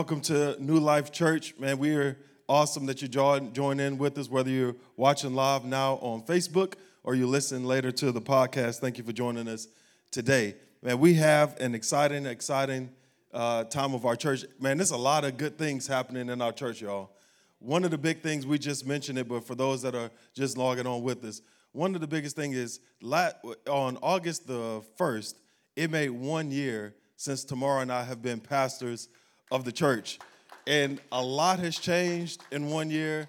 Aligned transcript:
Welcome 0.00 0.22
to 0.22 0.56
New 0.58 0.78
Life 0.78 1.12
Church. 1.12 1.54
Man, 1.58 1.78
we 1.78 1.94
are 1.94 2.16
awesome 2.48 2.86
that 2.86 3.02
you 3.02 3.06
join, 3.06 3.52
join 3.52 3.78
in 3.78 3.98
with 3.98 4.16
us, 4.16 4.30
whether 4.30 4.48
you're 4.48 4.74
watching 4.96 5.34
live 5.34 5.66
now 5.66 5.96
on 5.96 6.22
Facebook 6.22 6.76
or 7.04 7.14
you 7.14 7.26
listen 7.26 7.64
later 7.64 7.92
to 7.92 8.10
the 8.10 8.20
podcast. 8.22 8.78
Thank 8.78 8.96
you 8.96 9.04
for 9.04 9.12
joining 9.12 9.46
us 9.46 9.68
today. 10.10 10.54
Man, 10.82 11.00
we 11.00 11.12
have 11.14 11.54
an 11.60 11.74
exciting, 11.74 12.24
exciting 12.24 12.88
uh, 13.34 13.64
time 13.64 13.92
of 13.92 14.06
our 14.06 14.16
church. 14.16 14.46
Man, 14.58 14.78
there's 14.78 14.90
a 14.90 14.96
lot 14.96 15.26
of 15.26 15.36
good 15.36 15.58
things 15.58 15.86
happening 15.86 16.30
in 16.30 16.40
our 16.40 16.52
church, 16.52 16.80
y'all. 16.80 17.10
One 17.58 17.84
of 17.84 17.90
the 17.90 17.98
big 17.98 18.22
things, 18.22 18.46
we 18.46 18.58
just 18.58 18.86
mentioned 18.86 19.18
it, 19.18 19.28
but 19.28 19.46
for 19.46 19.54
those 19.54 19.82
that 19.82 19.94
are 19.94 20.10
just 20.32 20.56
logging 20.56 20.86
on 20.86 21.02
with 21.02 21.22
us, 21.24 21.42
one 21.72 21.94
of 21.94 22.00
the 22.00 22.06
biggest 22.06 22.36
things 22.36 22.56
is 22.56 22.80
on 23.68 23.98
August 24.00 24.46
the 24.46 24.80
1st, 24.98 25.34
it 25.76 25.90
made 25.90 26.08
one 26.08 26.50
year 26.50 26.94
since 27.16 27.44
Tamara 27.44 27.82
and 27.82 27.92
I 27.92 28.02
have 28.04 28.22
been 28.22 28.40
pastors 28.40 29.10
of 29.50 29.64
the 29.64 29.72
church. 29.72 30.18
And 30.66 31.00
a 31.10 31.22
lot 31.22 31.58
has 31.58 31.78
changed 31.78 32.42
in 32.50 32.68
one 32.68 32.90
year. 32.90 33.26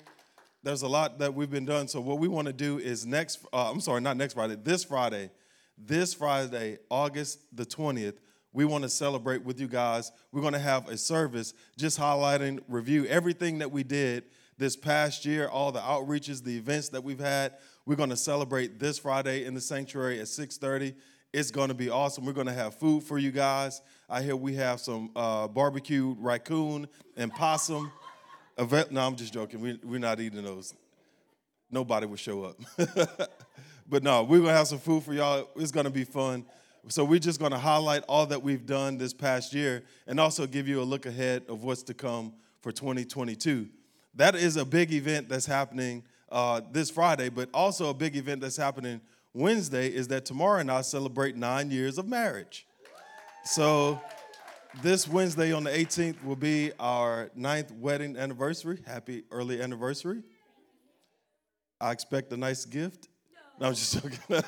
There's 0.64 0.84
a 0.84 0.88
lot 0.88 1.20
that 1.20 1.34
we've 1.34 1.50
been 1.50 1.66
done. 1.66 1.88
So 1.88 2.00
what 2.02 2.20
we 2.20 2.28
want 2.28 2.48
to 2.48 2.54
do 2.54 2.78
is 2.78 3.06
next, 3.06 3.40
uh, 3.52 3.72
I'm 3.72 3.80
sorry, 3.80 4.02
not 4.02 4.18
next 4.18 4.36
Friday, 4.36 4.56
this 4.56 4.84
Friday, 4.84 5.32
this 5.78 6.14
Friday, 6.14 6.78
August 6.90 7.40
the 7.56 7.66
20th, 7.66 8.18
we 8.54 8.66
want 8.66 8.84
to 8.84 8.90
celebrate 8.90 9.44
with 9.44 9.60
you 9.60 9.68
guys. 9.68 10.12
We're 10.32 10.42
going 10.42 10.54
to 10.54 10.60
have 10.60 10.90
a 10.90 10.98
service 10.98 11.54
just 11.78 11.98
highlighting, 11.98 12.60
review 12.68 13.06
everything 13.06 13.60
that 13.60 13.72
we 13.72 13.84
did 13.84 14.26
this 14.58 14.76
past 14.76 15.26
year, 15.26 15.48
all 15.48 15.72
the 15.72 15.80
outreaches, 15.80 16.44
the 16.44 16.58
events 16.58 16.90
that 16.90 17.04
we've 17.04 17.20
had. 17.20 17.54
We're 17.86 17.96
going 17.96 18.10
to 18.10 18.18
celebrate 18.18 18.78
this 18.78 19.00
Friday 19.00 19.46
in 19.46 19.54
the 19.54 19.62
sanctuary 19.62 20.20
at 20.20 20.28
6:30. 20.28 20.94
It's 21.34 21.50
going 21.50 21.70
to 21.70 21.74
be 21.74 21.90
awesome. 21.90 22.26
We're 22.26 22.34
going 22.34 22.48
to 22.48 22.54
have 22.54 22.76
food 22.76 23.04
for 23.04 23.18
you 23.18 23.32
guys. 23.32 23.82
I 24.10 24.22
hear 24.22 24.36
we 24.36 24.54
have 24.56 24.82
some 24.82 25.12
uh, 25.16 25.48
barbecued 25.48 26.18
raccoon 26.20 26.88
and 27.16 27.32
possum. 27.32 27.90
No, 28.58 29.08
I'm 29.08 29.16
just 29.16 29.32
joking. 29.32 29.62
We, 29.62 29.80
we're 29.82 30.00
not 30.00 30.20
eating 30.20 30.44
those. 30.44 30.74
Nobody 31.70 32.06
will 32.06 32.18
show 32.18 32.44
up. 32.44 32.60
but 33.88 34.04
no, 34.04 34.24
we're 34.24 34.40
going 34.40 34.50
to 34.50 34.58
have 34.58 34.68
some 34.68 34.80
food 34.80 35.04
for 35.04 35.14
y'all. 35.14 35.48
It's 35.56 35.72
going 35.72 35.86
to 35.86 35.90
be 35.90 36.04
fun. 36.04 36.46
So 36.90 37.06
we're 37.06 37.20
just 37.20 37.40
going 37.40 37.54
to 37.54 37.58
highlight 37.58 38.04
all 38.10 38.26
that 38.26 38.44
we've 38.44 38.66
done 38.66 38.98
this 38.98 39.14
past 39.14 39.54
year 39.54 39.84
and 40.08 40.20
also 40.20 40.46
give 40.46 40.68
you 40.68 40.82
a 40.82 40.84
look 40.84 41.06
ahead 41.06 41.44
of 41.48 41.64
what's 41.64 41.84
to 41.84 41.94
come 41.94 42.34
for 42.60 42.74
2022. 42.74 43.70
That 44.16 44.36
is 44.36 44.58
a 44.58 44.66
big 44.66 44.92
event 44.92 45.30
that's 45.30 45.46
happening 45.46 46.04
uh, 46.30 46.60
this 46.74 46.90
Friday, 46.90 47.30
but 47.30 47.48
also 47.54 47.90
a 47.90 47.94
big 47.94 48.18
event 48.18 48.42
that's 48.42 48.58
happening 48.58 49.00
Wednesday 49.34 49.88
is 49.88 50.08
that 50.10 50.26
Tamara 50.26 50.60
and 50.60 50.72
I 50.72 50.82
celebrate 50.82 51.36
nine 51.36 51.72
years 51.72 51.98
of 51.98 52.08
marriage. 52.08 52.68
So 53.44 54.00
this 54.82 55.08
Wednesday 55.08 55.54
on 55.54 55.64
the 55.64 55.70
18th 55.70 56.24
will 56.24 56.36
be 56.36 56.72
our 56.80 57.32
ninth 57.36 57.72
wedding 57.72 58.18
anniversary. 58.18 58.80
Happy 58.86 59.24
early 59.32 59.62
anniversary. 59.62 60.24
I 61.80 61.92
expect 61.92 62.32
a 62.34 62.38
nice 62.38 62.66
gift. 62.66 63.08
No, 63.60 63.68
I'm 63.68 63.74
just 63.74 64.02
joking. 64.02 64.44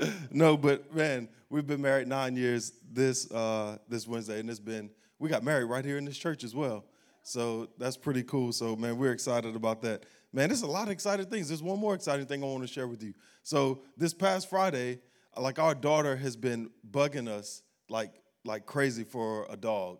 no, 0.30 0.56
but 0.56 0.94
man, 0.94 1.28
we've 1.50 1.66
been 1.66 1.82
married 1.82 2.08
nine 2.08 2.36
years 2.36 2.72
this 2.90 3.30
uh, 3.30 3.78
this 3.88 4.06
Wednesday, 4.06 4.40
and 4.40 4.50
it's 4.50 4.58
been 4.58 4.90
we 5.18 5.28
got 5.28 5.44
married 5.44 5.64
right 5.64 5.84
here 5.84 5.98
in 5.98 6.04
this 6.04 6.18
church 6.18 6.42
as 6.42 6.54
well. 6.54 6.84
So 7.24 7.70
that's 7.78 7.96
pretty 7.96 8.22
cool. 8.22 8.52
So 8.52 8.76
man, 8.76 8.98
we're 8.98 9.12
excited 9.12 9.56
about 9.56 9.80
that. 9.82 10.04
Man, 10.32 10.48
there's 10.50 10.62
a 10.62 10.66
lot 10.66 10.84
of 10.84 10.90
exciting 10.90 11.26
things. 11.26 11.48
There's 11.48 11.62
one 11.62 11.78
more 11.78 11.94
exciting 11.94 12.26
thing 12.26 12.42
I 12.42 12.46
want 12.46 12.62
to 12.62 12.72
share 12.72 12.86
with 12.86 13.02
you. 13.02 13.14
So 13.42 13.80
this 13.96 14.12
past 14.12 14.50
Friday, 14.50 15.00
like 15.36 15.58
our 15.58 15.74
daughter 15.74 16.16
has 16.16 16.36
been 16.36 16.70
bugging 16.88 17.26
us 17.26 17.62
like 17.88 18.12
like 18.44 18.66
crazy 18.66 19.04
for 19.04 19.46
a 19.48 19.56
dog. 19.56 19.98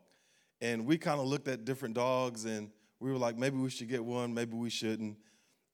And 0.61 0.85
we 0.85 0.99
kind 0.99 1.19
of 1.19 1.27
looked 1.27 1.49
at 1.49 1.65
different 1.65 1.95
dogs 1.95 2.45
and 2.45 2.71
we 3.01 3.11
were 3.11 3.19
like, 3.19 3.39
maybe 3.39 3.57
we 3.57 3.71
should 3.71 3.89
get 3.89 4.05
one, 4.05 4.35
maybe 4.35 4.55
we 4.55 4.69
shouldn't. 4.69 5.17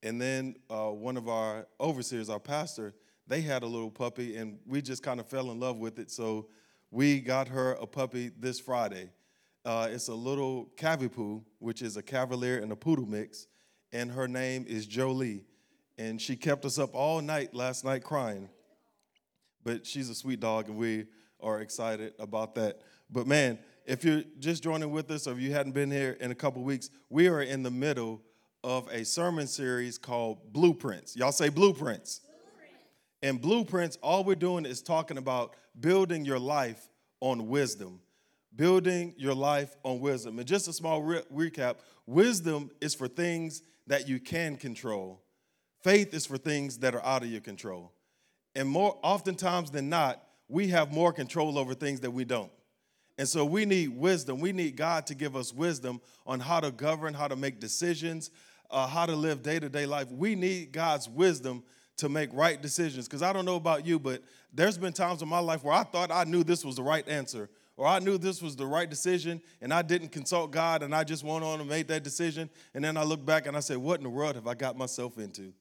And 0.05 0.21
then 0.21 0.55
uh, 0.71 0.91
one 0.91 1.17
of 1.17 1.29
our 1.29 1.67
overseers, 1.81 2.31
our 2.31 2.39
pastor, 2.39 2.95
they 3.27 3.41
had 3.41 3.65
a 3.65 3.67
little 3.67 3.91
puppy 3.91 4.37
and 4.37 4.59
we 4.67 4.83
just 4.83 5.03
kind 5.03 5.19
of 5.19 5.27
fell 5.27 5.51
in 5.51 5.59
love 5.59 5.79
with 5.79 5.99
it. 5.99 6.13
So 6.13 6.49
we 6.93 7.21
got 7.21 7.49
her 7.49 7.73
a 7.73 7.87
puppy 7.87 8.31
this 8.39 8.61
Friday. 8.61 9.11
Uh, 9.65 9.89
it's 9.91 10.09
a 10.09 10.15
little 10.15 10.71
Cavapoo, 10.77 11.43
which 11.59 11.83
is 11.83 11.97
a 11.97 12.03
Cavalier 12.03 12.59
and 12.59 12.73
a 12.73 12.77
Poodle 12.77 13.07
mix 13.07 13.47
and 13.93 14.11
her 14.13 14.29
name 14.29 14.65
is 14.69 14.87
Jolie. 14.87 15.45
And 15.99 16.21
she 16.21 16.37
kept 16.37 16.65
us 16.65 16.79
up 16.79 16.95
all 16.95 17.21
night 17.21 17.55
last 17.55 17.85
night 17.85 18.03
crying. 18.03 18.49
But 19.63 19.87
she's 19.87 20.09
a 20.09 20.15
sweet 20.15 20.41
dog, 20.41 20.69
and 20.69 20.77
we 20.77 21.07
are 21.41 21.61
excited 21.61 22.15
about 22.19 22.55
that. 22.55 22.81
But 23.11 23.27
man, 23.27 23.59
if 23.85 24.05
you're 24.05 24.23
just 24.39 24.63
joining 24.63 24.91
with 24.91 25.11
us 25.11 25.27
or 25.27 25.33
if 25.33 25.41
you 25.41 25.53
hadn't 25.53 25.73
been 25.73 25.91
here 25.91 26.17
in 26.21 26.31
a 26.31 26.35
couple 26.35 26.63
weeks, 26.63 26.91
we 27.11 27.29
are 27.29 27.43
in 27.43 27.63
the 27.63 27.71
middle 27.71 28.23
of 28.65 28.89
a 28.91 29.05
sermon 29.05 29.47
series 29.47 29.99
called 29.99 30.53
Blueprints. 30.53 31.17
Y'all 31.17 31.33
say 31.33 31.49
Blueprints. 31.49 32.23
And 33.23 33.41
Blueprints, 33.41 33.99
all 34.03 34.25
we're 34.25 34.35
doing 34.35 34.65
is 34.65 34.81
talking 34.81 35.19
about 35.19 35.55
building 35.79 36.25
your 36.25 36.39
life 36.39 36.89
on 37.21 37.49
wisdom. 37.49 38.01
Building 38.55 39.15
your 39.17 39.35
life 39.35 39.77
on 39.85 40.01
wisdom. 40.01 40.39
And 40.39 40.47
just 40.47 40.69
a 40.69 40.73
small 40.73 41.03
re- 41.03 41.23
recap 41.33 41.77
wisdom 42.07 42.71
is 42.81 42.95
for 42.95 43.09
things 43.09 43.63
that 43.87 44.09
you 44.09 44.19
can 44.19 44.57
control. 44.57 45.23
Faith 45.83 46.13
is 46.13 46.27
for 46.27 46.37
things 46.37 46.79
that 46.79 46.95
are 46.95 47.05
out 47.05 47.23
of 47.23 47.31
your 47.31 47.41
control. 47.41 47.93
And 48.55 48.69
more 48.69 48.99
oftentimes 49.03 49.71
than 49.71 49.89
not, 49.89 50.23
we 50.49 50.69
have 50.69 50.93
more 50.93 51.13
control 51.13 51.59
over 51.59 51.75
things 51.75 52.01
that 52.01 52.11
we 52.11 52.25
don't. 52.25 52.51
And 53.19 53.29
so 53.29 53.45
we 53.45 53.65
need 53.65 53.89
wisdom. 53.89 54.41
We 54.41 54.53
need 54.53 54.77
God 54.77 55.07
to 55.07 55.15
give 55.15 55.37
us 55.37 55.53
wisdom 55.53 56.01
on 56.27 56.41
how 56.41 56.61
to 56.61 56.71
govern, 56.71 57.15
how 57.15 57.29
to 57.29 57.37
make 57.37 57.61
decisions, 57.61 58.31
uh, 58.71 58.87
how 58.87 59.07
to 59.07 59.15
live 59.15 59.43
day 59.43 59.59
to 59.59 59.69
day 59.69 59.87
life. 59.87 60.11
We 60.11 60.35
need 60.35 60.73
God's 60.73 61.09
wisdom 61.09 61.63
to 61.99 62.09
make 62.09 62.31
right 62.33 62.61
decisions. 62.61 63.07
Because 63.07 63.23
I 63.23 63.33
don't 63.33 63.45
know 63.45 63.57
about 63.57 63.87
you, 63.87 63.99
but 63.99 64.23
there's 64.53 64.79
been 64.79 64.93
times 64.93 65.23
in 65.23 65.29
my 65.29 65.39
life 65.39 65.63
where 65.63 65.75
I 65.75 65.85
thought 65.85 66.11
I 66.11 66.25
knew 66.25 66.43
this 66.43 66.65
was 66.65 66.77
the 66.77 66.83
right 66.83 67.07
answer, 67.09 67.51
or 67.81 67.87
I 67.87 67.99
knew 67.99 68.19
this 68.19 68.43
was 68.43 68.57
the 68.57 68.67
right 68.67 68.89
decision 68.91 69.41
and 69.63 69.73
I 69.73 69.81
didn't 69.81 70.11
consult 70.11 70.51
God 70.51 70.83
and 70.83 70.95
I 70.95 71.03
just 71.03 71.25
went 71.25 71.43
on 71.43 71.61
and 71.61 71.69
made 71.69 71.89
that 71.89 72.05
decision. 72.05 72.51
And 72.75 72.85
then 72.85 72.99
I 72.99 73.05
look 73.05 73.25
back 73.25 73.47
and 73.47 73.57
I 73.57 73.61
say, 73.61 73.77
What 73.77 73.99
in 74.01 74.05
the 74.05 74.11
world 74.11 74.35
have 74.35 74.47
I 74.47 74.53
got 74.53 74.77
myself 74.77 75.17
into? 75.17 75.55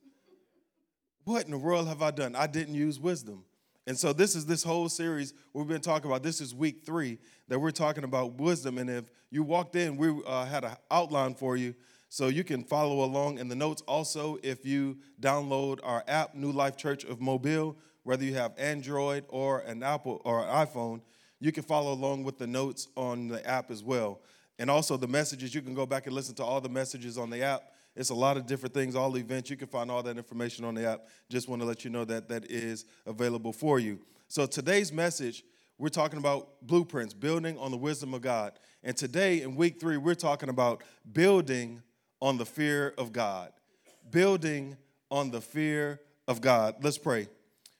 What 1.24 1.46
in 1.46 1.52
the 1.52 1.57
world 1.57 1.88
have 1.88 2.02
I 2.02 2.12
done? 2.12 2.35
I 2.35 2.46
didn't 2.46 2.75
use 2.75 3.00
wisdom. 3.00 3.46
And 3.88 3.97
so 3.97 4.12
this 4.12 4.35
is 4.35 4.46
this 4.46 4.63
whole 4.63 4.90
series 4.90 5.34
we've 5.53 5.66
been 5.66 5.80
talking 5.80 6.12
about. 6.12 6.22
This 6.22 6.41
is 6.41 6.53
week 6.53 6.81
three 6.85 7.19
that 7.47 7.57
we're 7.57 7.72
talking 7.72 8.03
about 8.03 8.34
wisdom. 8.34 8.80
And 8.80 8.90
if 8.90 9.09
you 9.31 9.41
walked 9.41 9.78
in, 9.78 9.96
we 9.96 10.22
uh, 10.28 10.44
had 10.44 10.66
an 10.66 10.74
outline 10.91 11.36
for 11.36 11.56
you 11.56 11.74
so 12.09 12.28
you 12.28 12.44
can 12.44 12.66
follow 12.66 13.06
along 13.06 13.38
in 13.38 13.47
the 13.47 13.56
notes. 13.56 13.81
Also, 13.88 14.38
if 14.44 14.66
you 14.66 14.97
download 15.22 15.80
our 15.84 16.03
app, 16.06 16.36
New 16.36 16.51
Life 16.51 16.75
Church 16.75 17.06
of 17.06 17.22
Mobile, 17.22 17.78
whether 18.03 18.25
you 18.25 18.34
have 18.34 18.51
Android 18.57 19.24
or 19.30 19.59
an 19.59 19.84
Apple 19.84 20.22
or 20.25 20.44
an 20.44 20.50
iPhone, 20.50 21.00
you 21.39 21.51
can 21.51 21.63
follow 21.63 21.94
along 21.94 22.23
with 22.23 22.38
the 22.38 22.47
notes 22.47 22.88
on 22.95 23.27
the 23.27 23.45
app 23.47 23.72
as 23.72 23.83
well. 23.83 24.22
And 24.57 24.69
also 24.69 24.97
the 24.97 25.07
messages, 25.07 25.55
you 25.55 25.61
can 25.61 25.73
go 25.73 25.85
back 25.85 26.05
and 26.05 26.13
listen 26.13 26.35
to 26.35 26.44
all 26.44 26.59
the 26.59 26.69
messages 26.69 27.17
on 27.17 27.29
the 27.29 27.41
app. 27.41 27.63
It's 27.95 28.09
a 28.09 28.16
lot 28.16 28.38
of 28.38 28.45
different 28.45 28.73
things, 28.73 28.95
all 28.95 29.17
events. 29.17 29.50
You 29.50 29.57
can 29.57 29.67
find 29.67 29.89
all 29.89 30.03
that 30.03 30.17
information 30.17 30.66
on 30.66 30.75
the 30.75 30.88
app. 30.88 31.07
Just 31.29 31.47
want 31.47 31.61
to 31.61 31.66
let 31.66 31.83
you 31.83 31.89
know 31.89 32.05
that 32.05 32.27
that 32.29 32.51
is 32.51 32.85
available 33.05 33.53
for 33.53 33.79
you. 33.79 34.00
So 34.27 34.45
today's 34.45 34.91
message, 34.91 35.44
we're 35.77 35.89
talking 35.89 36.19
about 36.19 36.50
blueprints, 36.61 37.13
building 37.13 37.57
on 37.57 37.71
the 37.71 37.77
wisdom 37.77 38.13
of 38.13 38.21
God. 38.21 38.53
And 38.83 38.95
today 38.95 39.41
in 39.41 39.56
week 39.56 39.79
three, 39.79 39.97
we're 39.97 40.13
talking 40.13 40.50
about 40.50 40.83
building 41.11 41.81
on 42.21 42.38
the 42.38 42.45
fear 42.45 42.94
of 42.97 43.13
God. 43.13 43.51
Building 44.11 44.77
on 45.09 45.31
the 45.31 45.41
fear 45.41 46.01
of 46.27 46.41
God. 46.41 46.75
Let's 46.83 46.97
pray. 46.97 47.27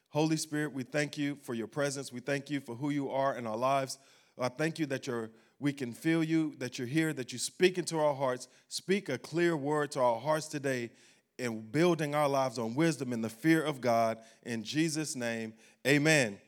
Holy 0.10 0.38
Spirit, 0.38 0.74
we 0.74 0.84
thank 0.84 1.18
you 1.18 1.38
for 1.44 1.54
your 1.54 1.68
presence. 1.68 2.12
We 2.12 2.20
thank 2.20 2.50
you 2.50 2.60
for 2.60 2.76
who 2.76 2.90
you 2.90 3.12
are 3.12 3.38
in 3.38 3.46
our 3.46 3.58
lives. 3.58 4.00
I 4.40 4.50
thank 4.50 4.80
you 4.80 4.86
that 4.88 5.06
you're, 5.06 5.30
we 5.60 5.72
can 5.74 5.94
feel 5.94 6.24
you, 6.24 6.56
that 6.58 6.80
you're 6.80 6.88
here, 6.88 7.14
that 7.14 7.32
you 7.32 7.38
speak 7.38 7.78
into 7.78 8.00
our 8.00 8.16
hearts. 8.16 8.48
Speak 8.70 9.10
a 9.10 9.18
clear 9.18 9.56
word 9.56 9.92
to 9.92 10.02
our 10.02 10.20
hearts 10.20 10.48
today 10.48 10.90
in 11.38 11.62
building 11.62 12.16
our 12.16 12.28
lives 12.28 12.58
on 12.58 12.74
wisdom 12.74 13.14
and 13.14 13.24
the 13.24 13.30
fear 13.30 13.62
of 13.62 13.82
God. 13.82 14.18
In 14.44 14.64
Jesus' 14.64 15.16
name, 15.16 15.54
amen. 15.86 16.40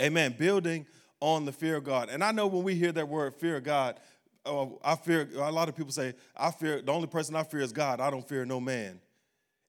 Amen. 0.00 0.34
Building 0.38 0.86
on 1.20 1.44
the 1.44 1.52
fear 1.52 1.76
of 1.76 1.84
God. 1.84 2.08
And 2.10 2.22
I 2.22 2.32
know 2.32 2.46
when 2.46 2.64
we 2.64 2.74
hear 2.74 2.92
that 2.92 3.08
word, 3.08 3.34
fear 3.34 3.56
of 3.56 3.64
God, 3.64 3.98
oh, 4.44 4.78
I 4.84 4.96
fear, 4.96 5.28
a 5.36 5.50
lot 5.50 5.68
of 5.68 5.76
people 5.76 5.92
say, 5.92 6.14
I 6.36 6.50
fear, 6.50 6.82
the 6.82 6.92
only 6.92 7.06
person 7.06 7.34
I 7.34 7.44
fear 7.44 7.60
is 7.60 7.72
God. 7.72 8.00
I 8.00 8.10
don't 8.10 8.28
fear 8.28 8.44
no 8.44 8.60
man. 8.60 9.00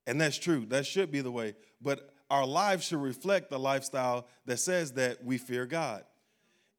And 0.08 0.20
that's 0.20 0.38
true. 0.38 0.66
That 0.68 0.86
should 0.86 1.12
be 1.12 1.22
the 1.22 1.32
way. 1.32 1.56
But 1.82 2.10
our 2.30 2.46
lives 2.46 2.86
should 2.86 3.02
reflect 3.02 3.50
the 3.50 3.60
lifestyle 3.60 4.28
that 4.46 4.58
says 4.58 4.94
that 4.94 5.24
we 5.24 5.38
fear 5.38 5.66
God. 5.66 6.04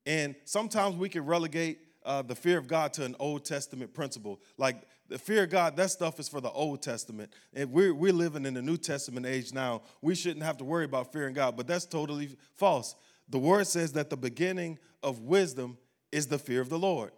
And 0.05 0.35
sometimes 0.45 0.97
we 0.97 1.09
can 1.09 1.25
relegate 1.25 1.81
uh, 2.05 2.23
the 2.23 2.35
fear 2.35 2.59
of 2.59 2.69
God 2.69 2.93
to 2.95 3.05
an 3.05 3.17
Old 3.19 3.45
Testament 3.45 3.93
principle. 3.93 4.41
Like 4.57 4.83
the 5.09 5.19
fear 5.19 5.45
of 5.45 5.51
God, 5.51 5.77
that 5.77 5.91
stuff 5.91 6.21
is 6.21 6.29
for 6.29 6.41
the 6.41 6.51
Old 6.51 6.83
Testament. 6.83 7.33
And 7.53 7.73
we're, 7.73 7.93
we're 7.93 8.13
living 8.13 8.47
in 8.47 8.55
the 8.55 8.63
New 8.63 8.77
Testament 8.77 9.27
age 9.27 9.53
now. 9.53 9.83
We 10.01 10.15
shouldn't 10.15 10.45
have 10.45 10.57
to 10.59 10.65
worry 10.65 10.85
about 10.85 11.13
fearing 11.13 11.35
God, 11.35 11.57
but 11.57 11.67
that's 11.67 11.85
totally 11.85 12.37
false. 12.55 12.95
The 13.29 13.39
word 13.39 13.67
says 13.67 13.93
that 13.95 14.09
the 14.09 14.17
beginning 14.17 14.79
of 15.03 15.21
wisdom 15.21 15.79
is 16.13 16.29
the 16.29 16.39
fear 16.39 16.61
of 16.61 16.69
the 16.69 16.79
Lord. 16.79 17.11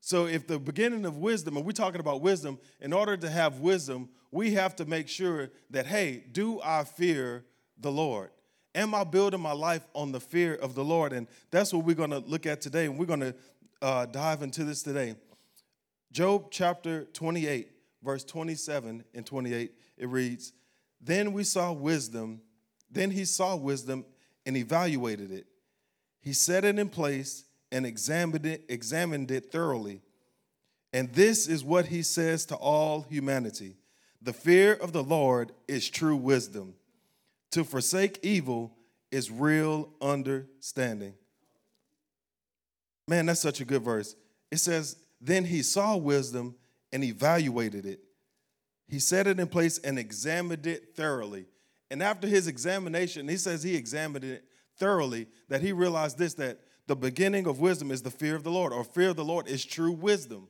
So, 0.00 0.26
if 0.26 0.46
the 0.46 0.60
beginning 0.60 1.04
of 1.06 1.16
wisdom, 1.16 1.56
and 1.56 1.66
we're 1.66 1.72
talking 1.72 2.00
about 2.00 2.20
wisdom, 2.20 2.58
in 2.80 2.92
order 2.92 3.16
to 3.16 3.28
have 3.28 3.58
wisdom, 3.58 4.08
we 4.30 4.52
have 4.54 4.76
to 4.76 4.84
make 4.84 5.08
sure 5.08 5.50
that, 5.70 5.86
hey, 5.86 6.24
do 6.30 6.60
I 6.62 6.84
fear 6.84 7.44
the 7.80 7.90
Lord? 7.90 8.30
Am 8.74 8.94
I 8.94 9.04
building 9.04 9.40
my 9.40 9.52
life 9.52 9.86
on 9.94 10.12
the 10.12 10.20
fear 10.20 10.54
of 10.54 10.74
the 10.74 10.84
Lord? 10.84 11.12
And 11.12 11.26
that's 11.50 11.72
what 11.72 11.84
we're 11.84 11.96
going 11.96 12.10
to 12.10 12.18
look 12.18 12.46
at 12.46 12.60
today. 12.60 12.86
And 12.86 12.98
we're 12.98 13.06
going 13.06 13.20
to 13.20 13.34
uh, 13.80 14.06
dive 14.06 14.42
into 14.42 14.64
this 14.64 14.82
today. 14.82 15.14
Job 16.12 16.46
chapter 16.50 17.04
28, 17.12 17.70
verse 18.02 18.24
27 18.24 19.04
and 19.14 19.26
28, 19.26 19.72
it 19.96 20.08
reads, 20.08 20.52
Then 21.00 21.32
we 21.32 21.44
saw 21.44 21.72
wisdom, 21.72 22.40
then 22.90 23.10
he 23.10 23.24
saw 23.24 23.56
wisdom 23.56 24.04
and 24.46 24.56
evaluated 24.56 25.30
it. 25.30 25.46
He 26.20 26.32
set 26.32 26.64
it 26.64 26.78
in 26.78 26.88
place 26.88 27.44
and 27.70 27.84
examined 27.84 28.46
it, 28.46 28.64
examined 28.68 29.30
it 29.30 29.52
thoroughly. 29.52 30.02
And 30.92 31.12
this 31.12 31.46
is 31.46 31.62
what 31.62 31.86
he 31.86 32.02
says 32.02 32.46
to 32.46 32.56
all 32.56 33.02
humanity 33.02 33.76
The 34.22 34.32
fear 34.32 34.72
of 34.72 34.92
the 34.92 35.02
Lord 35.02 35.52
is 35.66 35.88
true 35.88 36.16
wisdom. 36.16 36.74
To 37.52 37.64
forsake 37.64 38.20
evil 38.22 38.72
is 39.10 39.30
real 39.30 39.90
understanding. 40.00 41.14
Man, 43.06 43.26
that's 43.26 43.40
such 43.40 43.60
a 43.60 43.64
good 43.64 43.82
verse. 43.82 44.14
It 44.50 44.58
says, 44.58 44.96
Then 45.20 45.44
he 45.44 45.62
saw 45.62 45.96
wisdom 45.96 46.56
and 46.92 47.02
evaluated 47.02 47.86
it. 47.86 48.00
He 48.86 48.98
set 48.98 49.26
it 49.26 49.40
in 49.40 49.48
place 49.48 49.78
and 49.78 49.98
examined 49.98 50.66
it 50.66 50.94
thoroughly. 50.94 51.46
And 51.90 52.02
after 52.02 52.26
his 52.26 52.46
examination, 52.46 53.28
he 53.28 53.36
says 53.36 53.62
he 53.62 53.74
examined 53.74 54.24
it 54.24 54.44
thoroughly, 54.76 55.26
that 55.48 55.62
he 55.62 55.72
realized 55.72 56.18
this 56.18 56.34
that 56.34 56.60
the 56.86 56.96
beginning 56.96 57.46
of 57.46 57.60
wisdom 57.60 57.90
is 57.90 58.02
the 58.02 58.10
fear 58.10 58.34
of 58.34 58.44
the 58.44 58.50
Lord, 58.50 58.72
or 58.72 58.84
fear 58.84 59.10
of 59.10 59.16
the 59.16 59.24
Lord 59.24 59.48
is 59.48 59.64
true 59.64 59.92
wisdom. 59.92 60.48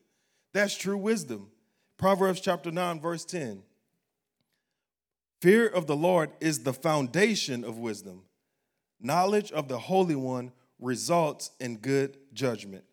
That's 0.52 0.76
true 0.76 0.96
wisdom. 0.96 1.50
Proverbs 1.96 2.40
chapter 2.40 2.70
9, 2.70 3.00
verse 3.00 3.24
10. 3.24 3.62
Fear 5.40 5.68
of 5.68 5.86
the 5.86 5.96
Lord 5.96 6.30
is 6.40 6.64
the 6.64 6.72
foundation 6.72 7.64
of 7.64 7.78
wisdom. 7.78 8.22
Knowledge 9.00 9.52
of 9.52 9.68
the 9.68 9.78
Holy 9.78 10.16
One 10.16 10.50
results 10.80 11.52
in 11.60 11.76
good 11.76 12.18
judgment. 12.32 12.84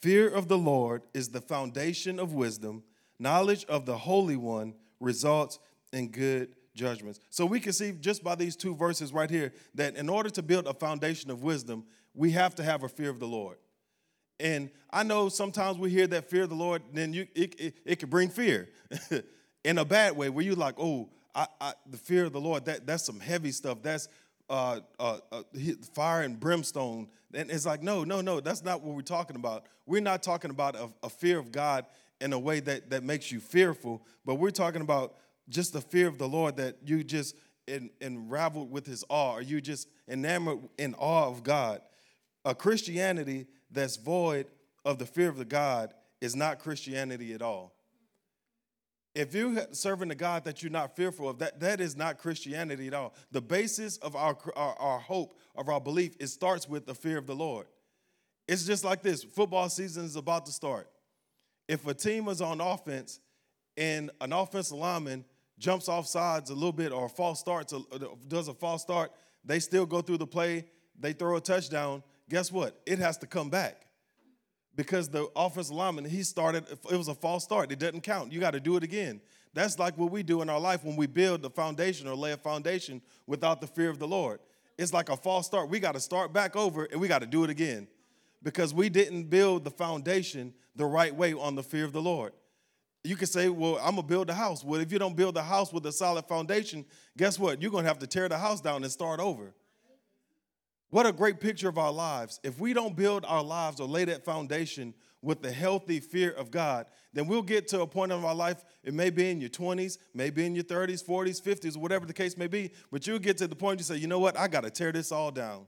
Fear 0.00 0.28
of 0.28 0.46
the 0.46 0.58
Lord 0.58 1.02
is 1.12 1.30
the 1.30 1.40
foundation 1.40 2.20
of 2.20 2.32
wisdom. 2.32 2.84
Knowledge 3.18 3.64
of 3.64 3.84
the 3.84 3.98
Holy 3.98 4.36
One 4.36 4.74
results 5.00 5.58
in 5.92 6.10
good 6.10 6.54
judgments. 6.74 7.18
So 7.30 7.44
we 7.44 7.58
can 7.58 7.72
see 7.72 7.92
just 7.92 8.22
by 8.22 8.36
these 8.36 8.54
two 8.54 8.76
verses 8.76 9.12
right 9.12 9.30
here 9.30 9.52
that 9.74 9.96
in 9.96 10.08
order 10.08 10.30
to 10.30 10.42
build 10.42 10.68
a 10.68 10.74
foundation 10.74 11.30
of 11.30 11.42
wisdom, 11.42 11.84
we 12.14 12.30
have 12.32 12.54
to 12.56 12.62
have 12.62 12.84
a 12.84 12.88
fear 12.88 13.10
of 13.10 13.18
the 13.18 13.26
Lord. 13.26 13.56
And 14.38 14.70
I 14.90 15.02
know 15.02 15.28
sometimes 15.28 15.78
we 15.78 15.90
hear 15.90 16.06
that 16.08 16.30
fear 16.30 16.44
of 16.44 16.50
the 16.50 16.54
Lord, 16.54 16.82
then 16.92 17.12
you 17.12 17.26
it, 17.34 17.58
it, 17.58 17.78
it 17.84 17.98
can 17.98 18.10
bring 18.10 18.28
fear 18.28 18.68
in 19.64 19.78
a 19.78 19.84
bad 19.84 20.16
way, 20.16 20.28
where 20.28 20.44
you're 20.44 20.54
like, 20.54 20.76
oh, 20.78 21.08
I, 21.36 21.46
I, 21.60 21.72
the 21.90 21.98
fear 21.98 22.24
of 22.24 22.32
the 22.32 22.40
Lord, 22.40 22.64
that, 22.64 22.86
that's 22.86 23.04
some 23.04 23.20
heavy 23.20 23.52
stuff. 23.52 23.82
That's 23.82 24.08
uh, 24.48 24.80
uh, 24.98 25.18
uh, 25.30 25.42
fire 25.92 26.22
and 26.22 26.40
brimstone. 26.40 27.08
And 27.34 27.50
it's 27.50 27.66
like, 27.66 27.82
no, 27.82 28.04
no, 28.04 28.22
no, 28.22 28.40
that's 28.40 28.64
not 28.64 28.82
what 28.82 28.96
we're 28.96 29.02
talking 29.02 29.36
about. 29.36 29.66
We're 29.84 30.00
not 30.00 30.22
talking 30.22 30.50
about 30.50 30.76
a, 30.76 30.88
a 31.02 31.10
fear 31.10 31.38
of 31.38 31.52
God 31.52 31.84
in 32.22 32.32
a 32.32 32.38
way 32.38 32.60
that, 32.60 32.88
that 32.90 33.04
makes 33.04 33.30
you 33.30 33.40
fearful, 33.40 34.02
but 34.24 34.36
we're 34.36 34.50
talking 34.50 34.80
about 34.80 35.16
just 35.50 35.74
the 35.74 35.82
fear 35.82 36.08
of 36.08 36.16
the 36.16 36.26
Lord 36.26 36.56
that 36.56 36.76
you 36.82 37.04
just 37.04 37.36
en, 37.68 37.90
enraveled 38.00 38.70
with 38.70 38.86
his 38.86 39.04
awe, 39.10 39.34
or 39.34 39.42
you 39.42 39.60
just 39.60 39.88
enamored 40.08 40.60
in 40.78 40.94
awe 40.94 41.28
of 41.28 41.42
God. 41.42 41.82
A 42.46 42.54
Christianity 42.54 43.46
that's 43.70 43.96
void 43.96 44.46
of 44.86 44.98
the 44.98 45.04
fear 45.04 45.28
of 45.28 45.36
the 45.36 45.44
God 45.44 45.92
is 46.22 46.34
not 46.34 46.58
Christianity 46.58 47.34
at 47.34 47.42
all. 47.42 47.75
If 49.16 49.32
you're 49.34 49.66
serving 49.72 50.10
a 50.10 50.14
God 50.14 50.44
that 50.44 50.62
you're 50.62 50.70
not 50.70 50.94
fearful 50.94 51.30
of, 51.30 51.38
that, 51.38 51.58
that 51.60 51.80
is 51.80 51.96
not 51.96 52.18
Christianity 52.18 52.88
at 52.88 52.92
all. 52.92 53.14
The 53.30 53.40
basis 53.40 53.96
of 53.96 54.14
our, 54.14 54.36
our, 54.54 54.74
our 54.74 54.98
hope, 54.98 55.38
of 55.54 55.70
our 55.70 55.80
belief, 55.80 56.14
it 56.20 56.26
starts 56.26 56.68
with 56.68 56.84
the 56.84 56.94
fear 56.94 57.16
of 57.16 57.26
the 57.26 57.34
Lord. 57.34 57.66
It's 58.46 58.66
just 58.66 58.84
like 58.84 59.02
this 59.02 59.24
football 59.24 59.70
season 59.70 60.04
is 60.04 60.16
about 60.16 60.44
to 60.44 60.52
start. 60.52 60.90
If 61.66 61.86
a 61.86 61.94
team 61.94 62.28
is 62.28 62.42
on 62.42 62.60
offense 62.60 63.20
and 63.78 64.10
an 64.20 64.34
offensive 64.34 64.76
lineman 64.76 65.24
jumps 65.58 65.88
off 65.88 66.06
sides 66.06 66.50
a 66.50 66.54
little 66.54 66.70
bit 66.70 66.92
or 66.92 67.08
false 67.08 67.40
starts, 67.40 67.72
does 68.28 68.48
a 68.48 68.54
false 68.54 68.82
start, 68.82 69.12
they 69.42 69.60
still 69.60 69.86
go 69.86 70.02
through 70.02 70.18
the 70.18 70.26
play, 70.26 70.66
they 71.00 71.14
throw 71.14 71.36
a 71.36 71.40
touchdown, 71.40 72.02
guess 72.28 72.52
what? 72.52 72.82
It 72.84 72.98
has 72.98 73.16
to 73.18 73.26
come 73.26 73.48
back. 73.48 73.85
Because 74.76 75.08
the 75.08 75.28
offensive 75.34 75.74
lineman, 75.74 76.04
he 76.04 76.22
started, 76.22 76.64
it 76.70 76.96
was 76.96 77.08
a 77.08 77.14
false 77.14 77.44
start. 77.44 77.72
It 77.72 77.78
doesn't 77.78 78.02
count. 78.02 78.30
You 78.30 78.40
got 78.40 78.52
to 78.52 78.60
do 78.60 78.76
it 78.76 78.82
again. 78.84 79.20
That's 79.54 79.78
like 79.78 79.96
what 79.96 80.10
we 80.10 80.22
do 80.22 80.42
in 80.42 80.50
our 80.50 80.60
life 80.60 80.84
when 80.84 80.96
we 80.96 81.06
build 81.06 81.40
the 81.40 81.48
foundation 81.48 82.06
or 82.06 82.14
lay 82.14 82.32
a 82.32 82.36
foundation 82.36 83.00
without 83.26 83.62
the 83.62 83.66
fear 83.66 83.88
of 83.88 83.98
the 83.98 84.06
Lord. 84.06 84.40
It's 84.76 84.92
like 84.92 85.08
a 85.08 85.16
false 85.16 85.46
start. 85.46 85.70
We 85.70 85.80
got 85.80 85.92
to 85.92 86.00
start 86.00 86.34
back 86.34 86.54
over 86.56 86.84
and 86.84 87.00
we 87.00 87.08
got 87.08 87.20
to 87.20 87.26
do 87.26 87.42
it 87.42 87.48
again 87.48 87.88
because 88.42 88.74
we 88.74 88.90
didn't 88.90 89.24
build 89.24 89.64
the 89.64 89.70
foundation 89.70 90.52
the 90.76 90.84
right 90.84 91.14
way 91.14 91.32
on 91.32 91.54
the 91.54 91.62
fear 91.62 91.84
of 91.84 91.92
the 91.92 92.02
Lord. 92.02 92.32
You 93.02 93.16
could 93.16 93.28
say, 93.28 93.48
Well, 93.48 93.78
I'm 93.78 93.96
gonna 93.96 94.02
build 94.02 94.28
a 94.30 94.34
house. 94.34 94.64
Well, 94.64 94.80
if 94.80 94.92
you 94.92 94.98
don't 94.98 95.16
build 95.16 95.36
a 95.36 95.42
house 95.42 95.72
with 95.72 95.86
a 95.86 95.92
solid 95.92 96.26
foundation, 96.26 96.84
guess 97.16 97.38
what? 97.38 97.62
You're 97.62 97.70
gonna 97.70 97.88
have 97.88 98.00
to 98.00 98.06
tear 98.06 98.28
the 98.28 98.36
house 98.36 98.60
down 98.60 98.82
and 98.82 98.92
start 98.92 99.20
over. 99.20 99.54
What 100.90 101.06
a 101.06 101.12
great 101.12 101.40
picture 101.40 101.68
of 101.68 101.78
our 101.78 101.92
lives. 101.92 102.40
If 102.42 102.60
we 102.60 102.72
don't 102.72 102.96
build 102.96 103.24
our 103.26 103.42
lives 103.42 103.80
or 103.80 103.88
lay 103.88 104.04
that 104.04 104.24
foundation 104.24 104.94
with 105.20 105.42
the 105.42 105.50
healthy 105.50 105.98
fear 105.98 106.30
of 106.30 106.50
God, 106.50 106.86
then 107.12 107.26
we'll 107.26 107.42
get 107.42 107.66
to 107.68 107.80
a 107.80 107.86
point 107.86 108.12
of 108.12 108.24
our 108.24 108.34
life, 108.34 108.64
it 108.84 108.94
may 108.94 109.10
be 109.10 109.30
in 109.30 109.40
your 109.40 109.50
20s, 109.50 109.98
maybe 110.14 110.44
in 110.44 110.54
your 110.54 110.64
30s, 110.64 111.04
40s, 111.04 111.42
50s, 111.42 111.76
whatever 111.76 112.06
the 112.06 112.12
case 112.12 112.36
may 112.36 112.46
be, 112.46 112.70
but 112.92 113.06
you'll 113.06 113.18
get 113.18 113.38
to 113.38 113.48
the 113.48 113.56
point 113.56 113.80
you 113.80 113.84
say, 113.84 113.96
you 113.96 114.06
know 114.06 114.20
what, 114.20 114.38
I 114.38 114.46
got 114.46 114.62
to 114.62 114.70
tear 114.70 114.92
this 114.92 115.10
all 115.10 115.30
down 115.30 115.66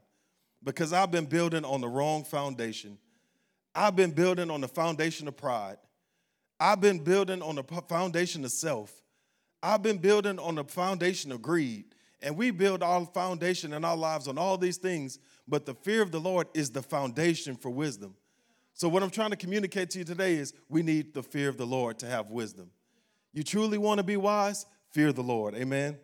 because 0.63 0.93
I've 0.93 1.11
been 1.11 1.25
building 1.25 1.65
on 1.65 1.81
the 1.81 1.87
wrong 1.87 2.23
foundation. 2.23 2.97
I've 3.75 3.95
been 3.95 4.11
building 4.11 4.49
on 4.49 4.61
the 4.61 4.67
foundation 4.67 5.27
of 5.27 5.35
pride. 5.35 5.77
I've 6.59 6.81
been 6.81 6.99
building 6.99 7.41
on 7.41 7.55
the 7.55 7.63
foundation 7.63 8.45
of 8.45 8.51
self. 8.51 8.93
I've 9.61 9.81
been 9.81 9.97
building 9.97 10.39
on 10.39 10.55
the 10.55 10.63
foundation 10.63 11.31
of 11.31 11.41
greed. 11.41 11.95
And 12.21 12.35
we 12.35 12.51
build 12.51 12.83
our 12.83 13.05
foundation 13.05 13.73
in 13.73 13.85
our 13.85 13.95
lives 13.95 14.27
on 14.27 14.37
all 14.37 14.57
these 14.57 14.77
things, 14.77 15.19
but 15.47 15.65
the 15.65 15.73
fear 15.73 16.01
of 16.01 16.11
the 16.11 16.19
Lord 16.19 16.47
is 16.53 16.71
the 16.71 16.81
foundation 16.81 17.55
for 17.55 17.69
wisdom. 17.69 18.15
So, 18.73 18.87
what 18.89 19.03
I'm 19.03 19.09
trying 19.09 19.31
to 19.31 19.35
communicate 19.35 19.89
to 19.91 19.99
you 19.99 20.05
today 20.05 20.35
is 20.35 20.53
we 20.69 20.83
need 20.83 21.13
the 21.13 21.23
fear 21.23 21.49
of 21.49 21.57
the 21.57 21.65
Lord 21.65 21.99
to 21.99 22.05
have 22.05 22.29
wisdom. 22.29 22.71
You 23.33 23.43
truly 23.43 23.77
want 23.77 23.99
to 23.99 24.03
be 24.03 24.17
wise? 24.17 24.65
Fear 24.91 25.13
the 25.13 25.23
Lord. 25.23 25.55
Amen? 25.55 25.97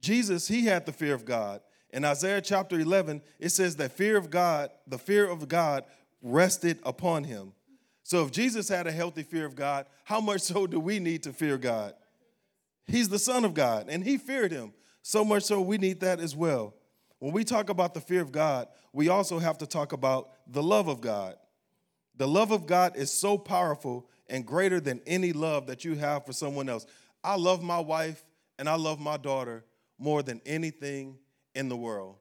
Jesus, 0.00 0.46
he 0.46 0.66
had 0.66 0.86
the 0.86 0.92
fear 0.92 1.14
of 1.14 1.24
God. 1.24 1.60
In 1.90 2.04
Isaiah 2.04 2.40
chapter 2.40 2.78
11, 2.78 3.22
it 3.38 3.50
says 3.50 3.76
that 3.76 3.92
fear 3.92 4.16
of 4.16 4.28
God, 4.28 4.70
the 4.86 4.98
fear 4.98 5.28
of 5.28 5.48
God 5.48 5.84
rested 6.20 6.78
upon 6.84 7.24
him. 7.24 7.52
So 8.02 8.24
if 8.24 8.30
Jesus 8.30 8.68
had 8.68 8.86
a 8.86 8.92
healthy 8.92 9.22
fear 9.22 9.46
of 9.46 9.56
God, 9.56 9.86
how 10.04 10.20
much 10.20 10.42
so 10.42 10.66
do 10.66 10.78
we 10.78 10.98
need 10.98 11.22
to 11.24 11.32
fear 11.32 11.58
God? 11.58 11.94
He's 12.86 13.08
the 13.08 13.18
Son 13.18 13.44
of 13.44 13.54
God, 13.54 13.86
and 13.88 14.04
He 14.04 14.16
feared 14.18 14.52
Him. 14.52 14.72
So 15.02 15.24
much 15.24 15.44
so 15.44 15.60
we 15.60 15.78
need 15.78 16.00
that 16.00 16.20
as 16.20 16.34
well. 16.34 16.74
When 17.18 17.32
we 17.32 17.44
talk 17.44 17.70
about 17.70 17.94
the 17.94 18.00
fear 18.00 18.20
of 18.20 18.32
God, 18.32 18.68
we 18.92 19.08
also 19.08 19.38
have 19.38 19.58
to 19.58 19.66
talk 19.66 19.92
about 19.92 20.30
the 20.46 20.62
love 20.62 20.88
of 20.88 21.00
God. 21.00 21.36
The 22.16 22.28
love 22.28 22.50
of 22.50 22.66
God 22.66 22.96
is 22.96 23.12
so 23.12 23.36
powerful 23.38 24.08
and 24.28 24.46
greater 24.46 24.80
than 24.80 25.00
any 25.06 25.32
love 25.32 25.66
that 25.66 25.84
you 25.84 25.94
have 25.94 26.26
for 26.26 26.32
someone 26.32 26.68
else. 26.68 26.86
I 27.22 27.36
love 27.36 27.62
my 27.62 27.78
wife 27.78 28.24
and 28.58 28.68
I 28.68 28.76
love 28.76 29.00
my 29.00 29.16
daughter 29.16 29.64
more 29.98 30.22
than 30.22 30.40
anything 30.46 31.18
in 31.54 31.68
the 31.68 31.76
world. 31.76 32.16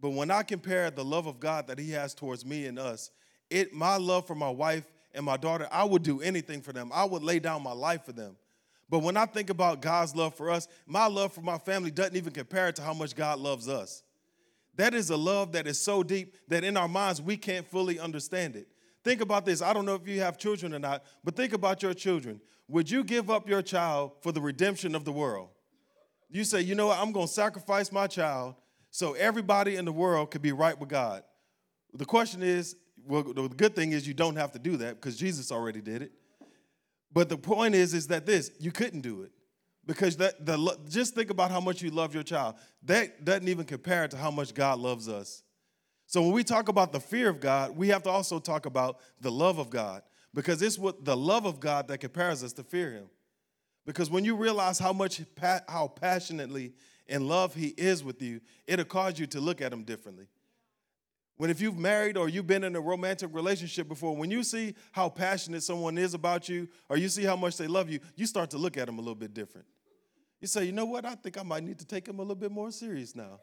But 0.00 0.10
when 0.10 0.30
I 0.30 0.42
compare 0.42 0.90
the 0.90 1.04
love 1.04 1.26
of 1.26 1.40
God 1.40 1.66
that 1.66 1.78
He 1.78 1.90
has 1.92 2.14
towards 2.14 2.44
me 2.44 2.66
and 2.66 2.78
us, 2.78 3.10
it 3.50 3.72
my 3.72 3.96
love 3.96 4.26
for 4.26 4.34
my 4.34 4.50
wife 4.50 4.84
and 5.14 5.24
my 5.24 5.36
daughter, 5.36 5.68
I 5.72 5.84
would 5.84 6.02
do 6.02 6.20
anything 6.20 6.60
for 6.60 6.72
them. 6.72 6.90
I 6.92 7.04
would 7.04 7.22
lay 7.22 7.38
down 7.38 7.62
my 7.62 7.72
life 7.72 8.04
for 8.04 8.12
them. 8.12 8.36
But 8.90 9.00
when 9.00 9.16
I 9.16 9.26
think 9.26 9.50
about 9.50 9.82
God's 9.82 10.16
love 10.16 10.34
for 10.34 10.50
us, 10.50 10.66
my 10.86 11.06
love 11.06 11.32
for 11.32 11.42
my 11.42 11.58
family 11.58 11.90
doesn't 11.90 12.16
even 12.16 12.32
compare 12.32 12.72
to 12.72 12.82
how 12.82 12.94
much 12.94 13.14
God 13.14 13.38
loves 13.38 13.68
us. 13.68 14.02
That 14.76 14.94
is 14.94 15.10
a 15.10 15.16
love 15.16 15.52
that 15.52 15.66
is 15.66 15.78
so 15.78 16.02
deep 16.02 16.36
that 16.48 16.64
in 16.64 16.76
our 16.76 16.88
minds 16.88 17.20
we 17.20 17.36
can't 17.36 17.66
fully 17.66 17.98
understand 17.98 18.56
it. 18.56 18.68
Think 19.04 19.20
about 19.20 19.44
this. 19.44 19.60
I 19.60 19.72
don't 19.72 19.84
know 19.84 19.94
if 19.94 20.06
you 20.06 20.20
have 20.20 20.38
children 20.38 20.74
or 20.74 20.78
not, 20.78 21.04
but 21.24 21.36
think 21.36 21.52
about 21.52 21.82
your 21.82 21.94
children. 21.94 22.40
Would 22.68 22.90
you 22.90 23.02
give 23.02 23.30
up 23.30 23.48
your 23.48 23.62
child 23.62 24.12
for 24.20 24.32
the 24.32 24.40
redemption 24.40 24.94
of 24.94 25.04
the 25.04 25.12
world? 25.12 25.48
You 26.30 26.44
say, 26.44 26.60
you 26.60 26.74
know 26.74 26.88
what, 26.88 26.98
I'm 26.98 27.12
going 27.12 27.26
to 27.26 27.32
sacrifice 27.32 27.90
my 27.90 28.06
child 28.06 28.54
so 28.90 29.14
everybody 29.14 29.76
in 29.76 29.84
the 29.84 29.92
world 29.92 30.30
could 30.30 30.42
be 30.42 30.52
right 30.52 30.78
with 30.78 30.88
God. 30.88 31.22
The 31.94 32.04
question 32.04 32.42
is, 32.42 32.76
well, 33.06 33.22
the 33.22 33.48
good 33.48 33.74
thing 33.74 33.92
is 33.92 34.06
you 34.06 34.14
don't 34.14 34.36
have 34.36 34.52
to 34.52 34.58
do 34.58 34.76
that 34.78 34.96
because 34.96 35.16
Jesus 35.16 35.50
already 35.50 35.80
did 35.80 36.02
it. 36.02 36.12
But 37.12 37.28
the 37.28 37.38
point 37.38 37.74
is, 37.74 37.94
is 37.94 38.06
that 38.08 38.26
this 38.26 38.50
you 38.58 38.70
couldn't 38.70 39.00
do 39.00 39.22
it 39.22 39.32
because 39.86 40.16
that 40.18 40.44
the 40.44 40.78
just 40.88 41.14
think 41.14 41.30
about 41.30 41.50
how 41.50 41.60
much 41.60 41.82
you 41.82 41.90
love 41.90 42.14
your 42.14 42.22
child. 42.22 42.56
That 42.84 43.24
doesn't 43.24 43.48
even 43.48 43.64
compare 43.64 44.06
to 44.06 44.16
how 44.16 44.30
much 44.30 44.54
God 44.54 44.78
loves 44.78 45.08
us. 45.08 45.42
So 46.06 46.22
when 46.22 46.32
we 46.32 46.44
talk 46.44 46.68
about 46.68 46.92
the 46.92 47.00
fear 47.00 47.28
of 47.28 47.40
God, 47.40 47.76
we 47.76 47.88
have 47.88 48.02
to 48.04 48.10
also 48.10 48.38
talk 48.38 48.66
about 48.66 49.00
the 49.20 49.30
love 49.30 49.58
of 49.58 49.68
God 49.70 50.02
because 50.34 50.62
it's 50.62 50.78
what 50.78 51.04
the 51.04 51.16
love 51.16 51.44
of 51.44 51.60
God 51.60 51.88
that 51.88 51.98
compares 51.98 52.42
us 52.44 52.52
to 52.54 52.62
fear 52.62 52.92
him. 52.92 53.10
Because 53.84 54.10
when 54.10 54.24
you 54.24 54.36
realize 54.36 54.78
how 54.78 54.92
much 54.92 55.22
how 55.40 55.88
passionately 55.88 56.72
in 57.06 57.26
love 57.26 57.54
he 57.54 57.68
is 57.68 58.04
with 58.04 58.20
you, 58.20 58.40
it'll 58.66 58.84
cause 58.84 59.18
you 59.18 59.26
to 59.28 59.40
look 59.40 59.62
at 59.62 59.72
him 59.72 59.84
differently. 59.84 60.28
When 61.38 61.50
if 61.50 61.60
you've 61.60 61.78
married 61.78 62.16
or 62.16 62.28
you've 62.28 62.48
been 62.48 62.64
in 62.64 62.74
a 62.74 62.80
romantic 62.80 63.32
relationship 63.32 63.88
before, 63.88 64.16
when 64.16 64.28
you 64.30 64.42
see 64.42 64.74
how 64.90 65.08
passionate 65.08 65.62
someone 65.62 65.96
is 65.96 66.12
about 66.12 66.48
you 66.48 66.68
or 66.88 66.96
you 66.96 67.08
see 67.08 67.22
how 67.22 67.36
much 67.36 67.56
they 67.56 67.68
love 67.68 67.88
you, 67.88 68.00
you 68.16 68.26
start 68.26 68.50
to 68.50 68.58
look 68.58 68.76
at 68.76 68.86
them 68.86 68.98
a 68.98 69.00
little 69.00 69.14
bit 69.14 69.34
different. 69.34 69.66
You 70.40 70.48
say, 70.48 70.64
you 70.64 70.72
know 70.72 70.84
what? 70.84 71.04
I 71.04 71.14
think 71.14 71.38
I 71.38 71.44
might 71.44 71.62
need 71.62 71.78
to 71.78 71.86
take 71.86 72.08
him 72.08 72.18
a 72.18 72.22
little 72.22 72.34
bit 72.34 72.50
more 72.50 72.72
serious 72.72 73.14
now. 73.14 73.38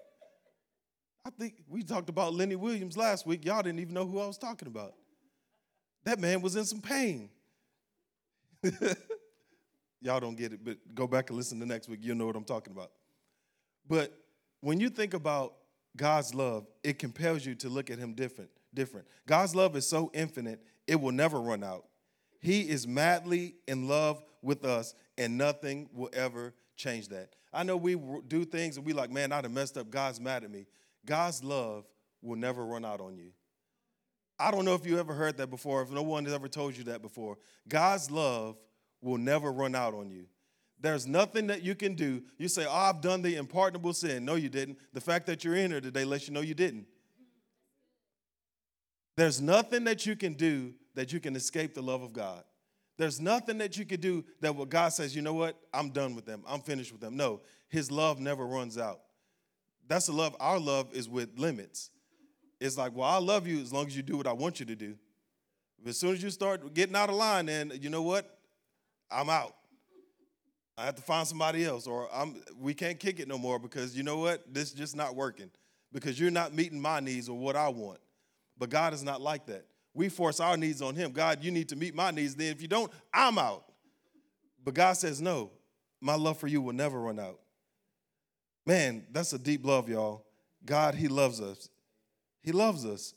I 1.25 1.29
think 1.29 1.55
we 1.69 1.83
talked 1.83 2.09
about 2.09 2.33
Lenny 2.33 2.57
Williams 2.57 2.97
last 2.97 3.25
week. 3.25 3.45
Y'all 3.45 3.63
didn't 3.63 3.79
even 3.79 3.93
know 3.93 4.05
who 4.05 4.19
I 4.19 4.27
was 4.27 4.37
talking 4.37 4.67
about. 4.67 4.93
That 6.03 6.19
man 6.19 6.41
was 6.41 6.57
in 6.57 6.65
some 6.65 6.81
pain. 6.81 7.29
Y'all 10.01 10.19
don't 10.19 10.35
get 10.35 10.51
it, 10.51 10.63
but 10.63 10.77
go 10.93 11.07
back 11.07 11.29
and 11.29 11.37
listen 11.37 11.61
to 11.61 11.65
next 11.65 11.87
week. 11.87 11.99
You'll 12.03 12.17
know 12.17 12.25
what 12.25 12.35
I'm 12.35 12.43
talking 12.43 12.73
about. 12.73 12.91
But 13.87 14.13
when 14.59 14.81
you 14.81 14.89
think 14.89 15.13
about 15.13 15.53
God's 15.95 16.33
love, 16.33 16.67
it 16.83 16.99
compels 16.99 17.45
you 17.45 17.55
to 17.55 17.69
look 17.69 17.89
at 17.89 17.99
him 17.99 18.13
different, 18.13 18.49
different. 18.73 19.07
God's 19.25 19.55
love 19.55 19.75
is 19.75 19.87
so 19.87 20.11
infinite, 20.13 20.61
it 20.87 20.99
will 20.99 21.11
never 21.11 21.41
run 21.41 21.63
out. 21.63 21.85
He 22.39 22.61
is 22.61 22.87
madly 22.87 23.55
in 23.67 23.87
love 23.87 24.21
with 24.41 24.65
us, 24.65 24.93
and 25.17 25.37
nothing 25.37 25.89
will 25.93 26.09
ever 26.13 26.53
change 26.75 27.07
that. 27.09 27.35
I 27.53 27.63
know 27.63 27.77
we 27.77 27.95
do 28.27 28.43
things 28.43 28.77
and 28.77 28.85
we 28.85 28.93
like, 28.93 29.09
man, 29.09 29.31
I'd 29.31 29.45
have 29.45 29.53
messed 29.53 29.77
up. 29.77 29.89
God's 29.89 30.19
mad 30.19 30.43
at 30.43 30.51
me. 30.51 30.67
God's 31.05 31.43
love 31.43 31.85
will 32.21 32.35
never 32.35 32.65
run 32.65 32.83
out 32.83 32.99
on 32.99 33.17
you. 33.17 33.31
I 34.37 34.51
don't 34.51 34.65
know 34.65 34.73
if 34.73 34.85
you 34.85 34.99
ever 34.99 35.13
heard 35.13 35.37
that 35.37 35.49
before, 35.49 35.81
if 35.81 35.89
no 35.89 36.03
one 36.03 36.25
has 36.25 36.33
ever 36.33 36.49
told 36.49 36.75
you 36.75 36.83
that 36.85 37.01
before. 37.01 37.37
God's 37.67 38.11
love 38.11 38.59
will 39.01 39.17
never 39.17 39.51
run 39.51 39.73
out 39.73 39.93
on 39.93 40.09
you. 40.09 40.25
There's 40.81 41.07
nothing 41.07 41.47
that 41.47 41.63
you 41.63 41.73
can 41.73 41.95
do. 41.95 42.21
You 42.37 42.47
say, 42.47 42.65
Oh, 42.67 42.73
I've 42.73 43.01
done 43.01 43.21
the 43.21 43.35
unpardonable 43.35 43.93
sin. 43.93 44.25
No, 44.25 44.35
you 44.35 44.49
didn't. 44.49 44.77
The 44.93 45.01
fact 45.01 45.25
that 45.27 45.43
you're 45.43 45.55
in 45.55 45.71
here 45.71 45.81
today 45.81 46.05
lets 46.05 46.27
you 46.27 46.33
know 46.33 46.41
you 46.41 46.53
didn't. 46.53 46.85
There's 49.15 49.41
nothing 49.41 49.85
that 49.85 50.05
you 50.05 50.15
can 50.15 50.33
do 50.33 50.73
that 50.95 51.13
you 51.13 51.19
can 51.19 51.35
escape 51.35 51.73
the 51.73 51.81
love 51.81 52.01
of 52.01 52.13
God. 52.13 52.43
There's 52.97 53.19
nothing 53.19 53.57
that 53.57 53.77
you 53.77 53.85
can 53.85 53.99
do 53.99 54.23
that 54.41 54.55
what 54.55 54.69
God 54.69 54.89
says, 54.89 55.15
you 55.15 55.21
know 55.21 55.33
what? 55.33 55.57
I'm 55.73 55.89
done 55.89 56.15
with 56.15 56.25
them. 56.25 56.43
I'm 56.47 56.61
finished 56.61 56.91
with 56.91 57.01
them. 57.01 57.17
No, 57.17 57.41
his 57.67 57.91
love 57.91 58.19
never 58.19 58.45
runs 58.45 58.77
out. 58.77 59.01
That's 59.87 60.07
the 60.07 60.13
love. 60.13 60.35
Our 60.39 60.59
love 60.59 60.93
is 60.93 61.07
with 61.09 61.37
limits. 61.37 61.91
It's 62.59 62.77
like, 62.77 62.95
well, 62.95 63.09
I 63.09 63.17
love 63.17 63.47
you 63.47 63.61
as 63.61 63.73
long 63.73 63.87
as 63.87 63.95
you 63.95 64.01
do 64.01 64.17
what 64.17 64.27
I 64.27 64.33
want 64.33 64.59
you 64.59 64.65
to 64.67 64.75
do. 64.75 64.95
But 65.81 65.89
as 65.89 65.97
soon 65.97 66.13
as 66.13 66.23
you 66.23 66.29
start 66.29 66.73
getting 66.73 66.95
out 66.95 67.09
of 67.09 67.15
line, 67.15 67.47
then 67.47 67.71
you 67.81 67.89
know 67.89 68.01
what? 68.01 68.39
I'm 69.11 69.29
out. 69.29 69.55
I 70.77 70.85
have 70.85 70.95
to 70.95 71.01
find 71.01 71.25
somebody 71.25 71.63
else, 71.63 71.87
or 71.87 72.09
I'm, 72.13 72.41
we 72.59 72.73
can't 72.73 72.99
kick 72.99 73.19
it 73.19 73.27
no 73.27 73.37
more 73.37 73.59
because 73.59 73.95
you 73.95 74.03
know 74.03 74.17
what? 74.17 74.53
This 74.53 74.69
is 74.69 74.73
just 74.73 74.95
not 74.95 75.15
working 75.15 75.49
because 75.93 76.19
you're 76.19 76.31
not 76.31 76.53
meeting 76.53 76.81
my 76.81 76.99
needs 76.99 77.29
or 77.29 77.37
what 77.37 77.55
I 77.55 77.69
want. 77.69 77.99
But 78.57 78.69
God 78.69 78.93
is 78.93 79.03
not 79.03 79.21
like 79.21 79.45
that. 79.45 79.65
We 79.93 80.09
force 80.09 80.41
our 80.41 80.57
needs 80.57 80.81
on 80.81 80.95
Him. 80.95 81.11
God, 81.11 81.43
you 81.43 81.51
need 81.51 81.69
to 81.69 81.77
meet 81.77 81.95
my 81.95 82.11
needs. 82.11 82.35
Then 82.35 82.51
if 82.51 82.61
you 82.61 82.67
don't, 82.67 82.91
I'm 83.13 83.37
out. 83.37 83.63
But 84.63 84.73
God 84.73 84.93
says, 84.93 85.21
no, 85.21 85.51
my 86.01 86.15
love 86.15 86.37
for 86.37 86.47
you 86.47 86.61
will 86.61 86.73
never 86.73 86.99
run 86.99 87.19
out. 87.19 87.39
Man, 88.65 89.05
that's 89.11 89.31
a 89.31 89.39
deep 89.39 89.65
love, 89.65 89.87
y'all. 89.87 90.25
God, 90.65 90.95
He 90.95 91.07
loves 91.07 91.39
us. 91.39 91.69
He 92.41 92.51
loves 92.51 92.85
us. 92.85 93.13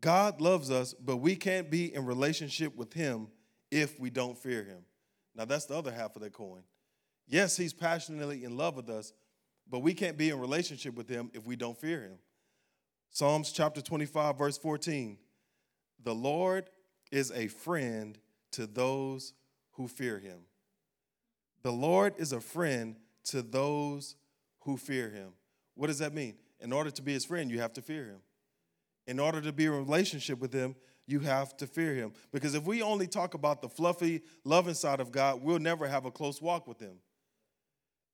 God 0.00 0.40
loves 0.40 0.70
us, 0.70 0.94
but 0.94 1.18
we 1.18 1.36
can't 1.36 1.70
be 1.70 1.94
in 1.94 2.06
relationship 2.06 2.76
with 2.76 2.92
Him 2.94 3.28
if 3.70 3.98
we 4.00 4.08
don't 4.08 4.38
fear 4.38 4.64
Him. 4.64 4.84
Now, 5.34 5.44
that's 5.44 5.66
the 5.66 5.76
other 5.76 5.92
half 5.92 6.16
of 6.16 6.22
that 6.22 6.32
coin. 6.32 6.62
Yes, 7.26 7.56
He's 7.56 7.72
passionately 7.72 8.44
in 8.44 8.56
love 8.56 8.76
with 8.76 8.88
us, 8.88 9.12
but 9.68 9.80
we 9.80 9.94
can't 9.94 10.16
be 10.16 10.30
in 10.30 10.38
relationship 10.38 10.94
with 10.94 11.08
Him 11.08 11.30
if 11.34 11.46
we 11.46 11.56
don't 11.56 11.76
fear 11.76 12.02
Him. 12.02 12.18
Psalms 13.10 13.52
chapter 13.52 13.80
25, 13.80 14.38
verse 14.38 14.58
14 14.58 15.18
The 16.02 16.14
Lord 16.14 16.70
is 17.10 17.30
a 17.32 17.48
friend 17.48 18.18
to 18.52 18.66
those 18.66 19.32
who 19.72 19.88
fear 19.88 20.18
Him. 20.18 20.40
The 21.64 21.72
Lord 21.72 22.14
is 22.18 22.32
a 22.32 22.40
friend 22.40 22.96
to 23.24 23.40
those 23.40 24.16
who 24.60 24.76
fear 24.76 25.08
him. 25.08 25.32
What 25.74 25.88
does 25.88 25.98
that 25.98 26.14
mean? 26.14 26.34
In 26.60 26.72
order 26.72 26.90
to 26.90 27.02
be 27.02 27.12
his 27.12 27.24
friend, 27.24 27.50
you 27.50 27.58
have 27.60 27.72
to 27.74 27.82
fear 27.82 28.04
him. 28.04 28.18
In 29.06 29.18
order 29.18 29.40
to 29.40 29.52
be 29.52 29.64
in 29.64 29.72
relationship 29.72 30.38
with 30.38 30.52
him, 30.52 30.76
you 31.06 31.20
have 31.20 31.56
to 31.58 31.66
fear 31.66 31.94
him. 31.94 32.12
Because 32.32 32.54
if 32.54 32.64
we 32.64 32.82
only 32.82 33.06
talk 33.06 33.34
about 33.34 33.60
the 33.60 33.68
fluffy, 33.68 34.22
loving 34.44 34.74
side 34.74 35.00
of 35.00 35.12
God, 35.12 35.42
we'll 35.42 35.58
never 35.58 35.86
have 35.86 36.04
a 36.04 36.10
close 36.10 36.40
walk 36.40 36.66
with 36.66 36.80
him. 36.80 36.96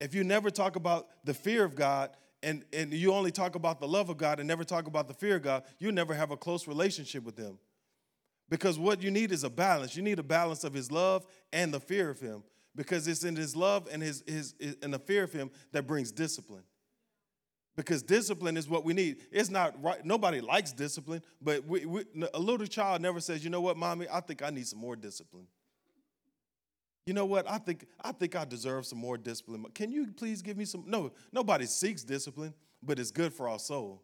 If 0.01 0.15
you 0.15 0.25
never 0.25 0.51
talk 0.51 0.77
about 0.77 1.09
the 1.25 1.35
fear 1.35 1.65
of 1.65 1.77
God 1.77 2.11
and, 2.43 2.65
and 2.73 2.93
you 2.93 3.13
only 3.13 3.31
talk 3.31 3.55
about 3.55 3.81
the 3.81 3.89
love 3.89 4.09
of 4.09 4.17
God 4.17 4.39
and 4.39 4.49
never 4.49 4.65
talk 4.65 4.87
about 4.87 5.09
the 5.09 5.15
fear 5.15 5.37
of 5.37 5.43
God, 5.43 5.65
you'll 5.79 5.93
never 5.93 6.15
have 6.15 6.31
a 6.31 6.37
close 6.37 6.67
relationship 6.67 7.23
with 7.23 7.37
him. 7.37 7.59
Because 8.49 8.79
what 8.79 9.03
you 9.03 9.11
need 9.11 9.31
is 9.31 9.45
a 9.45 9.51
balance. 9.51 9.95
You 9.95 10.03
need 10.03 10.19
a 10.19 10.25
balance 10.25 10.65
of 10.65 10.75
his 10.75 10.91
love 10.91 11.25
and 11.53 11.73
the 11.73 11.79
fear 11.79 12.11
of 12.11 12.19
him 12.19 12.43
because 12.75 13.07
it's 13.07 13.25
in 13.25 13.37
his 13.37 13.55
love 13.55 13.89
and 13.93 14.03
his, 14.03 14.25
his, 14.27 14.55
his 14.59 14.77
and 14.83 14.93
the 14.93 14.99
fear 14.99 15.23
of 15.23 15.33
him 15.33 15.51
that 15.73 15.87
brings 15.87 16.11
discipline 16.11 16.65
because 17.77 18.03
discipline 18.03 18.57
is 18.57 18.69
what 18.69 18.85
we 18.85 18.93
need. 18.93 19.19
It's 19.31 19.51
not 19.51 19.81
right 19.83 20.05
nobody 20.05 20.41
likes 20.41 20.73
discipline 20.73 21.23
but 21.41 21.65
we, 21.67 21.87
we, 21.87 22.05
a 22.35 22.39
little 22.39 22.67
child 22.67 23.01
never 23.01 23.21
says 23.21 23.45
you 23.45 23.51
know 23.51 23.61
what 23.61 23.77
mommy? 23.77 24.07
I 24.13 24.21
think 24.21 24.43
i 24.43 24.51
need 24.51 24.67
some 24.67 24.79
more 24.79 24.97
discipline. 24.97 25.47
You 27.07 27.15
know 27.15 27.25
what? 27.25 27.51
I 27.51 27.59
think 27.59 27.87
i 28.03 28.13
think 28.13 28.37
i 28.37 28.45
deserve 28.45 28.87
some 28.87 28.99
more 28.99 29.17
discipline. 29.17 29.65
Can 29.75 29.91
you 29.91 30.09
please 30.17 30.43
give 30.43 30.57
me 30.57 30.65
some 30.65 30.85
no 30.87 31.13
nobody 31.33 31.67
seeks 31.67 32.03
discipline 32.03 32.55
but 32.83 32.99
it's 32.99 33.11
good 33.11 33.33
for 33.33 33.49
our 33.49 33.59
soul. 33.59 34.03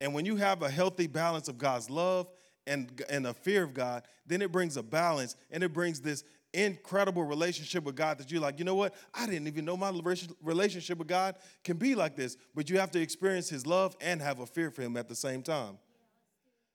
And 0.00 0.14
when 0.14 0.24
you 0.24 0.36
have 0.36 0.62
a 0.62 0.70
healthy 0.70 1.06
balance 1.06 1.48
of 1.48 1.58
god's 1.58 1.90
love 1.90 2.28
and, 2.66 3.02
and 3.08 3.26
a 3.26 3.34
fear 3.34 3.62
of 3.62 3.74
god 3.74 4.04
then 4.26 4.42
it 4.42 4.52
brings 4.52 4.76
a 4.76 4.82
balance 4.82 5.36
and 5.50 5.62
it 5.62 5.72
brings 5.72 6.00
this 6.00 6.24
incredible 6.52 7.24
relationship 7.24 7.84
with 7.84 7.96
God 7.96 8.18
that 8.18 8.30
you're 8.30 8.40
like, 8.40 8.58
you 8.58 8.64
know 8.64 8.74
what? 8.74 8.94
I 9.14 9.26
didn't 9.26 9.46
even 9.46 9.64
know 9.64 9.76
my 9.76 9.90
relationship 10.42 10.98
with 10.98 11.08
God 11.08 11.36
can 11.64 11.76
be 11.76 11.94
like 11.94 12.16
this. 12.16 12.36
But 12.54 12.68
you 12.70 12.78
have 12.78 12.90
to 12.92 13.00
experience 13.00 13.48
His 13.48 13.66
love 13.66 13.96
and 14.00 14.20
have 14.20 14.40
a 14.40 14.46
fear 14.46 14.70
for 14.70 14.82
Him 14.82 14.96
at 14.96 15.08
the 15.08 15.14
same 15.14 15.42
time. 15.42 15.78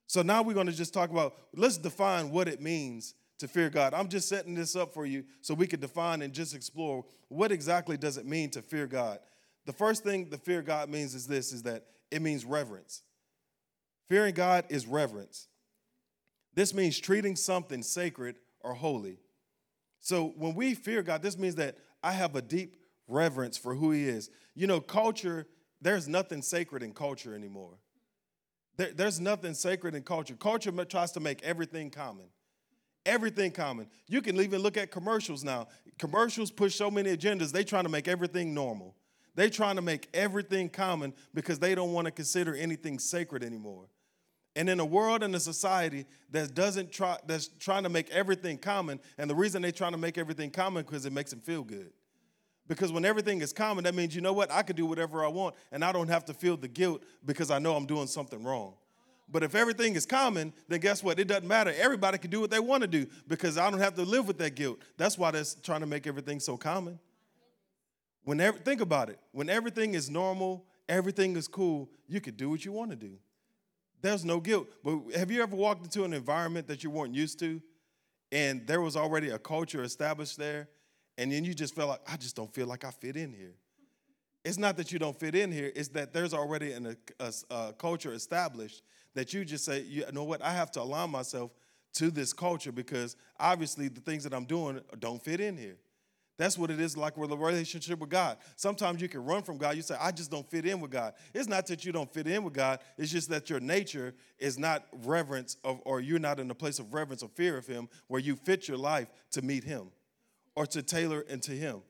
So 0.08 0.22
now 0.22 0.44
we're 0.44 0.54
going 0.54 0.68
to 0.68 0.74
just 0.74 0.94
talk 0.94 1.10
about, 1.10 1.36
let's 1.56 1.78
define 1.78 2.30
what 2.32 2.48
it 2.48 2.62
means 2.62 3.16
to 3.40 3.48
fear 3.48 3.70
God. 3.70 3.94
I'm 3.94 4.08
just 4.08 4.30
setting 4.30 4.54
this 4.54 4.76
up 4.76 4.94
for 4.94 5.06
you 5.06 5.26
so 5.42 5.54
we 5.54 5.68
could 5.68 5.82
define 5.82 6.22
and 6.22 6.34
just 6.34 6.56
explore 6.56 7.04
what 7.28 7.52
exactly 7.52 7.98
does 7.98 8.18
it 8.18 8.26
mean 8.26 8.50
to 8.52 8.62
fear 8.62 8.88
God. 8.88 9.20
The 9.66 9.74
first 9.74 10.04
thing 10.04 10.30
the 10.30 10.38
fear 10.38 10.62
God 10.62 10.90
means 10.90 11.16
is 11.16 11.28
this 11.28 11.52
is 11.52 11.64
that 11.64 11.86
it 12.12 12.22
means 12.22 12.46
reverence. 12.46 13.02
Fearing 14.08 14.36
God 14.36 14.66
is 14.70 14.86
reverence. 14.86 15.48
This 16.54 16.74
means 16.74 17.00
treating 17.00 17.36
something 17.36 17.82
sacred 17.84 18.38
or 18.62 18.74
holy. 18.74 19.20
So 20.06 20.36
when 20.38 20.54
we 20.54 20.76
fear 20.76 21.02
God, 21.02 21.24
this 21.24 21.36
means 21.36 21.56
that 21.56 21.80
I 22.04 22.12
have 22.12 22.36
a 22.36 22.42
deep 22.42 22.76
reverence 23.08 23.58
for 23.58 23.74
who 23.74 23.90
He 23.90 24.04
is. 24.04 24.30
You 24.54 24.68
know, 24.68 24.80
culture, 24.80 25.48
there's 25.82 26.08
nothing 26.08 26.44
sacred 26.44 26.84
in 26.84 26.94
culture 26.94 27.34
anymore. 27.34 27.80
There, 28.78 28.92
there's 28.94 29.20
nothing 29.20 29.56
sacred 29.56 29.96
in 29.96 30.04
culture. 30.04 30.36
Culture 30.36 30.72
tries 30.86 31.12
to 31.14 31.20
make 31.20 31.42
everything 31.42 31.90
common. 31.90 32.28
Everything 33.04 33.50
common. 33.50 33.88
You 34.08 34.22
can 34.22 34.40
even 34.40 34.62
look 34.62 34.78
at 34.78 34.92
commercials 34.92 35.44
now. 35.44 35.70
Commercials 35.98 36.52
push 36.52 36.76
so 36.76 36.92
many 36.92 37.18
agendas, 37.18 37.52
they 37.52 37.64
trying 37.64 37.86
to 37.86 37.90
make 37.90 38.08
everything 38.08 38.54
normal. 38.54 38.96
They 39.34 39.50
trying 39.50 39.78
to 39.78 39.82
make 39.82 40.08
everything 40.14 40.70
common 40.70 41.16
because 41.34 41.58
they 41.58 41.74
don't 41.74 41.94
want 41.94 42.06
to 42.06 42.12
consider 42.12 42.54
anything 42.54 43.00
sacred 43.00 43.44
anymore. 43.44 43.88
And 44.56 44.70
in 44.70 44.80
a 44.80 44.86
world 44.86 45.22
and 45.22 45.36
a 45.36 45.40
society 45.40 46.06
that 46.32 46.54
doesn't 46.54 46.92
try, 46.92 47.18
that's 47.28 47.50
trying 47.60 47.84
to 47.84 47.90
make 47.90 48.10
everything 48.10 48.58
common, 48.58 49.00
and 49.18 49.30
the 49.30 49.36
reason 49.36 49.62
they're 49.62 49.72
trying 49.72 49.92
to 49.92 49.98
make 49.98 50.18
everything 50.18 50.50
common 50.50 50.84
because 50.84 51.06
it 51.06 51.12
makes 51.12 51.32
them 51.32 51.42
feel 51.42 51.64
good. 51.64 51.92
Because 52.68 52.92
when 52.92 53.06
everything 53.06 53.42
is 53.42 53.54
common, 53.54 53.84
that 53.84 53.94
means 53.94 54.16
you 54.16 54.22
know 54.22 54.34
what? 54.34 54.50
I 54.52 54.64
can 54.64 54.76
do 54.76 54.86
whatever 54.86 55.24
I 55.24 55.28
want, 55.28 55.56
and 55.72 55.84
I 55.84 55.92
don't 55.92 56.08
have 56.08 56.26
to 56.26 56.34
feel 56.34 56.58
the 56.58 56.68
guilt 56.68 57.04
because 57.26 57.52
I 57.52 57.60
know 57.60 57.76
I'm 57.76 57.86
doing 57.86 58.08
something 58.08 58.44
wrong. 58.44 58.74
But 59.32 59.44
if 59.44 59.56
everything 59.56 59.96
is 59.96 60.06
common, 60.06 60.54
then 60.68 60.80
guess 60.80 61.04
what? 61.04 61.20
It 61.20 61.28
doesn't 61.28 61.48
matter. 61.48 61.74
Everybody 61.78 62.18
can 62.18 62.30
do 62.30 62.40
what 62.40 62.52
they 62.52 62.60
want 62.60 62.82
to 62.82 62.88
do 62.88 63.08
because 63.28 63.58
I 63.58 63.70
don't 63.70 63.80
have 63.80 63.96
to 63.96 64.04
live 64.04 64.28
with 64.28 64.38
that 64.38 64.56
guilt. 64.56 64.80
That's 64.98 65.18
why 65.18 65.32
they're 65.32 65.44
trying 65.64 65.82
to 65.82 65.88
make 65.88 66.08
everything 66.08 66.40
so 66.40 66.58
common. 66.58 67.00
When 68.24 68.40
think 68.40 68.82
about 68.82 69.10
it. 69.10 69.20
When 69.32 69.50
everything 69.50 69.94
is 69.94 70.10
normal, 70.10 70.66
everything 70.88 71.36
is 71.36 71.48
cool, 71.48 71.90
you 72.08 72.22
can 72.22 72.36
do 72.36 72.50
what 72.50 72.66
you 72.66 72.72
want 72.72 72.92
to 72.92 72.96
do. 72.96 73.18
There's 74.02 74.26
no 74.26 74.40
guilt. 74.40 74.68
But 74.84 75.00
have 75.16 75.32
you 75.32 75.42
ever 75.42 75.56
walked 75.56 75.84
into 75.84 76.04
an 76.04 76.14
environment 76.14 76.68
that 76.68 76.84
you 76.84 76.90
weren't 76.90 77.16
used 77.16 77.40
to 77.40 77.62
and 78.32 78.66
there 78.68 78.82
was 78.82 78.96
already 78.96 79.30
a 79.30 79.40
culture 79.40 79.84
established 79.84 80.38
there 80.38 80.70
and 81.18 81.32
then 81.32 81.44
you 81.46 81.54
just 81.54 81.76
felt 81.76 81.90
like, 81.90 82.02
I 82.08 82.18
just 82.18 82.36
don't 82.36 82.54
feel 82.54 82.68
like 82.68 82.84
I 82.84 82.92
fit 82.92 83.16
in 83.16 83.32
here? 83.32 83.56
It's 84.44 84.60
not 84.60 84.78
that 84.78 84.92
you 84.92 85.00
don't 85.00 85.20
fit 85.20 85.34
in 85.34 85.52
here, 85.52 85.72
it's 85.76 85.88
that 85.90 86.14
there's 86.14 86.34
already 86.34 86.74
an, 86.74 86.96
a, 87.20 87.34
a, 87.50 87.74
culture 87.74 88.14
established 88.14 88.84
that 89.16 89.34
you 89.34 89.44
just 89.44 89.66
say, 89.66 89.82
you 89.82 90.06
know 90.14 90.24
what, 90.24 90.42
I 90.44 90.52
have 90.52 90.70
to 90.72 90.82
align 90.82 91.10
myself 91.10 91.52
to 91.94 92.12
this 92.12 92.32
culture 92.32 92.72
because 92.72 93.16
obviously 93.40 93.88
the 93.88 94.02
things 94.02 94.24
that 94.24 94.34
I'm 94.34 94.46
doing 94.46 94.82
don't 95.00 95.24
fit 95.24 95.40
in 95.40 95.58
here. 95.58 95.78
That's 96.38 96.58
what 96.58 96.70
it 96.70 96.82
is 96.82 96.98
like 96.98 97.16
with 97.16 97.32
a 97.32 97.38
relationship 97.38 98.00
with 98.00 98.10
God. 98.10 98.38
Sometimes 98.58 99.02
you 99.02 99.08
can 99.08 99.24
run 99.24 99.42
from 99.42 99.58
God. 99.58 99.76
You 99.76 99.82
say, 99.82 99.96
I 100.00 100.12
just 100.12 100.30
don't 100.30 100.50
fit 100.50 100.66
in 100.66 100.82
with 100.82 100.92
God. 100.92 101.14
It's 101.34 101.48
not 101.48 101.66
that 101.68 101.86
you 101.86 101.94
don't 101.94 102.14
fit 102.14 102.28
in 102.28 102.44
with 102.44 102.54
God, 102.54 102.80
it's 102.98 103.12
just 103.12 103.30
that 103.30 103.50
your 103.50 103.60
nature 103.60 104.14
is 104.38 104.60
not 104.60 104.86
reverence 105.04 105.58
of, 105.64 105.80
or 105.86 106.02
you're 106.02 106.20
not 106.20 106.40
in 106.40 106.52
a 106.52 106.56
place 106.56 106.80
of 106.80 106.94
reverence 106.94 107.24
or 107.24 107.30
fear 107.30 107.58
of 107.58 107.66
Him 107.66 107.88
where 108.08 108.20
you 108.20 108.36
fit 108.36 108.68
your 108.68 108.78
life 108.78 109.08
to 109.32 109.42
meet 109.42 109.64
Him 109.64 109.92
or 110.56 110.66
to 110.68 110.82
tailor 110.82 111.22
into 111.22 111.52
Him. 111.52 111.82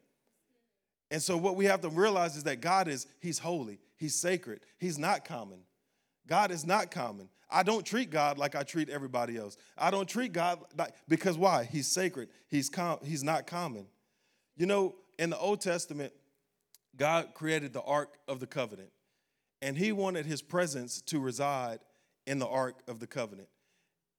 And 1.10 1.22
so 1.22 1.38
what 1.38 1.56
we 1.56 1.66
have 1.66 1.82
to 1.82 1.90
realize 1.90 2.36
is 2.36 2.44
that 2.44 2.62
God 2.62 2.88
is, 2.88 3.08
He's 3.20 3.40
holy, 3.40 3.80
He's 3.98 4.16
sacred, 4.16 4.62
He's 4.78 5.00
not 5.00 5.26
common. 5.26 5.60
God 6.28 6.52
is 6.52 6.66
not 6.66 6.90
common. 6.90 7.30
I 7.50 7.64
don't 7.64 7.86
treat 7.86 8.10
God 8.10 8.38
like 8.38 8.56
I 8.56 8.64
treat 8.64 8.90
everybody 8.90 9.38
else. 9.38 9.58
I 9.78 9.92
don't 9.92 10.10
treat 10.10 10.34
God 10.34 10.60
like 10.78 10.94
because 11.08 11.38
why? 11.38 11.64
He's 11.64 11.88
sacred. 11.88 12.30
He's 12.48 12.70
com- 12.70 13.00
he's 13.04 13.24
not 13.24 13.46
common. 13.46 13.86
You 14.58 14.66
know, 14.66 14.96
in 15.20 15.30
the 15.30 15.38
Old 15.38 15.62
Testament, 15.62 16.14
God 16.98 17.34
created 17.34 17.74
the 17.74 17.82
Ark 17.82 18.18
of 18.28 18.40
the 18.40 18.48
Covenant, 18.48 18.90
and 19.62 19.78
He 19.78 19.92
wanted 19.92 20.26
His 20.26 20.42
presence 20.42 21.02
to 21.04 21.20
reside 21.20 21.80
in 22.26 22.40
the 22.40 22.48
Ark 22.48 22.82
of 22.88 23.00
the 23.00 23.08
Covenant. 23.08 23.50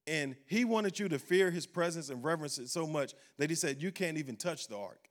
And 0.07 0.37
He 0.47 0.65
wanted 0.65 0.99
you 0.99 1.09
to 1.09 1.19
fear 1.19 1.51
His 1.51 1.67
presence 1.67 2.11
and 2.11 2.23
reverence 2.23 2.59
it 2.59 2.69
so 2.69 2.87
much 2.87 3.15
that 3.39 3.51
He 3.51 3.57
said, 3.57 3.83
You 3.83 3.93
can't 3.93 4.19
even 4.19 4.37
touch 4.37 4.69
the 4.69 4.77
Ark. 4.77 5.09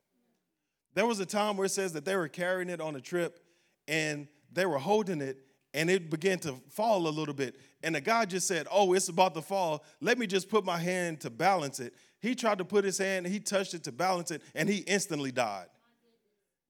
There 0.93 1.05
was 1.05 1.19
a 1.19 1.25
time 1.25 1.57
where 1.57 1.65
it 1.65 1.71
says 1.71 1.93
that 1.93 2.05
they 2.05 2.15
were 2.15 2.29
carrying 2.29 2.69
it 2.69 2.79
on 2.79 2.95
a 2.95 3.01
trip 3.01 3.39
and 3.87 4.27
they 4.51 4.65
were 4.65 4.77
holding 4.77 5.21
it 5.21 5.39
and 5.75 5.89
it 5.89 6.09
began 6.09 6.39
to 6.39 6.55
fall 6.69 7.05
a 7.05 7.09
little 7.09 7.33
bit. 7.33 7.57
And 7.83 7.95
the 7.95 8.01
guy 8.01 8.23
just 8.23 8.47
said, 8.47 8.65
Oh, 8.71 8.93
it's 8.93 9.09
about 9.09 9.35
to 9.35 9.41
fall. 9.41 9.83
Let 9.99 10.17
me 10.17 10.25
just 10.25 10.49
put 10.49 10.63
my 10.63 10.77
hand 10.77 11.19
to 11.21 11.29
balance 11.29 11.81
it. 11.81 11.93
He 12.25 12.33
tried 12.33 12.57
to 12.57 12.65
put 12.65 12.83
his 12.83 12.97
hand, 12.97 13.27
he 13.27 13.39
touched 13.39 13.75
it 13.75 13.83
to 13.83 13.91
balance 13.91 14.31
it, 14.31 14.41
and 14.55 14.67
he 14.67 14.77
instantly 14.77 15.31
died. 15.31 15.67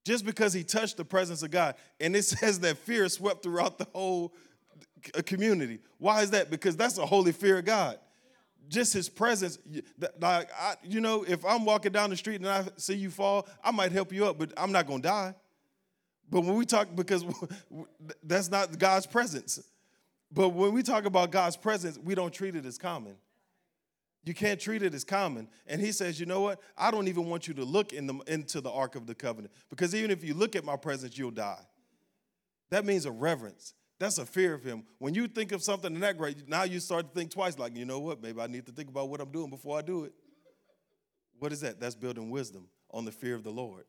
Just 0.04 0.26
because 0.26 0.52
he 0.52 0.66
touched 0.66 0.98
the 0.98 1.06
presence 1.06 1.44
of 1.44 1.52
God. 1.52 1.76
And 2.02 2.14
it 2.14 2.24
says 2.26 2.60
that 2.60 2.78
fear 2.78 3.08
swept 3.08 3.42
throughout 3.42 3.78
the 3.78 3.88
whole 3.94 4.34
uh, 5.18 5.22
community. 5.26 5.80
Why 5.98 6.24
is 6.24 6.32
that? 6.32 6.52
Because 6.52 6.76
that's 6.76 6.98
a 6.98 7.06
holy 7.06 7.32
fear 7.32 7.60
of 7.60 7.66
God. 7.66 8.00
Just 8.68 8.92
his 8.92 9.08
presence, 9.08 9.58
like 10.20 10.50
I, 10.60 10.74
you 10.84 11.00
know, 11.00 11.24
if 11.26 11.46
I'm 11.46 11.64
walking 11.64 11.94
down 11.94 12.10
the 12.10 12.18
street 12.18 12.42
and 12.42 12.50
I 12.50 12.66
see 12.76 12.96
you 12.96 13.10
fall, 13.10 13.48
I 13.64 13.72
might 13.72 13.94
help 13.94 14.12
you 14.12 14.26
up, 14.26 14.38
but 14.38 14.52
I'm 14.58 14.74
not 14.74 14.88
gonna 14.88 15.04
die. 15.04 15.36
But 16.30 16.42
when 16.42 16.56
we 16.56 16.66
talk, 16.66 16.90
because 16.94 17.24
that's 18.24 18.50
not 18.52 18.78
God's 18.78 19.06
presence. 19.06 19.62
But 20.34 20.50
when 20.50 20.74
we 20.74 20.84
talk 20.84 21.06
about 21.06 21.32
God's 21.32 21.56
presence, 21.56 21.98
we 21.98 22.14
don't 22.14 22.34
treat 22.34 22.56
it 22.56 22.66
as 22.66 22.78
common. 22.78 23.16
You 24.26 24.34
can't 24.34 24.60
treat 24.60 24.82
it 24.82 24.94
as 24.96 25.04
common. 25.04 25.48
And 25.68 25.80
he 25.80 25.92
says, 25.92 26.20
you 26.20 26.26
know 26.26 26.42
what? 26.42 26.60
I 26.76 26.90
don't 26.90 27.08
even 27.08 27.28
want 27.28 27.48
you 27.48 27.54
to 27.54 27.64
look 27.64 27.94
in 27.94 28.08
the, 28.08 28.16
into 28.28 28.60
the 28.60 28.72
Ark 28.72 28.96
of 28.96 29.06
the 29.06 29.14
Covenant 29.14 29.54
because 29.70 29.94
even 29.94 30.10
if 30.10 30.24
you 30.24 30.34
look 30.34 30.56
at 30.56 30.66
my 30.66 30.76
presence, 30.76 31.18
you'll 31.18 31.32
die. 31.32 31.62
That 32.72 32.86
means 32.86 33.06
a 33.06 33.12
reverence. 33.12 33.76
That's 34.00 34.18
a 34.18 34.26
fear 34.26 34.56
of 34.56 34.64
him. 34.64 34.84
When 34.98 35.14
you 35.14 35.28
think 35.28 35.52
of 35.52 35.62
something 35.62 35.94
in 35.94 36.02
that 36.02 36.18
great, 36.18 36.50
now 36.50 36.64
you 36.64 36.80
start 36.80 37.08
to 37.08 37.14
think 37.14 37.32
twice, 37.32 37.58
like, 37.60 37.78
you 37.78 37.86
know 37.86 38.00
what? 38.00 38.22
Maybe 38.22 38.42
I 38.42 38.48
need 38.48 38.66
to 38.66 38.72
think 38.72 38.90
about 38.90 39.10
what 39.10 39.22
I'm 39.22 39.32
doing 39.32 39.50
before 39.50 39.78
I 39.78 39.82
do 39.84 40.04
it. 40.04 40.14
What 41.38 41.52
is 41.54 41.62
that? 41.62 41.80
That's 41.80 41.96
building 41.96 42.32
wisdom 42.32 42.68
on 42.92 43.06
the 43.06 43.12
fear 43.12 43.36
of 43.36 43.44
the 43.44 43.52
Lord. 43.52 43.86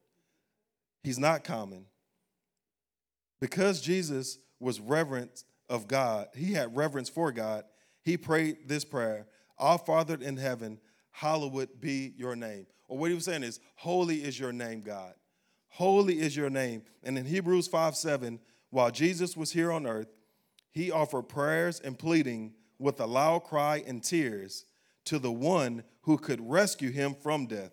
He's 1.02 1.18
not 1.18 1.44
common. 1.44 1.86
Because 3.40 3.80
Jesus 3.80 4.38
was 4.60 4.80
reverent 4.80 5.44
of 5.68 5.88
God, 5.88 6.28
he 6.34 6.52
had 6.52 6.76
reverence 6.76 7.08
for 7.08 7.32
God, 7.32 7.64
he 8.04 8.16
prayed 8.16 8.68
this 8.68 8.84
prayer 8.84 9.26
our 9.58 9.78
Father 9.78 10.18
in 10.20 10.36
heaven, 10.36 10.78
hallowed 11.10 11.80
be 11.80 12.12
your 12.16 12.36
name. 12.36 12.66
Or 12.88 12.98
what 12.98 13.10
he 13.10 13.14
was 13.14 13.24
saying 13.24 13.42
is, 13.42 13.60
Holy 13.76 14.22
is 14.22 14.38
your 14.38 14.52
name, 14.52 14.82
God. 14.82 15.14
Holy 15.68 16.20
is 16.20 16.36
your 16.36 16.50
name. 16.50 16.82
And 17.02 17.18
in 17.18 17.24
Hebrews 17.24 17.68
5 17.68 17.96
7, 17.96 18.38
while 18.70 18.90
Jesus 18.90 19.36
was 19.36 19.52
here 19.52 19.72
on 19.72 19.86
earth, 19.86 20.08
he 20.70 20.90
offered 20.90 21.24
prayers 21.24 21.80
and 21.80 21.98
pleading 21.98 22.52
with 22.78 23.00
a 23.00 23.06
loud 23.06 23.44
cry 23.44 23.82
and 23.86 24.02
tears 24.02 24.66
to 25.06 25.18
the 25.18 25.32
one 25.32 25.82
who 26.02 26.18
could 26.18 26.40
rescue 26.40 26.90
him 26.90 27.14
from 27.14 27.46
death. 27.46 27.72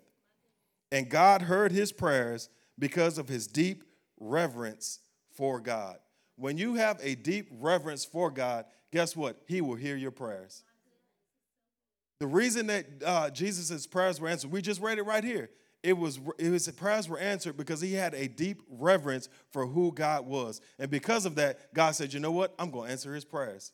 And 0.92 1.10
God 1.10 1.44
heard 1.44 1.72
his 1.72 1.92
prayers 1.92 2.50
because 2.80 3.18
of 3.18 3.28
his 3.28 3.48
deep 3.48 3.84
reverence 4.20 5.00
for 5.36 5.60
God. 5.60 5.98
When 6.36 6.58
you 6.58 6.76
have 6.76 7.00
a 7.02 7.16
deep 7.16 7.50
reverence 7.60 8.06
for 8.06 8.32
God, 8.32 8.66
guess 8.92 9.16
what? 9.16 9.42
He 9.48 9.62
will 9.62 9.76
hear 9.76 9.96
your 9.96 10.12
prayers. 10.12 10.64
The 12.24 12.28
reason 12.28 12.68
that 12.68 12.86
uh, 13.06 13.30
Jesus' 13.32 13.86
prayers 13.86 14.22
were 14.22 14.30
answered, 14.30 14.50
we 14.50 14.62
just 14.62 14.80
read 14.80 14.98
it 14.98 15.02
right 15.02 15.26
here. 15.26 15.50
It 15.84 15.98
was 15.98 16.22
his 16.40 16.72
prayers 16.72 17.10
were 17.10 17.20
answered 17.20 17.58
because 17.58 17.82
he 17.82 17.92
had 17.92 18.14
a 18.14 18.30
deep 18.30 18.62
reverence 18.70 19.28
for 19.52 19.68
who 19.68 19.92
God 19.92 20.26
was. 20.26 20.62
And 20.80 20.90
because 20.90 21.26
of 21.26 21.36
that, 21.36 21.74
God 21.74 21.92
said, 21.92 22.14
you 22.14 22.22
know 22.22 22.32
what? 22.32 22.54
I'm 22.58 22.72
going 22.72 22.86
to 22.86 22.92
answer 22.94 23.14
his 23.14 23.26
prayers. 23.26 23.74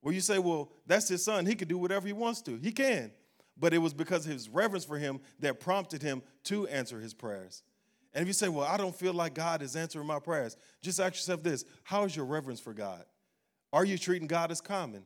Well, 0.00 0.14
you 0.14 0.22
say, 0.22 0.38
well, 0.38 0.72
that's 0.86 1.08
his 1.08 1.22
son. 1.22 1.44
He 1.44 1.54
can 1.54 1.68
do 1.68 1.76
whatever 1.76 2.06
he 2.06 2.14
wants 2.14 2.40
to. 2.44 2.56
He 2.56 2.72
can. 2.72 3.12
But 3.58 3.74
it 3.74 3.78
was 3.78 3.92
because 3.92 4.24
of 4.24 4.32
his 4.32 4.48
reverence 4.48 4.86
for 4.86 4.96
him 4.96 5.20
that 5.40 5.60
prompted 5.60 6.00
him 6.00 6.22
to 6.44 6.66
answer 6.68 7.00
his 7.00 7.12
prayers. 7.12 7.64
And 8.14 8.22
if 8.22 8.28
you 8.28 8.32
say, 8.32 8.48
well, 8.48 8.66
I 8.66 8.78
don't 8.78 8.96
feel 8.96 9.12
like 9.12 9.34
God 9.34 9.60
is 9.60 9.76
answering 9.76 10.06
my 10.06 10.20
prayers, 10.20 10.56
just 10.80 11.00
ask 11.00 11.16
yourself 11.16 11.42
this 11.42 11.66
How 11.82 12.04
is 12.04 12.16
your 12.16 12.24
reverence 12.24 12.60
for 12.60 12.72
God? 12.72 13.04
Are 13.74 13.84
you 13.84 13.98
treating 13.98 14.26
God 14.26 14.50
as 14.50 14.62
common? 14.62 15.04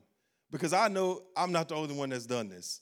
Because 0.51 0.73
I 0.73 0.87
know 0.87 1.23
I'm 1.35 1.51
not 1.51 1.69
the 1.69 1.75
only 1.75 1.95
one 1.95 2.09
that's 2.09 2.25
done 2.25 2.49
this. 2.49 2.81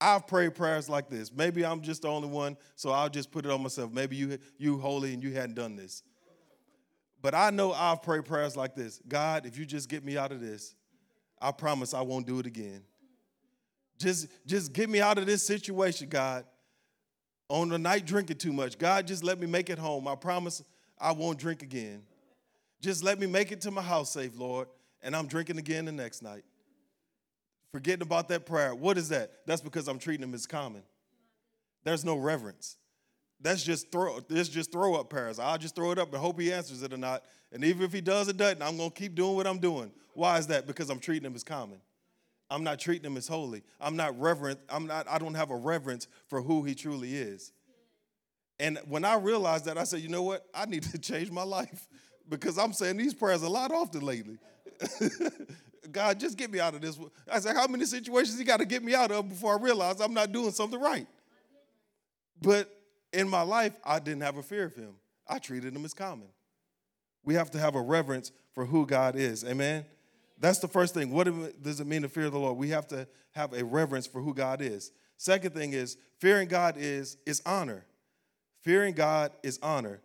I've 0.00 0.26
prayed 0.26 0.54
prayers 0.54 0.88
like 0.88 1.08
this. 1.08 1.32
Maybe 1.32 1.64
I'm 1.64 1.80
just 1.80 2.02
the 2.02 2.08
only 2.08 2.28
one, 2.28 2.56
so 2.74 2.90
I'll 2.90 3.08
just 3.08 3.30
put 3.30 3.46
it 3.46 3.50
on 3.50 3.62
myself. 3.62 3.92
Maybe 3.92 4.16
you 4.16 4.38
you 4.58 4.78
holy 4.78 5.14
and 5.14 5.22
you 5.22 5.32
hadn't 5.32 5.54
done 5.54 5.74
this. 5.74 6.02
But 7.22 7.34
I 7.34 7.50
know 7.50 7.72
I've 7.72 8.02
prayed 8.02 8.26
prayers 8.26 8.56
like 8.56 8.74
this. 8.74 9.00
God, 9.08 9.46
if 9.46 9.56
you 9.56 9.64
just 9.64 9.88
get 9.88 10.04
me 10.04 10.18
out 10.18 10.32
of 10.32 10.40
this, 10.40 10.74
I 11.40 11.50
promise 11.50 11.94
I 11.94 12.02
won't 12.02 12.26
do 12.26 12.38
it 12.38 12.46
again. 12.46 12.82
Just 13.98 14.28
just 14.44 14.72
get 14.74 14.90
me 14.90 15.00
out 15.00 15.16
of 15.16 15.24
this 15.24 15.46
situation, 15.46 16.08
God. 16.08 16.44
On 17.48 17.68
the 17.68 17.78
night 17.78 18.04
drinking 18.04 18.38
too 18.38 18.52
much. 18.52 18.76
God, 18.76 19.06
just 19.06 19.24
let 19.24 19.38
me 19.38 19.46
make 19.46 19.70
it 19.70 19.78
home. 19.78 20.08
I 20.08 20.14
promise 20.14 20.62
I 21.00 21.12
won't 21.12 21.38
drink 21.38 21.62
again. 21.62 22.02
Just 22.82 23.02
let 23.02 23.18
me 23.18 23.26
make 23.26 23.50
it 23.50 23.60
to 23.62 23.70
my 23.70 23.82
house 23.82 24.10
safe, 24.10 24.36
Lord, 24.36 24.68
and 25.00 25.16
I'm 25.16 25.26
drinking 25.26 25.56
again 25.56 25.86
the 25.86 25.92
next 25.92 26.22
night 26.22 26.44
forgetting 27.76 28.00
about 28.00 28.26
that 28.28 28.46
prayer. 28.46 28.74
What 28.74 28.96
is 28.96 29.10
that? 29.10 29.32
That's 29.44 29.60
because 29.60 29.86
I'm 29.86 29.98
treating 29.98 30.22
them 30.22 30.32
as 30.32 30.46
common. 30.46 30.82
There's 31.84 32.06
no 32.06 32.16
reverence. 32.16 32.78
That's 33.38 33.62
just 33.62 33.92
throw. 33.92 34.18
This 34.20 34.48
just 34.48 34.72
throw 34.72 34.94
up 34.94 35.10
prayers. 35.10 35.38
I'll 35.38 35.58
just 35.58 35.74
throw 35.74 35.90
it 35.90 35.98
up 35.98 36.10
and 36.10 36.18
hope 36.18 36.40
he 36.40 36.50
answers 36.50 36.82
it 36.82 36.94
or 36.94 36.96
not. 36.96 37.24
And 37.52 37.62
even 37.62 37.82
if 37.82 37.92
he 37.92 38.00
does 38.00 38.30
or 38.30 38.32
doesn't, 38.32 38.62
I'm 38.62 38.78
gonna 38.78 38.90
keep 38.90 39.14
doing 39.14 39.36
what 39.36 39.46
I'm 39.46 39.58
doing. 39.58 39.92
Why 40.14 40.38
is 40.38 40.46
that? 40.46 40.66
Because 40.66 40.88
I'm 40.88 40.98
treating 40.98 41.26
him 41.26 41.34
as 41.34 41.44
common. 41.44 41.78
I'm 42.48 42.64
not 42.64 42.78
treating 42.78 43.04
him 43.04 43.18
as 43.18 43.28
holy. 43.28 43.62
I'm 43.78 43.94
not 43.94 44.18
reverent. 44.18 44.58
I'm 44.70 44.86
not. 44.86 45.06
I 45.06 45.18
don't 45.18 45.34
have 45.34 45.50
a 45.50 45.56
reverence 45.56 46.08
for 46.28 46.40
who 46.40 46.62
he 46.62 46.74
truly 46.74 47.14
is. 47.14 47.52
And 48.58 48.78
when 48.88 49.04
I 49.04 49.16
realized 49.16 49.66
that, 49.66 49.76
I 49.76 49.84
said, 49.84 50.00
you 50.00 50.08
know 50.08 50.22
what? 50.22 50.46
I 50.54 50.64
need 50.64 50.84
to 50.84 50.98
change 51.12 51.30
my 51.30 51.42
life 51.42 51.88
because 52.26 52.56
I'm 52.56 52.72
saying 52.72 52.96
these 52.96 53.12
prayers 53.12 53.42
a 53.42 53.50
lot 53.50 53.70
often 53.70 54.00
lately. 54.00 54.38
God, 55.92 56.20
just 56.20 56.36
get 56.36 56.50
me 56.50 56.60
out 56.60 56.74
of 56.74 56.80
this. 56.80 56.98
I 57.30 57.40
said, 57.40 57.56
how 57.56 57.66
many 57.66 57.84
situations 57.84 58.38
he 58.38 58.44
got 58.44 58.60
to 58.60 58.66
get 58.66 58.82
me 58.82 58.94
out 58.94 59.10
of 59.10 59.28
before 59.28 59.58
I 59.58 59.62
realize 59.62 60.00
I'm 60.00 60.14
not 60.14 60.32
doing 60.32 60.52
something 60.52 60.80
right? 60.80 61.06
But 62.40 62.70
in 63.12 63.28
my 63.28 63.42
life, 63.42 63.72
I 63.84 63.98
didn't 63.98 64.22
have 64.22 64.36
a 64.36 64.42
fear 64.42 64.64
of 64.64 64.74
him. 64.74 64.94
I 65.28 65.38
treated 65.38 65.74
him 65.74 65.84
as 65.84 65.94
common. 65.94 66.28
We 67.24 67.34
have 67.34 67.50
to 67.52 67.58
have 67.58 67.74
a 67.74 67.80
reverence 67.80 68.30
for 68.54 68.64
who 68.64 68.86
God 68.86 69.16
is. 69.16 69.44
Amen. 69.44 69.84
That's 70.38 70.58
the 70.58 70.68
first 70.68 70.94
thing. 70.94 71.10
What 71.10 71.24
does 71.62 71.80
it 71.80 71.86
mean 71.86 72.02
to 72.02 72.08
fear 72.08 72.30
the 72.30 72.38
Lord? 72.38 72.56
We 72.56 72.68
have 72.70 72.86
to 72.88 73.08
have 73.32 73.52
a 73.52 73.64
reverence 73.64 74.06
for 74.06 74.20
who 74.20 74.34
God 74.34 74.60
is. 74.60 74.92
Second 75.16 75.54
thing 75.54 75.72
is 75.72 75.96
fearing 76.18 76.46
God 76.46 76.76
is 76.78 77.16
is 77.24 77.42
honor. 77.46 77.84
Fearing 78.60 78.94
God 78.94 79.32
is 79.42 79.58
honor. 79.62 80.00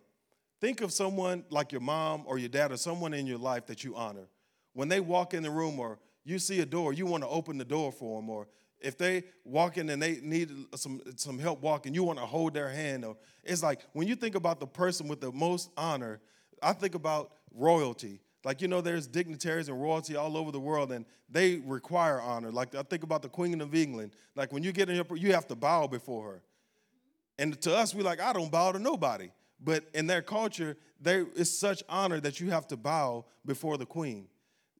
Think 0.60 0.80
of 0.80 0.92
someone 0.92 1.44
like 1.50 1.72
your 1.72 1.80
mom 1.80 2.22
or 2.26 2.38
your 2.38 2.48
dad 2.48 2.72
or 2.72 2.76
someone 2.76 3.12
in 3.12 3.26
your 3.26 3.38
life 3.38 3.66
that 3.66 3.84
you 3.84 3.96
honor. 3.96 4.28
When 4.74 4.88
they 4.88 5.00
walk 5.00 5.34
in 5.34 5.42
the 5.42 5.50
room 5.50 5.78
or 5.78 5.98
you 6.24 6.38
see 6.38 6.60
a 6.60 6.66
door, 6.66 6.92
you 6.92 7.06
want 7.06 7.22
to 7.22 7.28
open 7.28 7.58
the 7.58 7.64
door 7.64 7.92
for 7.92 8.20
them. 8.20 8.30
Or 8.30 8.48
if 8.80 8.96
they 8.96 9.24
walk 9.44 9.78
in 9.78 9.88
and 9.90 10.02
they 10.02 10.18
need 10.22 10.50
some, 10.74 11.00
some 11.16 11.38
help 11.38 11.60
walking, 11.60 11.94
you 11.94 12.04
want 12.04 12.18
to 12.18 12.26
hold 12.26 12.54
their 12.54 12.68
hand. 12.68 13.04
Or 13.04 13.16
it's 13.44 13.62
like 13.62 13.80
when 13.92 14.08
you 14.08 14.16
think 14.16 14.34
about 14.34 14.60
the 14.60 14.66
person 14.66 15.08
with 15.08 15.20
the 15.20 15.32
most 15.32 15.70
honor, 15.76 16.20
I 16.62 16.72
think 16.72 16.94
about 16.94 17.32
royalty. 17.54 18.20
Like, 18.44 18.60
you 18.60 18.68
know, 18.68 18.80
there's 18.80 19.06
dignitaries 19.06 19.68
and 19.68 19.80
royalty 19.80 20.16
all 20.16 20.36
over 20.36 20.50
the 20.50 20.60
world, 20.60 20.90
and 20.90 21.04
they 21.28 21.56
require 21.64 22.20
honor. 22.20 22.50
Like, 22.50 22.74
I 22.74 22.82
think 22.82 23.04
about 23.04 23.22
the 23.22 23.28
Queen 23.28 23.60
of 23.60 23.72
England. 23.74 24.16
Like, 24.34 24.52
when 24.52 24.64
you 24.64 24.72
get 24.72 24.88
in 24.88 24.96
here, 24.96 25.04
you 25.14 25.32
have 25.32 25.46
to 25.48 25.54
bow 25.54 25.86
before 25.86 26.24
her. 26.24 26.42
And 27.38 27.60
to 27.62 27.76
us, 27.76 27.94
we're 27.94 28.02
like, 28.02 28.20
I 28.20 28.32
don't 28.32 28.50
bow 28.50 28.72
to 28.72 28.78
nobody. 28.80 29.30
But 29.60 29.84
in 29.94 30.08
their 30.08 30.22
culture, 30.22 30.76
there 31.00 31.26
is 31.36 31.56
such 31.56 31.84
honor 31.88 32.18
that 32.20 32.40
you 32.40 32.50
have 32.50 32.66
to 32.68 32.76
bow 32.76 33.26
before 33.46 33.78
the 33.78 33.86
queen. 33.86 34.26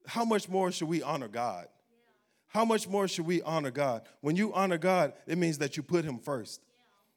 How 0.06 0.24
much 0.24 0.48
more 0.48 0.72
should 0.72 0.88
we 0.88 1.02
honor 1.02 1.28
God? 1.28 1.66
How 2.48 2.64
much 2.64 2.86
more 2.86 3.08
should 3.08 3.26
we 3.26 3.40
honor 3.42 3.70
God? 3.70 4.02
When 4.20 4.36
you 4.36 4.52
honor 4.52 4.78
God, 4.78 5.14
it 5.26 5.38
means 5.38 5.58
that 5.58 5.76
you 5.76 5.82
put 5.82 6.04
him 6.04 6.18
first. 6.18 6.60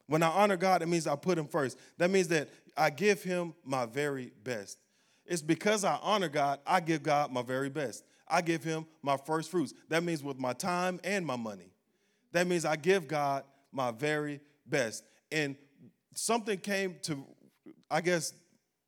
When 0.06 0.22
I 0.22 0.28
honor 0.28 0.56
God, 0.56 0.82
it 0.82 0.86
means 0.86 1.06
I 1.06 1.16
put 1.16 1.36
him 1.36 1.46
first. 1.46 1.78
That 1.98 2.10
means 2.10 2.28
that 2.28 2.48
I 2.76 2.90
give 2.90 3.22
him 3.22 3.54
my 3.64 3.86
very 3.86 4.32
best. 4.44 4.78
It's 5.26 5.42
because 5.42 5.84
I 5.84 5.98
honor 6.00 6.28
God, 6.28 6.60
I 6.66 6.80
give 6.80 7.02
God 7.02 7.32
my 7.32 7.42
very 7.42 7.68
best. 7.68 8.04
I 8.28 8.40
give 8.40 8.64
him 8.64 8.86
my 9.02 9.16
first 9.16 9.50
fruits. 9.50 9.74
That 9.88 10.02
means 10.02 10.22
with 10.22 10.38
my 10.38 10.52
time 10.52 11.00
and 11.04 11.26
my 11.26 11.36
money. 11.36 11.72
That 12.32 12.46
means 12.46 12.64
I 12.64 12.76
give 12.76 13.08
God 13.08 13.44
my 13.72 13.90
very 13.90 14.40
best. 14.66 15.04
And 15.30 15.56
something 16.14 16.58
came 16.58 16.96
to, 17.02 17.24
I 17.90 18.00
guess, 18.00 18.32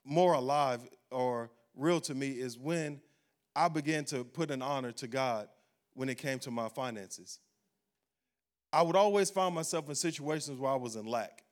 more 0.05 0.35
alive 0.35 0.81
or 1.11 1.51
real 1.77 2.01
to 2.03 2.15
me 2.15 2.31
is 2.31 2.59
when 2.59 3.01
I 3.59 3.67
began 3.67 4.05
to 4.07 4.23
put 4.23 4.53
an 4.53 4.63
honor 4.63 4.93
to 4.93 5.09
God 5.09 5.49
when 5.95 6.09
it 6.09 6.17
came 6.17 6.39
to 6.41 6.51
my 6.53 6.69
finances. 6.69 7.41
I 8.73 8.83
would 8.83 8.95
always 8.95 9.31
find 9.31 9.53
myself 9.53 9.89
in 9.89 9.97
situations 9.97 10.61
where 10.61 10.71
I 10.71 10.77
was 10.77 10.95
in 10.95 11.07
lack. 11.07 11.43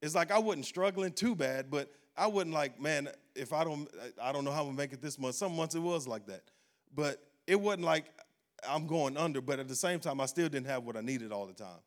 It's 0.00 0.14
like 0.14 0.30
I 0.30 0.38
wasn't 0.38 0.66
struggling 0.66 1.10
too 1.10 1.34
bad, 1.34 1.68
but 1.68 1.90
I 2.16 2.28
wasn't 2.28 2.54
like, 2.54 2.80
man, 2.80 3.08
if 3.34 3.52
I 3.52 3.64
don't, 3.64 3.88
I 4.22 4.30
don't 4.30 4.44
know 4.44 4.52
how 4.52 4.60
I'm 4.60 4.66
gonna 4.66 4.76
make 4.76 4.92
it 4.92 5.02
this 5.02 5.18
month. 5.18 5.34
Some 5.34 5.56
months 5.56 5.74
it 5.74 5.80
was 5.80 6.06
like 6.06 6.26
that, 6.26 6.42
but 6.94 7.20
it 7.48 7.60
wasn't 7.60 7.82
like 7.82 8.04
I'm 8.68 8.86
going 8.86 9.16
under. 9.16 9.40
But 9.40 9.58
at 9.58 9.66
the 9.66 9.74
same 9.74 9.98
time, 9.98 10.20
I 10.20 10.26
still 10.26 10.48
didn't 10.48 10.68
have 10.68 10.84
what 10.84 10.96
I 10.96 11.00
needed 11.00 11.32
all 11.32 11.46
the 11.46 11.54
time. 11.54 11.80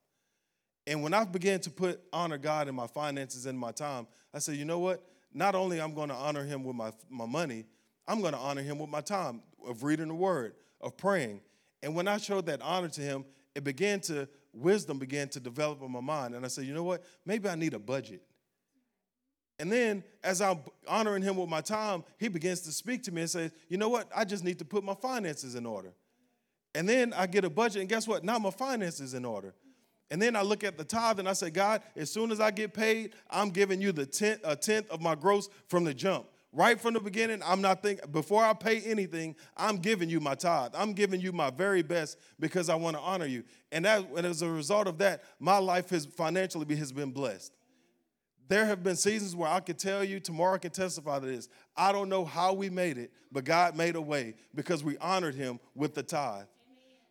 And 0.86 1.01
when 1.01 1.13
I 1.13 1.23
began 1.23 1.62
to 1.62 1.69
put 1.69 2.01
honor 2.12 2.38
God 2.38 2.67
in 2.67 2.75
my 2.75 2.88
finances 2.88 3.45
and 3.45 3.57
my 3.57 3.71
time, 3.71 4.05
I 4.34 4.39
said, 4.39 4.57
you 4.57 4.65
know 4.65 4.79
what? 4.79 5.01
Not 5.34 5.55
only 5.55 5.79
I'm 5.79 5.93
going 5.93 6.10
to 6.10 6.15
honor 6.15 6.43
Him 6.43 6.65
with 6.65 6.75
my 6.75 6.91
my 7.10 7.25
money, 7.25 7.63
I'm 8.05 8.19
going 8.19 8.34
to 8.34 8.39
honor 8.39 8.63
Him 8.63 8.77
with 8.77 8.89
my 8.89 8.99
time 8.99 9.41
of 9.67 9.84
reading 9.84 10.08
the 10.08 10.15
Word, 10.15 10.54
of 10.80 10.97
praying. 10.97 11.41
And 11.84 11.95
when 11.95 12.08
I 12.08 12.17
showed 12.17 12.45
that 12.47 12.62
honor 12.62 12.89
to 12.89 13.02
Him, 13.02 13.26
it 13.56 13.63
began 13.63 14.00
to 14.02 14.28
wisdom 14.54 15.00
began 15.00 15.30
to 15.30 15.39
develop 15.39 15.82
in 15.82 15.91
my 15.91 16.02
mind. 16.02 16.36
And 16.36 16.45
I 16.45 16.47
said, 16.47 16.65
you 16.65 16.74
know 16.74 16.84
what? 16.84 17.04
Maybe 17.26 17.47
I 17.47 17.56
need 17.56 17.74
a 17.74 17.80
budget. 17.80 18.21
And 19.60 19.71
then 19.71 20.04
as 20.24 20.41
I'm 20.41 20.60
honoring 20.88 21.21
him 21.21 21.38
with 21.38 21.47
my 21.47 21.62
time, 21.62 22.04
he 22.17 22.28
begins 22.28 22.62
to 22.62 22.71
speak 22.71 23.04
to 23.04 23.12
me 23.12 23.21
and 23.21 23.30
says, 23.30 23.52
you 23.69 23.78
know 23.78 23.89
what? 23.89 24.10
I 24.15 24.26
just 24.26 24.43
need 24.43 24.58
to 24.60 24.65
put 24.65 24.84
my 24.84 24.95
finances 24.95 25.56
in 25.56 25.65
order. 25.65 25.93
And 26.74 26.88
then 26.89 27.13
I 27.13 27.28
get 27.28 27.45
a 27.45 27.50
budget, 27.50 27.82
and 27.82 27.89
guess 27.89 28.08
what? 28.08 28.24
Now 28.24 28.39
my 28.39 28.50
finances 28.50 29.13
in 29.13 29.26
order. 29.26 29.54
And 30.10 30.21
then 30.21 30.36
I 30.36 30.41
look 30.41 30.63
at 30.63 30.78
the 30.78 30.84
tithe 30.84 31.19
and 31.19 31.30
I 31.30 31.34
say, 31.34 31.50
God, 31.50 31.82
as 31.95 32.12
soon 32.12 32.32
as 32.32 32.39
I 32.39 32.52
get 32.52 32.74
paid, 32.74 33.13
I'm 33.30 33.50
giving 33.50 33.82
you 33.82 33.91
the 33.91 34.06
tenth, 34.06 34.41
a 34.43 34.56
tenth 34.56 34.89
of 34.89 35.00
my 35.00 35.15
gross 35.15 35.47
from 35.67 35.84
the 35.84 35.93
jump. 35.93 36.26
Right 36.53 36.79
from 36.79 36.93
the 36.93 36.99
beginning, 36.99 37.41
I'm 37.45 37.61
not 37.61 37.81
thinking, 37.81 38.11
before 38.11 38.43
I 38.43 38.53
pay 38.53 38.81
anything, 38.81 39.35
I'm 39.55 39.77
giving 39.77 40.09
you 40.09 40.19
my 40.19 40.35
tithe. 40.35 40.73
I'm 40.75 40.91
giving 40.91 41.21
you 41.21 41.31
my 41.31 41.49
very 41.49 41.81
best 41.81 42.17
because 42.41 42.67
I 42.67 42.75
want 42.75 42.97
to 42.97 43.01
honor 43.01 43.25
you. 43.25 43.43
And, 43.71 43.85
that, 43.85 44.05
and 44.17 44.27
as 44.27 44.41
a 44.41 44.49
result 44.49 44.87
of 44.87 44.97
that, 44.97 45.23
my 45.39 45.57
life 45.59 45.89
has 45.91 46.05
financially 46.05 46.75
has 46.75 46.91
been 46.91 47.11
blessed. 47.11 47.53
There 48.49 48.65
have 48.65 48.83
been 48.83 48.97
seasons 48.97 49.33
where 49.33 49.49
I 49.49 49.61
could 49.61 49.79
tell 49.79 50.03
you, 50.03 50.19
Tamara 50.19 50.55
I 50.55 50.57
can 50.57 50.71
testify 50.71 51.19
to 51.19 51.25
this. 51.25 51.47
I 51.77 51.93
don't 51.93 52.09
know 52.09 52.25
how 52.25 52.51
we 52.51 52.69
made 52.69 52.97
it, 52.97 53.13
but 53.31 53.45
God 53.45 53.77
made 53.77 53.95
a 53.95 54.01
way 54.01 54.33
because 54.53 54.83
we 54.83 54.97
honored 54.97 55.35
him 55.35 55.57
with 55.73 55.93
the 55.95 56.03
tithe. 56.03 56.47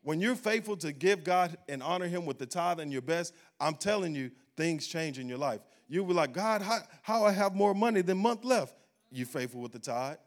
When 0.02 0.20
you're 0.20 0.34
faithful 0.34 0.76
to 0.78 0.92
give 0.92 1.24
God 1.24 1.56
and 1.66 1.82
honor 1.82 2.08
him 2.08 2.26
with 2.26 2.38
the 2.38 2.44
tithe 2.44 2.78
and 2.80 2.92
your 2.92 3.00
best, 3.00 3.34
I'm 3.58 3.74
telling 3.74 4.14
you, 4.14 4.30
things 4.54 4.86
change 4.86 5.18
in 5.18 5.30
your 5.30 5.38
life. 5.38 5.60
You'll 5.88 6.04
be 6.04 6.12
like, 6.12 6.34
God, 6.34 6.60
how, 6.60 6.80
how 7.00 7.24
I 7.24 7.32
have 7.32 7.54
more 7.54 7.74
money 7.74 8.02
than 8.02 8.18
month 8.18 8.44
left? 8.44 8.74
You 9.10 9.24
faithful 9.24 9.60
with 9.60 9.72
the 9.72 9.78
tithe 9.78 10.18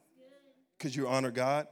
because 0.78 0.96
you 0.96 1.08
honor 1.08 1.32
God. 1.32 1.68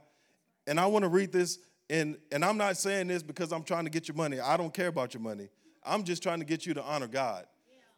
And 0.66 0.78
I 0.80 0.86
want 0.86 1.02
to 1.02 1.08
read 1.08 1.32
this, 1.32 1.58
and, 1.90 2.16
and 2.30 2.44
I'm 2.44 2.56
not 2.56 2.76
saying 2.76 3.08
this 3.08 3.22
because 3.22 3.52
I'm 3.52 3.62
trying 3.62 3.84
to 3.84 3.90
get 3.90 4.08
your 4.08 4.16
money. 4.16 4.40
I 4.40 4.56
don't 4.56 4.72
care 4.72 4.88
about 4.88 5.12
your 5.12 5.22
money. 5.22 5.48
I'm 5.84 6.04
just 6.04 6.22
trying 6.22 6.38
to 6.38 6.44
get 6.44 6.64
you 6.64 6.74
to 6.74 6.82
honor 6.82 7.08
God. 7.08 7.46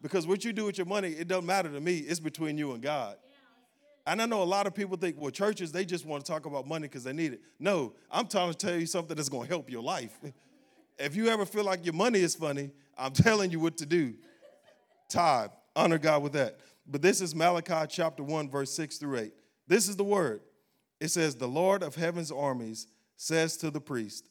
Because 0.01 0.27
what 0.27 0.43
you 0.43 0.51
do 0.53 0.65
with 0.65 0.77
your 0.77 0.87
money, 0.87 1.09
it 1.09 1.27
doesn't 1.27 1.45
matter 1.45 1.69
to 1.69 1.79
me. 1.79 1.99
It's 1.99 2.19
between 2.19 2.57
you 2.57 2.73
and 2.73 2.81
God. 2.81 3.17
And 4.07 4.21
I 4.21 4.25
know 4.25 4.43
a 4.43 4.45
lot 4.45 4.67
of 4.67 4.75
people 4.75 4.97
think, 4.97 5.15
well, 5.19 5.31
churches, 5.31 5.71
they 5.71 5.83
just 5.83 6.05
want 6.05 6.23
to 6.23 6.31
talk 6.31 6.45
about 6.45 6.67
money 6.67 6.87
because 6.87 7.03
they 7.03 7.13
need 7.13 7.33
it. 7.33 7.41
No, 7.59 7.93
I'm 8.11 8.27
trying 8.27 8.51
to 8.51 8.57
tell 8.57 8.75
you 8.75 8.85
something 8.85 9.15
that's 9.15 9.29
going 9.29 9.43
to 9.43 9.49
help 9.49 9.69
your 9.69 9.81
life. 9.81 10.15
if 10.99 11.15
you 11.15 11.27
ever 11.29 11.45
feel 11.45 11.63
like 11.63 11.85
your 11.85 11.95
money 11.95 12.19
is 12.19 12.35
funny, 12.35 12.71
I'm 12.97 13.13
telling 13.13 13.51
you 13.51 13.59
what 13.59 13.77
to 13.77 13.85
do. 13.85 14.13
Tithe, 15.09 15.49
honor 15.75 15.97
God 15.97 16.21
with 16.21 16.33
that. 16.33 16.59
But 16.87 17.01
this 17.01 17.21
is 17.21 17.35
Malachi 17.35 17.87
chapter 17.89 18.23
1, 18.23 18.49
verse 18.49 18.71
6 18.73 18.97
through 18.97 19.19
8. 19.19 19.33
This 19.67 19.87
is 19.87 19.95
the 19.95 20.03
word. 20.03 20.41
It 20.99 21.09
says, 21.09 21.35
The 21.35 21.47
Lord 21.47 21.83
of 21.83 21.95
heaven's 21.95 22.31
armies 22.31 22.87
says 23.17 23.57
to 23.57 23.71
the 23.71 23.81
priest, 23.81 24.29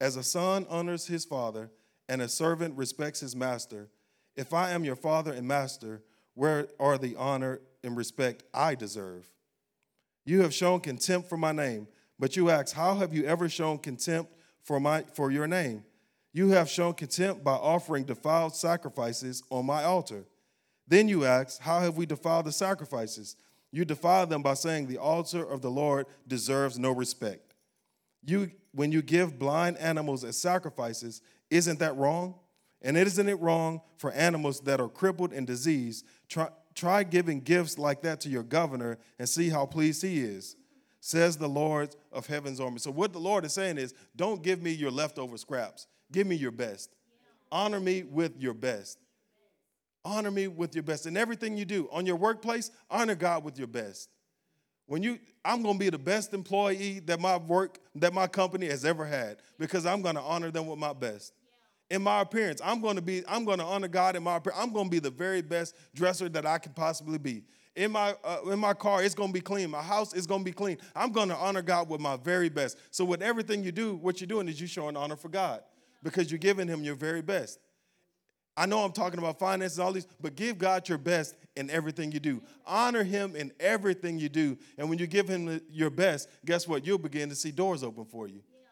As 0.00 0.16
a 0.16 0.22
son 0.22 0.66
honors 0.68 1.06
his 1.06 1.24
father, 1.24 1.70
and 2.08 2.22
a 2.22 2.28
servant 2.28 2.76
respects 2.76 3.20
his 3.20 3.34
master, 3.34 3.88
if 4.36 4.52
I 4.52 4.70
am 4.70 4.84
your 4.84 4.96
father 4.96 5.32
and 5.32 5.48
master, 5.48 6.02
where 6.34 6.68
are 6.78 6.98
the 6.98 7.16
honor 7.16 7.60
and 7.82 7.96
respect 7.96 8.44
I 8.54 8.74
deserve? 8.74 9.28
You 10.24 10.42
have 10.42 10.54
shown 10.54 10.80
contempt 10.80 11.28
for 11.28 11.36
my 11.36 11.52
name, 11.52 11.88
but 12.18 12.36
you 12.36 12.50
ask, 12.50 12.74
How 12.74 12.96
have 12.96 13.14
you 13.14 13.24
ever 13.24 13.48
shown 13.48 13.78
contempt 13.78 14.32
for, 14.62 14.78
my, 14.78 15.02
for 15.14 15.30
your 15.30 15.46
name? 15.46 15.84
You 16.32 16.50
have 16.50 16.68
shown 16.68 16.94
contempt 16.94 17.42
by 17.42 17.54
offering 17.54 18.04
defiled 18.04 18.54
sacrifices 18.54 19.42
on 19.50 19.64
my 19.66 19.84
altar. 19.84 20.24
Then 20.88 21.08
you 21.08 21.24
ask, 21.24 21.60
How 21.60 21.80
have 21.80 21.96
we 21.96 22.06
defiled 22.06 22.46
the 22.46 22.52
sacrifices? 22.52 23.36
You 23.72 23.84
defile 23.84 24.26
them 24.26 24.42
by 24.42 24.54
saying, 24.54 24.86
The 24.86 24.98
altar 24.98 25.44
of 25.44 25.62
the 25.62 25.70
Lord 25.70 26.06
deserves 26.26 26.78
no 26.78 26.92
respect. 26.92 27.54
You, 28.24 28.50
when 28.72 28.92
you 28.92 29.02
give 29.02 29.38
blind 29.38 29.78
animals 29.78 30.24
as 30.24 30.36
sacrifices, 30.36 31.22
isn't 31.50 31.78
that 31.78 31.96
wrong? 31.96 32.34
And 32.82 32.96
isn't 32.96 33.28
it 33.28 33.40
wrong 33.40 33.80
for 33.96 34.12
animals 34.12 34.60
that 34.60 34.80
are 34.80 34.88
crippled 34.88 35.32
and 35.32 35.46
diseased? 35.46 36.06
Try, 36.28 36.48
try 36.74 37.02
giving 37.02 37.40
gifts 37.40 37.78
like 37.78 38.02
that 38.02 38.20
to 38.22 38.28
your 38.28 38.42
governor 38.42 38.98
and 39.18 39.28
see 39.28 39.48
how 39.48 39.66
pleased 39.66 40.02
he 40.02 40.20
is, 40.20 40.56
says 41.00 41.36
the 41.36 41.48
Lord 41.48 41.96
of 42.12 42.26
heaven's 42.26 42.60
army. 42.60 42.78
So, 42.78 42.90
what 42.90 43.12
the 43.12 43.18
Lord 43.18 43.44
is 43.44 43.52
saying 43.52 43.78
is, 43.78 43.94
don't 44.14 44.42
give 44.42 44.62
me 44.62 44.70
your 44.70 44.90
leftover 44.90 45.36
scraps, 45.36 45.86
give 46.12 46.26
me 46.26 46.36
your 46.36 46.50
best. 46.50 46.90
Honor 47.50 47.80
me 47.80 48.02
with 48.02 48.40
your 48.40 48.54
best. 48.54 48.98
Honor 50.06 50.30
me 50.30 50.46
with 50.46 50.72
your 50.76 50.84
best. 50.84 51.06
In 51.06 51.16
everything 51.16 51.56
you 51.56 51.64
do, 51.64 51.88
on 51.90 52.06
your 52.06 52.14
workplace, 52.14 52.70
honor 52.88 53.16
God 53.16 53.42
with 53.42 53.58
your 53.58 53.66
best. 53.66 54.08
When 54.86 55.02
you, 55.02 55.18
I'm 55.44 55.64
gonna 55.64 55.80
be 55.80 55.90
the 55.90 55.98
best 55.98 56.32
employee 56.32 57.00
that 57.06 57.18
my 57.18 57.38
work, 57.38 57.80
that 57.96 58.14
my 58.14 58.28
company 58.28 58.66
has 58.66 58.84
ever 58.84 59.04
had, 59.04 59.38
because 59.58 59.84
I'm 59.84 60.02
gonna 60.02 60.22
honor 60.22 60.52
them 60.52 60.68
with 60.68 60.78
my 60.78 60.92
best. 60.92 61.32
In 61.90 62.02
my 62.02 62.20
appearance, 62.20 62.60
I'm 62.64 62.80
gonna 62.80 63.00
be, 63.00 63.24
I'm 63.26 63.44
gonna 63.44 63.66
honor 63.66 63.88
God 63.88 64.14
in 64.14 64.22
my 64.22 64.36
appearance. 64.36 64.62
I'm 64.62 64.72
gonna 64.72 64.88
be 64.88 65.00
the 65.00 65.10
very 65.10 65.42
best 65.42 65.74
dresser 65.92 66.28
that 66.28 66.46
I 66.46 66.58
can 66.58 66.72
possibly 66.72 67.18
be. 67.18 67.42
In 67.74 67.90
my, 67.90 68.14
uh, 68.22 68.38
in 68.52 68.60
my 68.60 68.74
car, 68.74 69.02
it's 69.02 69.14
gonna 69.14 69.32
be 69.32 69.40
clean. 69.40 69.70
My 69.70 69.82
house 69.82 70.14
is 70.14 70.24
gonna 70.24 70.44
be 70.44 70.52
clean. 70.52 70.78
I'm 70.94 71.10
gonna 71.10 71.34
honor 71.34 71.62
God 71.62 71.88
with 71.88 72.00
my 72.00 72.16
very 72.16 72.48
best. 72.48 72.78
So 72.92 73.04
with 73.04 73.22
everything 73.22 73.64
you 73.64 73.72
do, 73.72 73.96
what 73.96 74.20
you're 74.20 74.28
doing 74.28 74.46
is 74.46 74.60
you're 74.60 74.68
showing 74.68 74.96
honor 74.96 75.16
for 75.16 75.30
God 75.30 75.62
because 76.04 76.30
you're 76.30 76.38
giving 76.38 76.68
Him 76.68 76.84
your 76.84 76.94
very 76.94 77.22
best. 77.22 77.58
I 78.56 78.64
know 78.64 78.82
I'm 78.84 78.92
talking 78.92 79.18
about 79.18 79.38
finances, 79.38 79.78
all 79.78 79.92
these, 79.92 80.06
but 80.20 80.34
give 80.34 80.56
God 80.56 80.88
your 80.88 80.98
best 80.98 81.36
in 81.56 81.68
everything 81.68 82.10
you 82.10 82.20
do. 82.20 82.42
Honor 82.64 83.04
Him 83.04 83.36
in 83.36 83.52
everything 83.60 84.18
you 84.18 84.28
do. 84.28 84.56
And 84.78 84.88
when 84.88 84.98
you 84.98 85.06
give 85.06 85.28
Him 85.28 85.60
your 85.70 85.90
best, 85.90 86.28
guess 86.44 86.66
what? 86.66 86.86
You'll 86.86 86.98
begin 86.98 87.28
to 87.28 87.34
see 87.34 87.50
doors 87.50 87.82
open 87.82 88.06
for 88.06 88.26
you. 88.28 88.42
Yeah. 88.50 88.68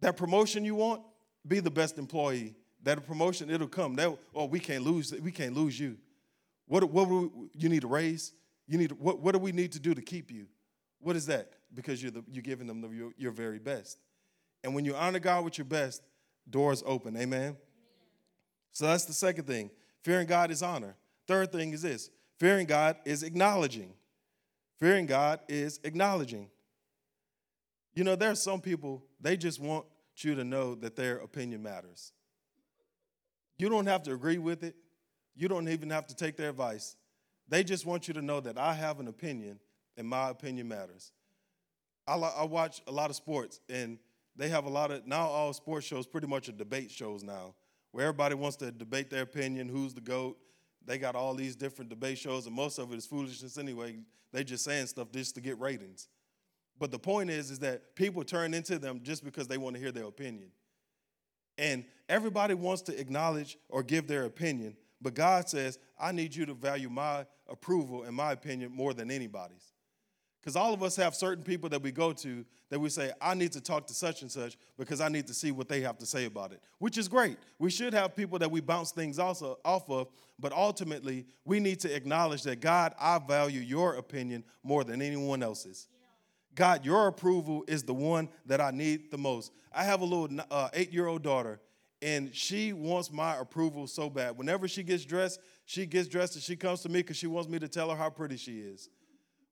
That 0.00 0.16
promotion 0.16 0.64
you 0.64 0.74
want, 0.74 1.02
be 1.46 1.60
the 1.60 1.70
best 1.70 1.98
employee. 1.98 2.54
That 2.84 3.06
promotion, 3.06 3.50
it'll 3.50 3.68
come. 3.68 3.96
That, 3.96 4.16
oh, 4.34 4.46
we 4.46 4.60
can't 4.60 4.84
lose. 4.84 5.12
We 5.20 5.32
can't 5.32 5.54
lose 5.54 5.78
you. 5.78 5.98
What, 6.66 6.84
what 6.90 7.08
we, 7.08 7.28
you 7.54 7.68
need 7.68 7.84
a 7.84 7.88
raise? 7.88 8.32
You 8.66 8.78
need 8.78 8.92
what, 8.92 9.20
what 9.20 9.32
do 9.32 9.38
we 9.38 9.52
need 9.52 9.72
to 9.72 9.80
do 9.80 9.94
to 9.94 10.02
keep 10.02 10.30
you? 10.30 10.46
What 11.00 11.16
is 11.16 11.26
that? 11.26 11.52
Because 11.74 12.02
you're 12.02 12.10
the, 12.10 12.24
you're 12.30 12.42
giving 12.42 12.66
them 12.66 12.80
the, 12.80 12.88
your, 12.88 13.10
your 13.16 13.32
very 13.32 13.58
best. 13.58 13.98
And 14.64 14.74
when 14.74 14.84
you 14.84 14.94
honor 14.96 15.18
God 15.18 15.44
with 15.44 15.58
your 15.58 15.66
best, 15.66 16.02
doors 16.48 16.82
open. 16.86 17.16
Amen. 17.16 17.56
So 18.76 18.84
that's 18.84 19.06
the 19.06 19.14
second 19.14 19.46
thing. 19.46 19.70
Fearing 20.04 20.26
God 20.26 20.50
is 20.50 20.62
honor. 20.62 20.96
Third 21.26 21.50
thing 21.50 21.72
is 21.72 21.80
this 21.80 22.10
fearing 22.38 22.66
God 22.66 22.98
is 23.06 23.22
acknowledging. 23.22 23.94
Fearing 24.78 25.06
God 25.06 25.40
is 25.48 25.80
acknowledging. 25.82 26.50
You 27.94 28.04
know, 28.04 28.16
there 28.16 28.30
are 28.30 28.34
some 28.34 28.60
people, 28.60 29.02
they 29.18 29.38
just 29.38 29.60
want 29.60 29.86
you 30.18 30.34
to 30.34 30.44
know 30.44 30.74
that 30.74 30.94
their 30.94 31.16
opinion 31.16 31.62
matters. 31.62 32.12
You 33.56 33.70
don't 33.70 33.86
have 33.86 34.02
to 34.02 34.12
agree 34.12 34.36
with 34.36 34.62
it, 34.62 34.76
you 35.34 35.48
don't 35.48 35.70
even 35.70 35.88
have 35.88 36.06
to 36.08 36.14
take 36.14 36.36
their 36.36 36.50
advice. 36.50 36.96
They 37.48 37.64
just 37.64 37.86
want 37.86 38.08
you 38.08 38.12
to 38.12 38.20
know 38.20 38.40
that 38.40 38.58
I 38.58 38.74
have 38.74 39.00
an 39.00 39.08
opinion 39.08 39.58
and 39.96 40.06
my 40.06 40.28
opinion 40.28 40.68
matters. 40.68 41.12
I, 42.06 42.16
I 42.16 42.44
watch 42.44 42.82
a 42.86 42.92
lot 42.92 43.08
of 43.08 43.16
sports, 43.16 43.58
and 43.70 43.98
they 44.36 44.50
have 44.50 44.66
a 44.66 44.70
lot 44.70 44.90
of, 44.90 45.06
now 45.06 45.28
all 45.28 45.54
sports 45.54 45.86
shows 45.86 46.06
pretty 46.06 46.26
much 46.26 46.50
are 46.50 46.52
debate 46.52 46.90
shows 46.90 47.22
now 47.22 47.54
where 47.96 48.08
everybody 48.08 48.34
wants 48.34 48.58
to 48.58 48.70
debate 48.70 49.08
their 49.08 49.22
opinion, 49.22 49.70
who's 49.70 49.94
the 49.94 50.02
GOAT, 50.02 50.36
they 50.84 50.98
got 50.98 51.16
all 51.16 51.32
these 51.32 51.56
different 51.56 51.88
debate 51.88 52.18
shows, 52.18 52.44
and 52.44 52.54
most 52.54 52.78
of 52.78 52.92
it 52.92 52.96
is 52.96 53.06
foolishness 53.06 53.56
anyway. 53.56 53.96
They 54.34 54.44
just 54.44 54.64
saying 54.66 54.88
stuff 54.88 55.10
just 55.12 55.34
to 55.36 55.40
get 55.40 55.58
ratings. 55.58 56.08
But 56.78 56.90
the 56.90 56.98
point 56.98 57.30
is, 57.30 57.50
is 57.50 57.58
that 57.60 57.96
people 57.96 58.22
turn 58.22 58.52
into 58.52 58.78
them 58.78 59.00
just 59.02 59.24
because 59.24 59.48
they 59.48 59.56
want 59.56 59.76
to 59.76 59.80
hear 59.80 59.92
their 59.92 60.04
opinion. 60.04 60.50
And 61.56 61.86
everybody 62.06 62.52
wants 62.52 62.82
to 62.82 63.00
acknowledge 63.00 63.56
or 63.70 63.82
give 63.82 64.06
their 64.06 64.26
opinion, 64.26 64.76
but 65.00 65.14
God 65.14 65.48
says, 65.48 65.78
I 65.98 66.12
need 66.12 66.34
you 66.34 66.44
to 66.44 66.52
value 66.52 66.90
my 66.90 67.24
approval 67.48 68.02
and 68.02 68.14
my 68.14 68.32
opinion 68.32 68.72
more 68.72 68.92
than 68.92 69.10
anybody's. 69.10 69.72
Because 70.46 70.54
all 70.54 70.72
of 70.72 70.84
us 70.84 70.94
have 70.94 71.16
certain 71.16 71.42
people 71.42 71.68
that 71.70 71.82
we 71.82 71.90
go 71.90 72.12
to 72.12 72.44
that 72.70 72.78
we 72.78 72.88
say, 72.88 73.10
I 73.20 73.34
need 73.34 73.50
to 73.50 73.60
talk 73.60 73.88
to 73.88 73.94
such 73.94 74.22
and 74.22 74.30
such 74.30 74.56
because 74.78 75.00
I 75.00 75.08
need 75.08 75.26
to 75.26 75.34
see 75.34 75.50
what 75.50 75.68
they 75.68 75.80
have 75.80 75.98
to 75.98 76.06
say 76.06 76.24
about 76.24 76.52
it, 76.52 76.60
which 76.78 76.98
is 76.98 77.08
great. 77.08 77.36
We 77.58 77.68
should 77.68 77.92
have 77.94 78.14
people 78.14 78.38
that 78.38 78.48
we 78.48 78.60
bounce 78.60 78.92
things 78.92 79.18
also 79.18 79.58
off 79.64 79.90
of, 79.90 80.06
but 80.38 80.52
ultimately, 80.52 81.26
we 81.44 81.58
need 81.58 81.80
to 81.80 81.92
acknowledge 81.92 82.44
that 82.44 82.60
God, 82.60 82.94
I 82.96 83.18
value 83.18 83.58
your 83.58 83.96
opinion 83.96 84.44
more 84.62 84.84
than 84.84 85.02
anyone 85.02 85.42
else's. 85.42 85.88
God, 86.54 86.84
your 86.84 87.08
approval 87.08 87.64
is 87.66 87.82
the 87.82 87.94
one 87.94 88.28
that 88.46 88.60
I 88.60 88.70
need 88.70 89.10
the 89.10 89.18
most. 89.18 89.50
I 89.74 89.82
have 89.82 90.00
a 90.00 90.04
little 90.04 90.28
uh, 90.48 90.68
eight 90.74 90.92
year 90.92 91.08
old 91.08 91.24
daughter, 91.24 91.58
and 92.00 92.32
she 92.32 92.72
wants 92.72 93.10
my 93.10 93.36
approval 93.36 93.88
so 93.88 94.08
bad. 94.08 94.38
Whenever 94.38 94.68
she 94.68 94.84
gets 94.84 95.04
dressed, 95.04 95.40
she 95.64 95.86
gets 95.86 96.06
dressed 96.06 96.36
and 96.36 96.42
she 96.44 96.54
comes 96.54 96.82
to 96.82 96.88
me 96.88 97.00
because 97.00 97.16
she 97.16 97.26
wants 97.26 97.48
me 97.48 97.58
to 97.58 97.66
tell 97.66 97.90
her 97.90 97.96
how 97.96 98.10
pretty 98.10 98.36
she 98.36 98.60
is. 98.60 98.90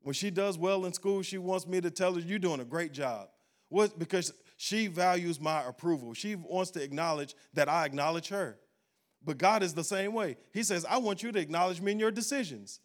When 0.04 0.12
she 0.12 0.30
does 0.30 0.58
well 0.58 0.84
in 0.84 0.92
school, 0.92 1.22
she 1.22 1.38
wants 1.38 1.66
me 1.66 1.80
to 1.80 1.90
tell 1.90 2.14
her, 2.14 2.20
You're 2.20 2.38
doing 2.38 2.60
a 2.60 2.64
great 2.64 2.92
job. 2.92 3.28
What? 3.70 3.98
Because 3.98 4.32
she 4.58 4.86
values 4.86 5.40
my 5.40 5.66
approval. 5.66 6.12
She 6.14 6.36
wants 6.36 6.70
to 6.72 6.82
acknowledge 6.82 7.34
that 7.54 7.68
I 7.68 7.86
acknowledge 7.86 8.28
her. 8.28 8.58
But 9.24 9.38
God 9.38 9.62
is 9.62 9.72
the 9.72 9.82
same 9.82 10.12
way. 10.12 10.36
He 10.52 10.62
says, 10.62 10.84
I 10.84 10.98
want 10.98 11.22
you 11.22 11.32
to 11.32 11.38
acknowledge 11.38 11.80
me 11.80 11.92
in 11.92 11.98
your 11.98 12.10
decisions. 12.10 12.80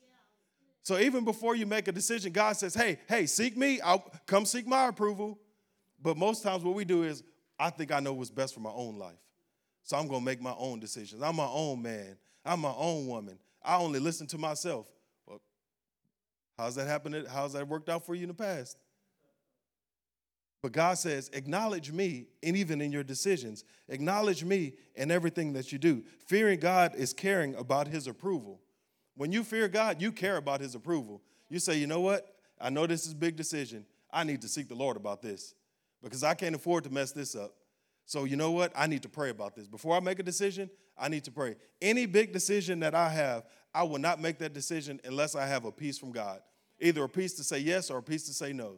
So 0.82 0.98
even 0.98 1.26
before 1.26 1.56
you 1.56 1.66
make 1.66 1.90
a 1.90 1.92
decision, 1.92 2.32
God 2.32 2.54
says, 2.56 2.74
Hey, 2.74 3.00
hey, 3.10 3.26
seek 3.26 3.58
me. 3.58 3.82
I'll 3.82 4.10
come 4.26 4.46
seek 4.46 4.66
my 4.66 4.88
approval. 4.88 5.38
But 6.02 6.18
most 6.18 6.42
times 6.42 6.64
what 6.64 6.74
we 6.74 6.86
do 6.86 7.04
is, 7.04 7.22
I 7.60 7.70
think 7.70 7.92
I 7.92 8.00
know 8.00 8.14
what's 8.14 8.30
best 8.30 8.54
for 8.54 8.62
my 8.62 8.72
own 8.72 8.98
life. 8.98 9.20
So 9.84 9.98
I'm 9.98 10.08
going 10.08 10.22
to 10.22 10.26
make 10.26 10.42
my 10.42 10.56
own 10.58 10.80
decisions. 10.80 11.22
I'm 11.22 11.36
my 11.36 11.50
own 11.52 11.82
man. 11.82 12.18
I'm 12.46 12.62
my 12.62 12.74
own 12.78 13.08
woman. 13.08 13.38
I 13.62 13.76
only 13.76 14.00
listen 14.00 14.26
to 14.28 14.38
myself. 14.38 14.88
How's 16.60 16.76
that 16.76 16.88
happened? 16.88 17.26
How's 17.32 17.54
that 17.54 17.70
worked 17.70 17.88
out 17.88 18.06
for 18.06 18.16
you 18.16 18.24
in 18.24 18.28
the 18.28 18.34
past? 18.34 18.78
But 20.62 20.74
God 20.74 20.98
says, 20.98 21.30
acknowledge 21.32 21.90
me, 21.90 22.26
and 22.44 22.58
even 22.58 22.82
in 22.82 22.92
your 22.92 23.04
decisions, 23.04 23.64
acknowledge 23.88 24.44
me 24.44 24.74
in 24.96 25.10
everything 25.10 25.54
that 25.54 25.72
you 25.72 25.78
do. 25.78 26.04
Fearing 26.28 26.60
God 26.60 26.96
is 26.96 27.14
caring 27.14 27.56
about 27.56 27.88
his 27.88 28.08
approval. 28.08 28.60
When 29.16 29.32
you 29.32 29.46
fear 29.46 29.70
God, 29.70 30.02
you 30.02 30.12
care 30.12 30.36
about 30.36 30.60
his 30.60 30.76
approval. 30.76 31.22
You 31.48 31.60
say, 31.60 31.78
you 31.78 31.88
know 31.88 32.02
what? 32.02 32.28
I 32.60 32.70
know 32.70 32.86
this 32.86 33.06
is 33.06 33.14
a 33.14 33.16
big 33.16 33.38
decision. 33.38 33.86
I 34.12 34.26
need 34.26 34.42
to 34.42 34.50
seek 34.50 34.68
the 34.68 34.76
Lord 34.76 34.98
about 34.98 35.22
this 35.22 35.56
because 36.04 36.26
I 36.26 36.34
can't 36.34 36.56
afford 36.56 36.84
to 36.84 36.90
mess 36.90 37.14
this 37.14 37.38
up. 37.38 37.56
So, 38.06 38.26
you 38.26 38.36
know 38.36 38.52
what? 38.52 38.74
I 38.76 38.86
need 38.88 39.04
to 39.04 39.10
pray 39.10 39.30
about 39.30 39.56
this. 39.56 39.66
Before 39.66 39.96
I 39.96 40.02
make 40.02 40.20
a 40.20 40.24
decision, 40.24 40.70
I 40.98 41.08
need 41.08 41.24
to 41.24 41.32
pray. 41.32 41.56
Any 41.82 42.06
big 42.06 42.34
decision 42.34 42.82
that 42.82 42.96
I 42.96 43.08
have, 43.08 43.46
I 43.74 43.84
will 43.84 44.00
not 44.00 44.20
make 44.20 44.40
that 44.40 44.52
decision 44.52 45.00
unless 45.06 45.36
I 45.36 45.46
have 45.46 45.64
a 45.64 45.72
peace 45.72 45.98
from 45.98 46.12
God 46.12 46.42
either 46.80 47.04
a 47.04 47.10
peace 47.10 47.34
to 47.34 47.44
say 47.44 47.60
yes 47.60 47.90
or 47.90 47.98
a 47.98 48.04
peace 48.04 48.26
to 48.28 48.34
say 48.34 48.54
no. 48.54 48.78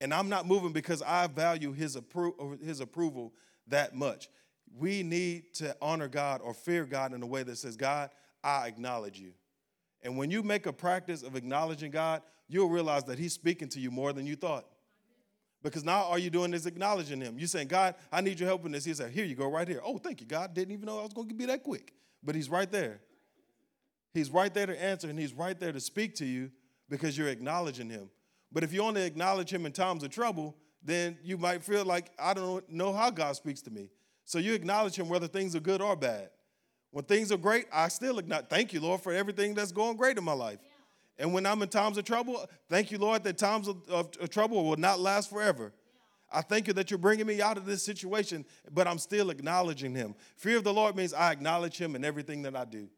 And 0.00 0.14
I'm 0.14 0.28
not 0.28 0.46
moving 0.46 0.72
because 0.72 1.02
I 1.02 1.26
value 1.26 1.72
his, 1.72 1.96
appro- 1.96 2.62
his 2.62 2.80
approval 2.80 3.34
that 3.66 3.94
much. 3.94 4.28
We 4.76 5.02
need 5.02 5.54
to 5.54 5.76
honor 5.82 6.08
God 6.08 6.40
or 6.42 6.54
fear 6.54 6.84
God 6.84 7.12
in 7.12 7.22
a 7.22 7.26
way 7.26 7.42
that 7.42 7.58
says, 7.58 7.76
God, 7.76 8.10
I 8.42 8.66
acknowledge 8.66 9.18
you. 9.18 9.32
And 10.02 10.16
when 10.16 10.30
you 10.30 10.42
make 10.42 10.66
a 10.66 10.72
practice 10.72 11.22
of 11.22 11.36
acknowledging 11.36 11.90
God, 11.90 12.22
you'll 12.48 12.70
realize 12.70 13.04
that 13.04 13.18
He's 13.18 13.34
speaking 13.34 13.68
to 13.70 13.80
you 13.80 13.90
more 13.90 14.12
than 14.12 14.26
you 14.26 14.36
thought. 14.36 14.64
Because 15.62 15.84
now 15.84 16.02
all 16.02 16.16
you're 16.16 16.30
doing 16.30 16.54
is 16.54 16.64
acknowledging 16.64 17.20
Him. 17.20 17.38
You're 17.38 17.48
saying, 17.48 17.68
God, 17.68 17.94
I 18.10 18.22
need 18.22 18.40
your 18.40 18.48
help 18.48 18.64
in 18.64 18.72
this. 18.72 18.84
He 18.84 18.94
said, 18.94 19.10
Here 19.10 19.26
you 19.26 19.34
go, 19.34 19.50
right 19.50 19.68
here. 19.68 19.82
Oh, 19.84 19.98
thank 19.98 20.22
you, 20.22 20.26
God. 20.26 20.54
Didn't 20.54 20.72
even 20.72 20.86
know 20.86 21.00
I 21.00 21.02
was 21.02 21.12
going 21.12 21.28
to 21.28 21.34
be 21.34 21.44
that 21.46 21.62
quick. 21.62 21.92
But 22.22 22.34
He's 22.34 22.48
right 22.48 22.70
there. 22.70 23.00
He's 24.14 24.30
right 24.30 24.52
there 24.52 24.66
to 24.66 24.82
answer, 24.82 25.08
and 25.10 25.18
He's 25.18 25.34
right 25.34 25.58
there 25.58 25.72
to 25.72 25.80
speak 25.80 26.14
to 26.16 26.24
you 26.24 26.50
because 26.90 27.16
you're 27.16 27.28
acknowledging 27.28 27.88
him. 27.88 28.10
But 28.52 28.64
if 28.64 28.74
you 28.74 28.82
only 28.82 29.02
acknowledge 29.02 29.50
him 29.50 29.64
in 29.64 29.72
times 29.72 30.02
of 30.02 30.10
trouble, 30.10 30.56
then 30.82 31.16
you 31.22 31.38
might 31.38 31.62
feel 31.62 31.84
like, 31.84 32.10
I 32.18 32.34
don't 32.34 32.68
know 32.68 32.92
how 32.92 33.10
God 33.10 33.36
speaks 33.36 33.62
to 33.62 33.70
me. 33.70 33.88
So 34.24 34.38
you 34.38 34.52
acknowledge 34.54 34.96
him 34.96 35.08
whether 35.08 35.28
things 35.28 35.54
are 35.54 35.60
good 35.60 35.80
or 35.80 35.96
bad. 35.96 36.30
When 36.90 37.04
things 37.04 37.30
are 37.30 37.36
great, 37.36 37.66
I 37.72 37.88
still 37.88 38.18
acknowledge, 38.18 38.46
thank 38.48 38.72
you, 38.72 38.80
Lord, 38.80 39.00
for 39.00 39.12
everything 39.12 39.54
that's 39.54 39.72
going 39.72 39.96
great 39.96 40.18
in 40.18 40.24
my 40.24 40.32
life. 40.32 40.58
Yeah. 40.62 41.24
And 41.24 41.34
when 41.34 41.46
I'm 41.46 41.62
in 41.62 41.68
times 41.68 41.98
of 41.98 42.04
trouble, 42.04 42.44
thank 42.68 42.90
you, 42.90 42.98
Lord, 42.98 43.22
that 43.24 43.38
times 43.38 43.68
of, 43.68 43.76
of, 43.88 44.10
of 44.20 44.30
trouble 44.30 44.64
will 44.64 44.76
not 44.76 44.98
last 44.98 45.30
forever. 45.30 45.72
Yeah. 46.32 46.38
I 46.38 46.42
thank 46.42 46.66
you 46.66 46.72
that 46.74 46.90
you're 46.90 46.98
bringing 46.98 47.26
me 47.26 47.40
out 47.40 47.56
of 47.56 47.66
this 47.66 47.84
situation, 47.84 48.44
but 48.72 48.88
I'm 48.88 48.98
still 48.98 49.30
acknowledging 49.30 49.94
him. 49.94 50.16
Fear 50.36 50.56
of 50.56 50.64
the 50.64 50.72
Lord 50.74 50.96
means 50.96 51.14
I 51.14 51.30
acknowledge 51.30 51.78
him 51.78 51.94
in 51.94 52.04
everything 52.04 52.42
that 52.42 52.56
I 52.56 52.64
do. 52.64 52.88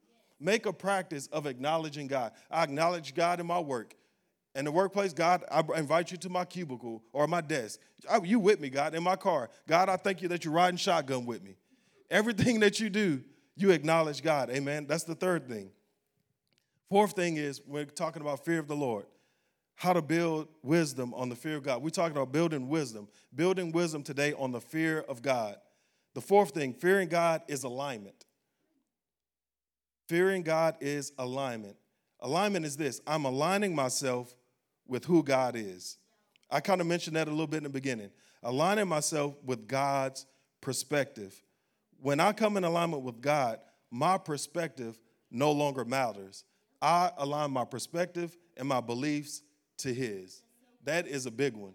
Make 0.42 0.66
a 0.66 0.72
practice 0.72 1.28
of 1.28 1.46
acknowledging 1.46 2.08
God. 2.08 2.32
I 2.50 2.64
acknowledge 2.64 3.14
God 3.14 3.38
in 3.38 3.46
my 3.46 3.60
work. 3.60 3.94
In 4.56 4.64
the 4.64 4.72
workplace, 4.72 5.12
God, 5.12 5.44
I 5.50 5.62
invite 5.76 6.10
you 6.10 6.18
to 6.18 6.28
my 6.28 6.44
cubicle 6.44 7.02
or 7.12 7.28
my 7.28 7.40
desk. 7.40 7.78
You 8.24 8.40
with 8.40 8.58
me, 8.58 8.68
God, 8.68 8.96
in 8.96 9.04
my 9.04 9.14
car. 9.14 9.50
God, 9.68 9.88
I 9.88 9.96
thank 9.96 10.20
you 10.20 10.26
that 10.28 10.44
you're 10.44 10.52
riding 10.52 10.76
shotgun 10.76 11.26
with 11.26 11.44
me. 11.44 11.54
Everything 12.10 12.58
that 12.60 12.80
you 12.80 12.90
do, 12.90 13.22
you 13.54 13.70
acknowledge 13.70 14.20
God. 14.20 14.50
Amen. 14.50 14.86
That's 14.88 15.04
the 15.04 15.14
third 15.14 15.48
thing. 15.48 15.70
Fourth 16.90 17.12
thing 17.12 17.36
is 17.36 17.62
we're 17.64 17.84
talking 17.84 18.20
about 18.20 18.44
fear 18.44 18.58
of 18.58 18.66
the 18.66 18.76
Lord. 18.76 19.06
How 19.76 19.92
to 19.92 20.02
build 20.02 20.48
wisdom 20.62 21.14
on 21.14 21.28
the 21.28 21.36
fear 21.36 21.56
of 21.56 21.62
God. 21.62 21.82
We're 21.82 21.90
talking 21.90 22.16
about 22.16 22.32
building 22.32 22.68
wisdom. 22.68 23.06
Building 23.34 23.70
wisdom 23.70 24.02
today 24.02 24.32
on 24.34 24.50
the 24.50 24.60
fear 24.60 25.04
of 25.08 25.22
God. 25.22 25.56
The 26.14 26.20
fourth 26.20 26.50
thing, 26.50 26.74
fearing 26.74 27.08
God 27.08 27.42
is 27.46 27.62
alignment. 27.62 28.26
Fearing 30.08 30.42
God 30.42 30.76
is 30.80 31.12
alignment. 31.18 31.76
Alignment 32.20 32.64
is 32.64 32.76
this 32.76 33.00
I'm 33.06 33.24
aligning 33.24 33.74
myself 33.74 34.34
with 34.86 35.04
who 35.04 35.22
God 35.22 35.56
is. 35.56 35.98
I 36.50 36.60
kind 36.60 36.80
of 36.80 36.86
mentioned 36.86 37.16
that 37.16 37.28
a 37.28 37.30
little 37.30 37.46
bit 37.46 37.58
in 37.58 37.62
the 37.64 37.70
beginning. 37.70 38.10
Aligning 38.42 38.88
myself 38.88 39.34
with 39.44 39.66
God's 39.66 40.26
perspective. 40.60 41.40
When 42.00 42.20
I 42.20 42.32
come 42.32 42.56
in 42.56 42.64
alignment 42.64 43.02
with 43.02 43.20
God, 43.20 43.60
my 43.90 44.18
perspective 44.18 44.98
no 45.30 45.52
longer 45.52 45.84
matters. 45.84 46.44
I 46.80 47.10
align 47.16 47.52
my 47.52 47.64
perspective 47.64 48.36
and 48.56 48.68
my 48.68 48.80
beliefs 48.80 49.42
to 49.78 49.94
His. 49.94 50.42
That 50.84 51.06
is 51.06 51.26
a 51.26 51.30
big 51.30 51.54
one. 51.54 51.74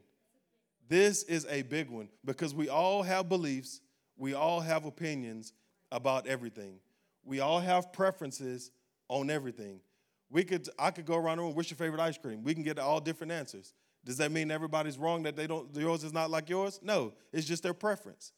This 0.89 1.23
is 1.23 1.45
a 1.49 1.61
big 1.63 1.89
one 1.89 2.09
because 2.23 2.53
we 2.53 2.69
all 2.69 3.03
have 3.03 3.29
beliefs, 3.29 3.81
we 4.17 4.33
all 4.33 4.59
have 4.59 4.85
opinions 4.85 5.53
about 5.91 6.27
everything 6.27 6.79
we 7.27 7.39
all 7.41 7.59
have 7.59 7.91
preferences 7.91 8.71
on 9.09 9.29
everything. 9.29 9.81
We 10.29 10.43
could, 10.43 10.67
I 10.79 10.91
could 10.91 11.05
go 11.05 11.15
around 11.15 11.37
the 11.37 11.43
room, 11.43 11.55
what's 11.55 11.69
your 11.69 11.77
favorite 11.77 12.01
ice 12.01 12.17
cream? 12.17 12.43
We 12.43 12.53
can 12.53 12.63
get 12.63 12.79
all 12.79 12.99
different 12.99 13.31
answers. 13.31 13.73
Does 14.03 14.17
that 14.17 14.31
mean 14.31 14.51
everybody's 14.51 14.97
wrong 14.97 15.23
that 15.23 15.35
they 15.35 15.47
don't, 15.47 15.73
yours 15.75 16.03
is 16.03 16.13
not 16.13 16.29
like 16.29 16.49
yours? 16.49 16.79
No, 16.81 17.13
it's 17.31 17.45
just 17.45 17.63
their 17.63 17.73
preference. 17.73 18.31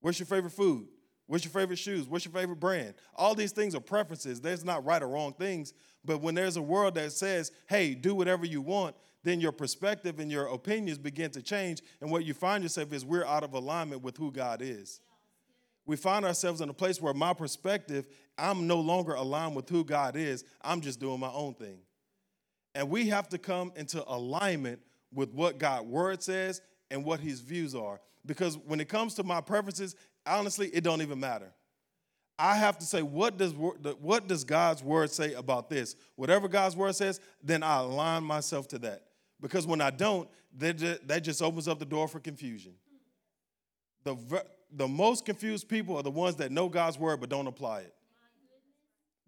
What's 0.00 0.18
your 0.18 0.26
favorite 0.26 0.52
food? 0.52 0.88
What's 1.26 1.44
your 1.44 1.52
favorite 1.52 1.78
shoes? 1.78 2.06
What's 2.06 2.24
your 2.24 2.32
favorite 2.32 2.60
brand? 2.60 2.94
All 3.16 3.34
these 3.34 3.50
things 3.50 3.74
are 3.74 3.80
preferences. 3.80 4.40
There's 4.40 4.64
not 4.64 4.84
right 4.84 5.02
or 5.02 5.08
wrong 5.08 5.32
things. 5.32 5.72
But 6.04 6.20
when 6.20 6.36
there's 6.36 6.56
a 6.56 6.62
world 6.62 6.94
that 6.94 7.10
says, 7.12 7.50
hey, 7.68 7.94
do 7.94 8.14
whatever 8.14 8.46
you 8.46 8.60
want, 8.60 8.94
then 9.24 9.40
your 9.40 9.50
perspective 9.50 10.20
and 10.20 10.30
your 10.30 10.46
opinions 10.46 10.98
begin 10.98 11.32
to 11.32 11.42
change. 11.42 11.82
And 12.00 12.12
what 12.12 12.24
you 12.24 12.32
find 12.32 12.62
yourself 12.62 12.92
is 12.92 13.04
we're 13.04 13.24
out 13.24 13.42
of 13.42 13.54
alignment 13.54 14.02
with 14.02 14.16
who 14.16 14.30
God 14.30 14.62
is 14.62 15.00
we 15.86 15.96
find 15.96 16.24
ourselves 16.24 16.60
in 16.60 16.68
a 16.68 16.74
place 16.74 17.00
where 17.00 17.14
my 17.14 17.32
perspective, 17.32 18.06
I'm 18.36 18.66
no 18.66 18.80
longer 18.80 19.14
aligned 19.14 19.54
with 19.54 19.68
who 19.68 19.84
God 19.84 20.16
is. 20.16 20.44
I'm 20.62 20.80
just 20.80 20.98
doing 20.98 21.20
my 21.20 21.30
own 21.30 21.54
thing. 21.54 21.78
And 22.74 22.90
we 22.90 23.08
have 23.08 23.28
to 23.30 23.38
come 23.38 23.72
into 23.76 24.04
alignment 24.06 24.80
with 25.14 25.32
what 25.32 25.58
God's 25.58 25.86
word 25.86 26.22
says 26.22 26.60
and 26.90 27.04
what 27.04 27.20
his 27.20 27.40
views 27.40 27.74
are. 27.74 28.00
Because 28.26 28.58
when 28.58 28.80
it 28.80 28.88
comes 28.88 29.14
to 29.14 29.22
my 29.22 29.40
preferences, 29.40 29.94
honestly, 30.26 30.68
it 30.68 30.82
don't 30.82 31.00
even 31.00 31.20
matter. 31.20 31.52
I 32.38 32.56
have 32.56 32.78
to 32.78 32.84
say, 32.84 33.00
what 33.00 33.38
does, 33.38 33.54
what 33.54 34.26
does 34.26 34.44
God's 34.44 34.82
word 34.82 35.10
say 35.10 35.32
about 35.34 35.70
this? 35.70 35.96
Whatever 36.16 36.48
God's 36.48 36.76
word 36.76 36.94
says, 36.94 37.20
then 37.42 37.62
I 37.62 37.78
align 37.78 38.24
myself 38.24 38.68
to 38.68 38.78
that. 38.80 39.04
Because 39.40 39.66
when 39.66 39.80
I 39.80 39.90
don't, 39.90 40.28
that 40.58 41.20
just 41.22 41.40
opens 41.40 41.68
up 41.68 41.78
the 41.78 41.86
door 41.86 42.08
for 42.08 42.20
confusion. 42.20 42.74
The, 44.04 44.16
the 44.76 44.86
most 44.86 45.24
confused 45.24 45.68
people 45.68 45.96
are 45.96 46.02
the 46.02 46.10
ones 46.10 46.36
that 46.36 46.52
know 46.52 46.68
God's 46.68 46.98
word 46.98 47.20
but 47.20 47.30
don't 47.30 47.46
apply 47.46 47.80
it. 47.80 47.94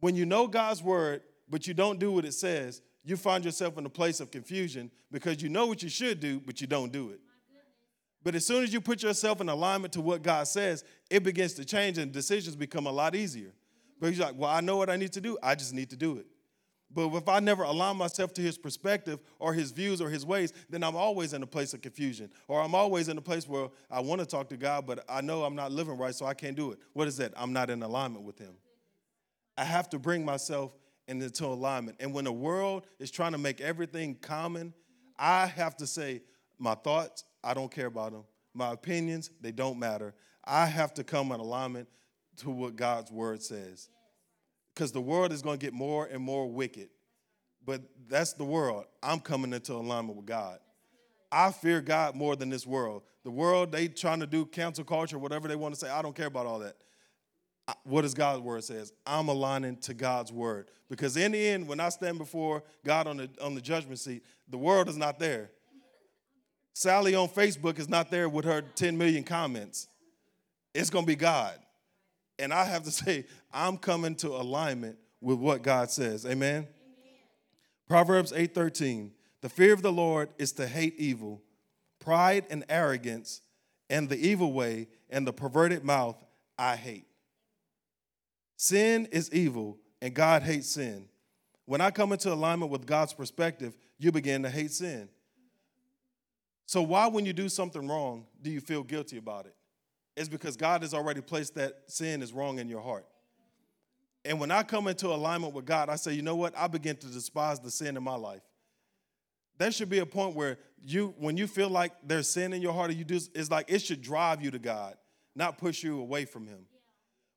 When 0.01 0.15
you 0.15 0.27
know 0.27 0.47
God's 0.47 0.83
word 0.83 1.23
but 1.49 1.67
you 1.67 1.75
don't 1.75 1.99
do 1.99 2.13
what 2.13 2.25
it 2.25 2.35
says, 2.35 2.83
you 3.03 3.17
find 3.17 3.45
yourself 3.45 3.79
in 3.79 3.87
a 3.87 3.91
place 3.91 4.21
of 4.21 4.31
confusion 4.31 4.91
because 5.11 5.43
you 5.43 5.49
know 5.49 5.67
what 5.67 5.83
you 5.83 5.89
should 5.89 6.21
do 6.21 6.41
but 6.41 6.61
you 6.61 6.67
don't 6.67 6.93
do 6.93 7.11
it. 7.11 7.21
But 8.23 8.35
as 8.35 8.45
soon 8.45 8.63
as 8.63 8.73
you 8.73 8.81
put 8.81 9.03
yourself 9.03 9.41
in 9.41 9.49
alignment 9.49 9.95
to 9.95 10.03
what 10.03 10.23
God 10.23 10.47
says, 10.47 10.85
it 11.09 11.23
begins 11.23 11.55
to 11.55 11.65
change 11.65 11.97
and 11.97 12.13
decisions 12.13 12.55
become 12.57 12.87
a 12.87 12.93
lot 12.93 13.15
easier. 13.15 13.53
But 14.01 14.11
he's 14.11 14.21
like, 14.21 14.35
well, 14.37 14.51
I 14.51 14.61
know 14.61 14.77
what 14.77 14.91
I 14.91 14.97
need 14.97 15.13
to 15.13 15.21
do. 15.21 15.39
I 15.43 15.55
just 15.55 15.73
need 15.73 15.91
to 15.91 15.97
do 15.97 16.19
it. 16.19 16.27
But 16.91 17.09
if 17.15 17.29
I 17.29 17.39
never 17.41 17.65
align 17.65 17.97
myself 17.97 18.33
to 18.35 18.41
his 18.41 18.57
perspective 18.57 19.21
or 19.39 19.53
his 19.53 19.73
views 19.73 20.01
or 20.01 20.09
his 20.09 20.25
ways, 20.25 20.53
then 20.71 20.83
I'm 20.83 20.97
always 20.97 21.35
in 21.35 21.43
a 21.43 21.47
place 21.47 21.75
of 21.75 21.83
confusion. 21.83 22.31
Or 22.47 22.63
I'm 22.63 22.75
always 22.75 23.09
in 23.09 23.19
a 23.19 23.21
place 23.21 23.47
where 23.47 23.69
I 23.91 24.01
want 24.01 24.21
to 24.21 24.27
talk 24.27 24.49
to 24.49 24.57
God, 24.57 24.87
but 24.87 25.05
I 25.09 25.21
know 25.21 25.45
I'm 25.45 25.55
not 25.55 25.71
living 25.71 25.99
right, 25.99 26.15
so 26.15 26.25
I 26.25 26.35
can't 26.35 26.57
do 26.57 26.73
it. 26.73 26.79
What 26.95 27.07
is 27.07 27.19
that? 27.19 27.33
I'm 27.37 27.53
not 27.53 27.69
in 27.69 27.83
alignment 27.83 28.25
with 28.25 28.39
him. 28.39 28.55
I 29.59 29.65
have 29.65 29.91
to 29.91 29.99
bring 29.99 30.25
myself 30.25 30.75
into 31.09 31.47
alignment. 31.47 31.99
And 32.01 32.15
when 32.15 32.25
the 32.25 32.33
world 32.33 32.87
is 32.99 33.11
trying 33.11 33.33
to 33.33 33.39
make 33.39 33.61
everything 33.61 34.15
common, 34.15 34.73
I 35.19 35.47
have 35.47 35.77
to 35.79 35.87
say, 35.87 36.23
my 36.59 36.75
thoughts, 36.75 37.25
I 37.45 37.55
don't 37.55 37.71
care 37.71 37.87
about 37.87 38.13
them. 38.13 38.25
My 38.55 38.73
opinions, 38.73 39.31
they 39.41 39.53
don't 39.53 39.79
matter. 39.79 40.15
I 40.45 40.67
have 40.67 40.95
to 40.95 41.05
come 41.05 41.33
in 41.33 41.41
alignment 41.41 41.89
to 42.39 42.51
what 42.51 42.77
God's 42.77 43.11
word 43.11 43.43
says 43.43 43.91
because 44.79 44.93
the 44.93 45.01
world 45.01 45.33
is 45.33 45.43
going 45.43 45.59
to 45.59 45.67
get 45.67 45.75
more 45.75 46.07
and 46.07 46.23
more 46.23 46.47
wicked. 46.49 46.89
But 47.67 47.83
that's 48.09 48.35
the 48.35 48.45
world. 48.45 48.85
I'm 49.03 49.19
coming 49.19 49.53
into 49.53 49.73
alignment 49.73 50.17
with 50.17 50.27
God. 50.27 50.61
I 51.33 51.51
fear 51.51 51.81
God 51.81 52.15
more 52.15 52.37
than 52.37 52.49
this 52.49 52.65
world. 52.65 53.03
The 53.25 53.31
world, 53.33 53.73
they 53.73 53.89
trying 53.89 54.21
to 54.21 54.27
do 54.27 54.47
cancel 54.47 54.85
culture, 54.85 55.19
whatever 55.19 55.49
they 55.49 55.57
want 55.57 55.75
to 55.75 55.81
say. 55.81 55.91
I 55.91 56.01
don't 56.01 56.15
care 56.15 56.29
about 56.29 56.47
all 56.47 56.61
that. 56.61 56.77
What 57.83 58.03
does 58.03 58.15
God's 58.15 58.41
word 58.41 58.63
says? 58.63 58.93
I'm 59.05 59.27
aligning 59.27 59.79
to 59.79 59.95
God's 59.95 60.33
word. 60.33 60.71
Because 60.89 61.17
in 61.17 61.33
the 61.33 61.49
end, 61.49 61.67
when 61.67 61.81
I 61.81 61.89
stand 61.89 62.17
before 62.17 62.63
God 62.85 63.09
on 63.09 63.17
the, 63.17 63.29
on 63.43 63.57
the 63.57 63.61
judgment 63.61 63.99
seat, 63.99 64.23
the 64.49 64.59
world 64.59 64.89
is 64.89 64.97
not 64.97 65.19
there. 65.19 65.51
Sally 66.73 67.17
on 67.17 67.29
Facebook 67.29 67.81
is 67.81 67.89
not 67.89 68.13
there 68.13 68.29
with 68.29 68.45
her 68.45 68.63
10 68.63 68.97
million 68.97 69.25
comments. 69.25 69.89
It's 70.73 70.89
going 70.89 71.05
to 71.05 71.09
be 71.09 71.17
God. 71.17 71.59
And 72.39 72.53
I 72.53 72.65
have 72.65 72.85
to 72.85 72.91
say, 72.93 73.27
I'm 73.53 73.77
coming 73.79 74.15
to 74.17 74.29
alignment 74.29 74.99
with 75.21 75.39
what 75.39 75.63
God 75.63 75.91
says. 75.91 76.25
Amen. 76.25 76.57
Amen. 76.57 76.69
Proverbs 77.89 78.33
8:13. 78.33 79.13
The 79.41 79.49
fear 79.49 79.73
of 79.73 79.83
the 79.83 79.93
Lord 79.93 80.31
is 80.37 80.53
to 80.53 80.67
hate 80.67 80.97
evil, 80.99 81.43
pride 82.01 82.45
and 82.51 82.65
arrogance, 82.69 83.41
and 83.89 84.09
the 84.09 84.19
evil 84.19 84.53
way 84.53 84.89
and 85.11 85.27
the 85.27 85.33
perverted 85.33 85.85
mouth 85.85 86.23
I 86.59 86.75
hate. 86.75 87.07
Sin 88.57 89.07
is 89.13 89.33
evil, 89.33 89.79
and 90.03 90.13
God 90.13 90.43
hates 90.43 90.71
sin. 90.71 91.09
When 91.67 91.81
I 91.81 91.93
come 91.93 92.13
into 92.13 92.33
alignment 92.33 92.73
with 92.73 92.87
God's 92.87 93.13
perspective, 93.13 93.77
you 93.99 94.11
begin 94.11 94.43
to 94.43 94.51
hate 94.51 94.73
sin. 94.73 95.09
So, 96.67 96.83
why, 96.83 97.07
when 97.07 97.25
you 97.25 97.33
do 97.33 97.49
something 97.49 97.87
wrong, 97.87 98.27
do 98.43 98.51
you 98.51 98.61
feel 98.61 98.83
guilty 98.83 99.17
about 99.17 99.47
it? 99.47 99.55
Is 100.19 100.29
because 100.29 100.57
God 100.57 100.83
has 100.83 100.93
already 100.93 101.21
placed 101.21 101.55
that 101.55 101.83
sin 101.87 102.23
is 102.23 102.33
wrong 102.33 102.59
in 102.59 102.69
your 102.69 102.81
heart. 102.81 103.07
And 104.25 104.41
when 104.41 104.51
I 104.51 104.63
come 104.63 104.89
into 104.89 105.09
alignment 105.09 105.55
with 105.55 105.65
God, 105.65 105.89
I 105.89 105.97
say, 105.97 106.13
you 106.13 106.23
know 106.23 106.37
what? 106.37 106.53
I 106.57 106.67
begin 106.67 106.97
to 106.97 107.07
despise 107.07 107.61
the 107.61 107.71
sin 107.71 107.97
in 107.97 108.03
my 108.03 108.17
life. 108.17 108.43
There 109.59 109.71
should 109.73 109.89
be 109.89 109.99
a 109.99 110.07
point 110.07 110.37
where 110.37 110.59
you, 110.85 111.15
when 111.19 111.37
you 111.37 111.47
feel 111.47 111.69
like 111.69 111.93
there's 112.05 112.29
sin 112.29 112.53
in 112.53 112.63
your 112.63 112.73
heart, 112.73 112.93
you 112.93 113.05
do, 113.05 113.19
it's 113.35 113.51
like 113.51 113.71
it 113.71 113.81
should 113.81 114.03
drive 114.03 114.43
you 114.43 114.51
to 114.51 114.59
God, 114.59 114.97
not 115.35 115.59
push 115.59 115.83
you 115.83 115.99
away 115.99 116.25
from 116.25 116.47
Him. 116.47 116.67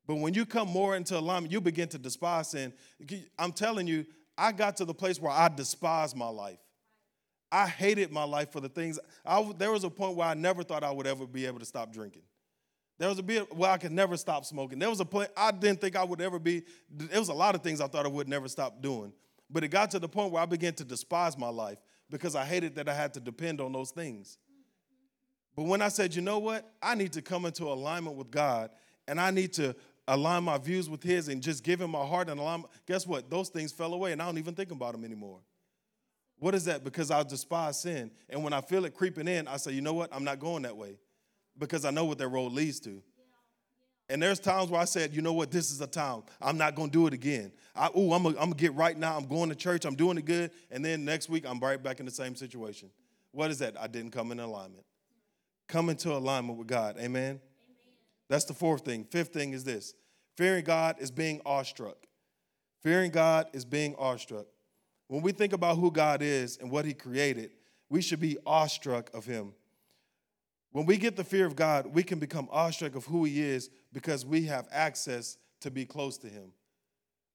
But 0.05 0.15
when 0.15 0.33
you 0.33 0.45
come 0.45 0.67
more 0.67 0.95
into 0.95 1.17
alignment, 1.17 1.51
you 1.51 1.61
begin 1.61 1.87
to 1.89 1.97
despise 1.97 2.49
sin. 2.49 2.73
I'm 3.39 3.53
telling 3.53 3.87
you, 3.87 4.05
I 4.37 4.51
got 4.51 4.77
to 4.77 4.85
the 4.85 4.93
place 4.93 5.19
where 5.19 5.31
I 5.31 5.47
despise 5.49 6.15
my 6.15 6.27
life. 6.27 6.59
I 7.51 7.67
hated 7.67 8.11
my 8.11 8.23
life 8.23 8.51
for 8.51 8.59
the 8.59 8.69
things. 8.69 8.99
I, 9.25 9.51
there 9.57 9.71
was 9.71 9.83
a 9.83 9.89
point 9.89 10.15
where 10.15 10.27
I 10.27 10.33
never 10.33 10.63
thought 10.63 10.83
I 10.83 10.91
would 10.91 11.07
ever 11.07 11.27
be 11.27 11.45
able 11.45 11.59
to 11.59 11.65
stop 11.65 11.91
drinking. 11.91 12.23
There 13.01 13.09
was 13.09 13.17
a 13.17 13.23
bit 13.23 13.51
where 13.57 13.71
I 13.71 13.79
could 13.79 13.91
never 13.91 14.15
stop 14.15 14.45
smoking. 14.45 14.77
There 14.77 14.87
was 14.87 14.99
a 14.99 15.05
point 15.05 15.31
I 15.35 15.49
didn't 15.49 15.81
think 15.81 15.95
I 15.95 16.03
would 16.03 16.21
ever 16.21 16.37
be. 16.37 16.61
There 16.87 17.19
was 17.19 17.29
a 17.29 17.33
lot 17.33 17.55
of 17.55 17.63
things 17.63 17.81
I 17.81 17.87
thought 17.87 18.05
I 18.05 18.09
would 18.09 18.29
never 18.29 18.47
stop 18.47 18.79
doing. 18.79 19.11
But 19.49 19.63
it 19.63 19.69
got 19.69 19.89
to 19.89 19.99
the 19.99 20.07
point 20.07 20.31
where 20.31 20.43
I 20.43 20.45
began 20.45 20.75
to 20.75 20.83
despise 20.83 21.35
my 21.35 21.47
life 21.47 21.79
because 22.11 22.35
I 22.35 22.45
hated 22.45 22.75
that 22.75 22.87
I 22.87 22.93
had 22.93 23.15
to 23.15 23.19
depend 23.19 23.59
on 23.59 23.71
those 23.71 23.89
things. 23.89 24.37
But 25.55 25.63
when 25.63 25.81
I 25.81 25.87
said, 25.87 26.13
you 26.13 26.21
know 26.21 26.37
what? 26.37 26.71
I 26.79 26.93
need 26.93 27.11
to 27.13 27.23
come 27.23 27.45
into 27.47 27.63
alignment 27.63 28.17
with 28.17 28.29
God 28.29 28.69
and 29.07 29.19
I 29.19 29.31
need 29.31 29.53
to 29.53 29.75
align 30.07 30.43
my 30.43 30.59
views 30.59 30.87
with 30.87 31.01
His 31.01 31.27
and 31.27 31.41
just 31.41 31.63
give 31.63 31.81
Him 31.81 31.89
my 31.89 32.05
heart 32.05 32.29
and 32.29 32.39
align. 32.39 32.65
Guess 32.85 33.07
what? 33.07 33.31
Those 33.31 33.49
things 33.49 33.71
fell 33.71 33.95
away 33.95 34.11
and 34.11 34.21
I 34.21 34.27
don't 34.27 34.37
even 34.37 34.53
think 34.53 34.69
about 34.69 34.91
them 34.91 35.03
anymore. 35.03 35.39
What 36.37 36.53
is 36.53 36.65
that? 36.65 36.83
Because 36.83 37.09
I 37.09 37.23
despise 37.23 37.81
sin. 37.81 38.11
And 38.29 38.43
when 38.43 38.53
I 38.53 38.61
feel 38.61 38.85
it 38.85 38.93
creeping 38.93 39.27
in, 39.27 39.47
I 39.47 39.57
say, 39.57 39.71
you 39.71 39.81
know 39.81 39.93
what? 39.93 40.13
I'm 40.13 40.23
not 40.23 40.37
going 40.37 40.61
that 40.61 40.77
way 40.77 40.99
because 41.57 41.85
I 41.85 41.91
know 41.91 42.05
what 42.05 42.17
that 42.17 42.27
road 42.27 42.51
leads 42.51 42.79
to. 42.81 43.01
And 44.09 44.21
there's 44.21 44.39
times 44.39 44.69
where 44.69 44.81
I 44.81 44.85
said, 44.85 45.13
you 45.13 45.21
know 45.21 45.31
what, 45.31 45.51
this 45.51 45.71
is 45.71 45.79
a 45.79 45.87
time. 45.87 46.23
I'm 46.41 46.57
not 46.57 46.75
going 46.75 46.89
to 46.89 46.91
do 46.91 47.07
it 47.07 47.13
again. 47.13 47.53
I, 47.73 47.87
ooh, 47.97 48.11
I'm 48.11 48.23
going 48.23 48.35
to 48.35 48.57
get 48.57 48.73
right 48.73 48.97
now. 48.97 49.15
I'm 49.15 49.25
going 49.25 49.47
to 49.47 49.55
church. 49.55 49.85
I'm 49.85 49.95
doing 49.95 50.17
it 50.17 50.25
good. 50.25 50.51
And 50.69 50.83
then 50.83 51.05
next 51.05 51.29
week, 51.29 51.45
I'm 51.47 51.59
right 51.59 51.81
back 51.81 52.01
in 52.01 52.05
the 52.05 52.11
same 52.11 52.35
situation. 52.35 52.89
What 53.31 53.51
is 53.51 53.59
that? 53.59 53.79
I 53.79 53.87
didn't 53.87 54.11
come 54.11 54.33
in 54.33 54.39
alignment. 54.41 54.83
Come 55.69 55.89
into 55.89 56.11
alignment 56.11 56.59
with 56.59 56.67
God. 56.67 56.97
Amen? 56.97 57.05
Amen. 57.05 57.39
That's 58.27 58.43
the 58.43 58.53
fourth 58.53 58.83
thing. 58.83 59.05
Fifth 59.05 59.29
thing 59.29 59.53
is 59.53 59.63
this 59.63 59.93
fearing 60.35 60.65
God 60.65 60.97
is 60.99 61.09
being 61.09 61.39
awestruck. 61.45 61.95
Fearing 62.83 63.11
God 63.11 63.47
is 63.53 63.63
being 63.63 63.95
awestruck. 63.97 64.47
When 65.07 65.21
we 65.21 65.31
think 65.31 65.53
about 65.53 65.77
who 65.77 65.89
God 65.89 66.21
is 66.21 66.57
and 66.57 66.69
what 66.69 66.83
He 66.83 66.93
created, 66.93 67.51
we 67.89 68.01
should 68.01 68.19
be 68.19 68.37
awestruck 68.45 69.13
of 69.13 69.23
Him. 69.23 69.53
When 70.71 70.85
we 70.85 70.97
get 70.97 71.15
the 71.15 71.23
fear 71.23 71.45
of 71.45 71.55
God, 71.55 71.87
we 71.87 72.03
can 72.03 72.19
become 72.19 72.47
awestruck 72.51 72.95
of 72.95 73.05
who 73.05 73.25
He 73.25 73.41
is 73.41 73.69
because 73.91 74.25
we 74.25 74.43
have 74.45 74.67
access 74.71 75.37
to 75.61 75.71
be 75.71 75.85
close 75.85 76.17
to 76.19 76.27
Him. 76.27 76.53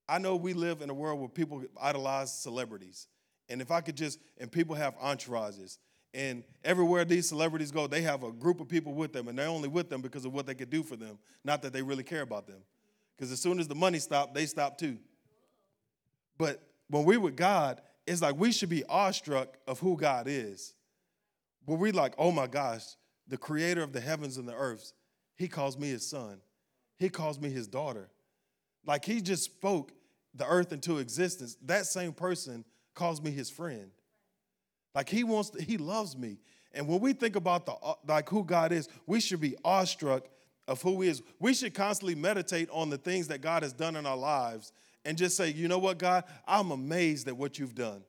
I 0.08 0.18
know 0.18 0.36
we 0.36 0.54
live 0.54 0.82
in 0.82 0.90
a 0.90 0.94
world 0.94 1.20
where 1.20 1.28
people 1.28 1.62
idolize 1.80 2.32
celebrities. 2.32 3.08
And 3.48 3.60
if 3.60 3.70
I 3.70 3.80
could 3.80 3.96
just, 3.96 4.18
and 4.38 4.50
people 4.50 4.74
have 4.74 4.96
entourages. 4.98 5.78
And 6.14 6.44
everywhere 6.64 7.04
these 7.04 7.28
celebrities 7.28 7.70
go, 7.70 7.86
they 7.86 8.02
have 8.02 8.22
a 8.22 8.32
group 8.32 8.60
of 8.60 8.68
people 8.68 8.94
with 8.94 9.12
them, 9.12 9.28
and 9.28 9.38
they're 9.38 9.48
only 9.48 9.68
with 9.68 9.90
them 9.90 10.00
because 10.00 10.24
of 10.24 10.32
what 10.32 10.46
they 10.46 10.54
could 10.54 10.70
do 10.70 10.82
for 10.82 10.96
them, 10.96 11.18
not 11.44 11.60
that 11.62 11.72
they 11.72 11.82
really 11.82 12.04
care 12.04 12.22
about 12.22 12.46
them. 12.46 12.62
Because 13.16 13.30
as 13.30 13.40
soon 13.40 13.58
as 13.58 13.68
the 13.68 13.74
money 13.74 13.98
stopped, 13.98 14.34
they 14.34 14.46
stopped 14.46 14.80
too. 14.80 14.96
But 16.38 16.62
when 16.88 17.04
we're 17.04 17.20
with 17.20 17.36
God, 17.36 17.80
it's 18.06 18.22
like 18.22 18.36
we 18.36 18.52
should 18.52 18.68
be 18.68 18.84
awestruck 18.84 19.58
of 19.66 19.80
who 19.80 19.96
God 19.96 20.26
is. 20.28 20.74
But 21.66 21.74
we're 21.74 21.92
like, 21.92 22.14
oh 22.16 22.30
my 22.30 22.46
gosh, 22.46 22.84
the 23.28 23.36
creator 23.36 23.82
of 23.82 23.92
the 23.92 24.00
heavens 24.00 24.36
and 24.36 24.48
the 24.48 24.54
earths, 24.54 24.92
he 25.36 25.48
calls 25.48 25.78
me 25.78 25.88
his 25.88 26.06
son. 26.08 26.40
He 26.98 27.08
calls 27.08 27.38
me 27.38 27.50
his 27.50 27.66
daughter. 27.66 28.08
Like 28.86 29.04
he 29.04 29.20
just 29.20 29.44
spoke 29.44 29.92
the 30.34 30.46
earth 30.46 30.72
into 30.72 30.98
existence. 30.98 31.56
That 31.62 31.86
same 31.86 32.12
person 32.12 32.64
calls 32.94 33.20
me 33.20 33.30
his 33.30 33.50
friend. 33.50 33.90
Like 34.94 35.08
he 35.08 35.24
wants 35.24 35.50
to, 35.50 35.62
he 35.62 35.76
loves 35.76 36.16
me. 36.16 36.38
And 36.72 36.88
when 36.88 37.00
we 37.00 37.12
think 37.12 37.36
about 37.36 37.66
the 37.66 37.74
like 38.06 38.28
who 38.28 38.44
God 38.44 38.72
is, 38.72 38.88
we 39.06 39.20
should 39.20 39.40
be 39.40 39.56
awestruck 39.64 40.24
of 40.68 40.82
who 40.82 41.00
he 41.02 41.08
is. 41.08 41.22
We 41.38 41.54
should 41.54 41.74
constantly 41.74 42.14
meditate 42.14 42.68
on 42.70 42.90
the 42.90 42.98
things 42.98 43.28
that 43.28 43.40
God 43.40 43.62
has 43.62 43.72
done 43.72 43.96
in 43.96 44.06
our 44.06 44.16
lives 44.16 44.72
and 45.04 45.16
just 45.16 45.36
say, 45.36 45.50
"You 45.50 45.68
know 45.68 45.78
what, 45.78 45.98
God? 45.98 46.24
I'm 46.46 46.70
amazed 46.70 47.28
at 47.28 47.36
what 47.36 47.58
you've 47.58 47.74
done." 47.74 48.04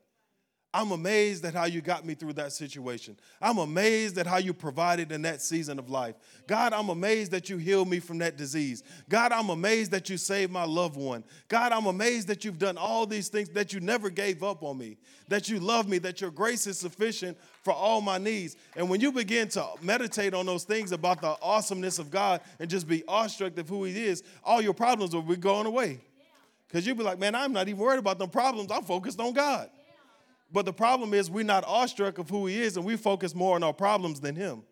I'm 0.78 0.92
amazed 0.92 1.44
at 1.44 1.56
how 1.56 1.66
you 1.66 1.82
got 1.82 2.06
me 2.06 2.14
through 2.14 2.34
that 2.34 2.52
situation. 2.52 3.18
I'm 3.42 3.58
amazed 3.58 4.16
at 4.20 4.28
how 4.28 4.38
you 4.38 4.54
provided 4.54 5.12
in 5.12 5.24
that 5.24 5.42
season 5.42 5.80
of 5.80 5.90
life. 5.90 6.14
God, 6.46 6.72
I'm 6.72 6.90
amazed 6.90 7.32
that 7.32 7.50
you 7.50 7.58
healed 7.58 7.90
me 7.90 8.00
from 8.00 8.20
that 8.20 8.38
disease. 8.38 8.84
God, 9.10 9.32
I'm 9.32 9.50
amazed 9.50 9.90
that 9.90 10.08
you 10.08 10.18
saved 10.18 10.52
my 10.52 10.66
loved 10.66 10.96
one. 10.96 11.24
God, 11.48 11.72
I'm 11.72 11.88
amazed 11.88 12.28
that 12.28 12.46
you've 12.46 12.60
done 12.60 12.78
all 12.78 13.08
these 13.08 13.28
things, 13.28 13.50
that 13.50 13.74
you 13.74 13.80
never 13.80 14.12
gave 14.12 14.44
up 14.44 14.62
on 14.62 14.78
me, 14.78 14.98
that 15.30 15.50
you 15.50 15.60
love 15.60 15.90
me, 15.90 15.98
that 15.98 16.22
your 16.22 16.30
grace 16.30 16.68
is 16.68 16.78
sufficient 16.78 17.40
for 17.64 17.74
all 17.74 18.00
my 18.00 18.20
needs. 18.20 18.56
And 18.76 18.88
when 18.88 19.02
you 19.02 19.12
begin 19.12 19.48
to 19.50 19.66
meditate 19.82 20.36
on 20.36 20.46
those 20.46 20.64
things 20.64 20.92
about 20.92 21.22
the 21.22 21.38
awesomeness 21.42 21.98
of 21.98 22.12
God 22.12 22.42
and 22.60 22.70
just 22.70 22.88
be 22.88 23.04
awestruck 23.08 23.58
of 23.58 23.68
who 23.68 23.84
He 23.86 24.06
is, 24.06 24.22
all 24.44 24.62
your 24.62 24.76
problems 24.76 25.16
will 25.16 25.24
be 25.24 25.38
going 25.38 25.66
away. 25.66 26.02
Because 26.68 26.86
you'll 26.86 26.98
be 26.98 27.04
like, 27.04 27.18
man, 27.18 27.34
I'm 27.34 27.52
not 27.52 27.68
even 27.68 27.82
worried 27.82 27.98
about 27.98 28.20
them 28.20 28.30
problems. 28.30 28.70
I'm 28.72 28.84
focused 28.84 29.20
on 29.20 29.34
God. 29.34 29.72
But 30.52 30.66
the 30.66 30.74
problem 30.74 31.14
is 31.14 31.30
we're 31.30 31.44
not 31.44 31.64
awestruck 31.66 32.18
of 32.18 32.30
who 32.30 32.46
he 32.46 32.62
is 32.62 32.78
and 32.78 32.86
we 32.86 32.96
focus 32.96 33.36
more 33.36 33.56
on 33.56 33.64
our 33.64 33.74
problems 33.74 34.20
than 34.20 34.36
him. 34.36 34.64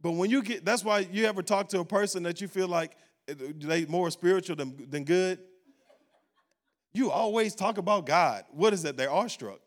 But 0.00 0.12
when 0.12 0.30
you 0.30 0.42
get, 0.42 0.64
that's 0.64 0.84
why 0.84 1.00
you 1.10 1.26
ever 1.26 1.42
talk 1.42 1.68
to 1.70 1.80
a 1.80 1.84
person 1.84 2.22
that 2.24 2.40
you 2.40 2.48
feel 2.48 2.68
like 2.68 2.96
eh, 3.28 3.34
they 3.56 3.86
more 3.86 4.10
spiritual 4.10 4.56
than, 4.56 4.76
than 4.88 5.04
good. 5.04 5.40
You 6.92 7.10
always 7.10 7.54
talk 7.54 7.78
about 7.78 8.06
God. 8.06 8.44
What 8.50 8.72
is 8.72 8.82
that? 8.82 8.96
They're 8.96 9.10
awestruck. 9.10 9.60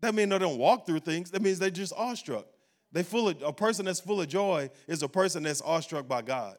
That 0.00 0.14
means 0.14 0.30
they 0.30 0.38
don't 0.38 0.58
walk 0.58 0.86
through 0.86 1.00
things. 1.00 1.30
That 1.30 1.42
means 1.42 1.58
they're 1.58 1.70
just 1.70 1.92
awestruck. 1.96 2.46
They 2.92 3.02
full 3.02 3.28
of, 3.28 3.42
a 3.42 3.52
person 3.52 3.86
that's 3.86 4.00
full 4.00 4.20
of 4.20 4.28
joy 4.28 4.70
is 4.86 5.02
a 5.02 5.08
person 5.08 5.42
that's 5.42 5.60
awestruck 5.60 6.06
by 6.08 6.22
God 6.22 6.56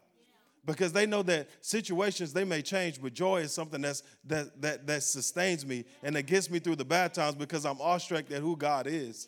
because 0.65 0.91
they 0.91 1.05
know 1.05 1.21
that 1.23 1.47
situations 1.61 2.33
they 2.33 2.43
may 2.43 2.61
change 2.61 3.01
but 3.01 3.13
joy 3.13 3.41
is 3.41 3.53
something 3.53 3.81
that's 3.81 4.03
that 4.25 4.61
that 4.61 4.87
that 4.87 5.03
sustains 5.03 5.65
me 5.65 5.85
and 6.03 6.15
that 6.15 6.23
gets 6.23 6.49
me 6.49 6.59
through 6.59 6.75
the 6.75 6.85
bad 6.85 7.13
times 7.13 7.35
because 7.35 7.65
i'm 7.65 7.79
awestruck 7.79 8.31
at 8.31 8.41
who 8.41 8.55
god 8.55 8.87
is 8.87 9.27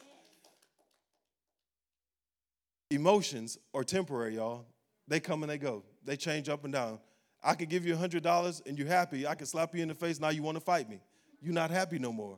emotions 2.90 3.58
are 3.74 3.84
temporary 3.84 4.36
y'all 4.36 4.66
they 5.08 5.20
come 5.20 5.44
and 5.44 5.52
they 5.52 5.58
go 5.58 5.84
they 6.06 6.16
change 6.16 6.50
up 6.50 6.64
and 6.64 6.74
down 6.74 7.00
I 7.44 7.54
could 7.54 7.70
give 7.70 7.86
you 7.86 7.96
$100 7.96 8.66
and 8.66 8.78
you're 8.78 8.88
happy. 8.88 9.28
I 9.28 9.36
could 9.36 9.48
slap 9.48 9.76
you 9.76 9.82
in 9.82 9.88
the 9.88 9.96
face. 9.96 10.20
Now 10.20 10.30
you 10.30 10.44
want 10.44 10.58
to 10.58 10.62
fight 10.62 10.90
me. 10.90 11.00
You're 11.42 11.54
not 11.54 11.72
happy 11.72 12.00
no 12.00 12.12
more. 12.12 12.38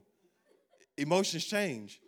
Emotions 0.97 1.45
change. 1.45 2.02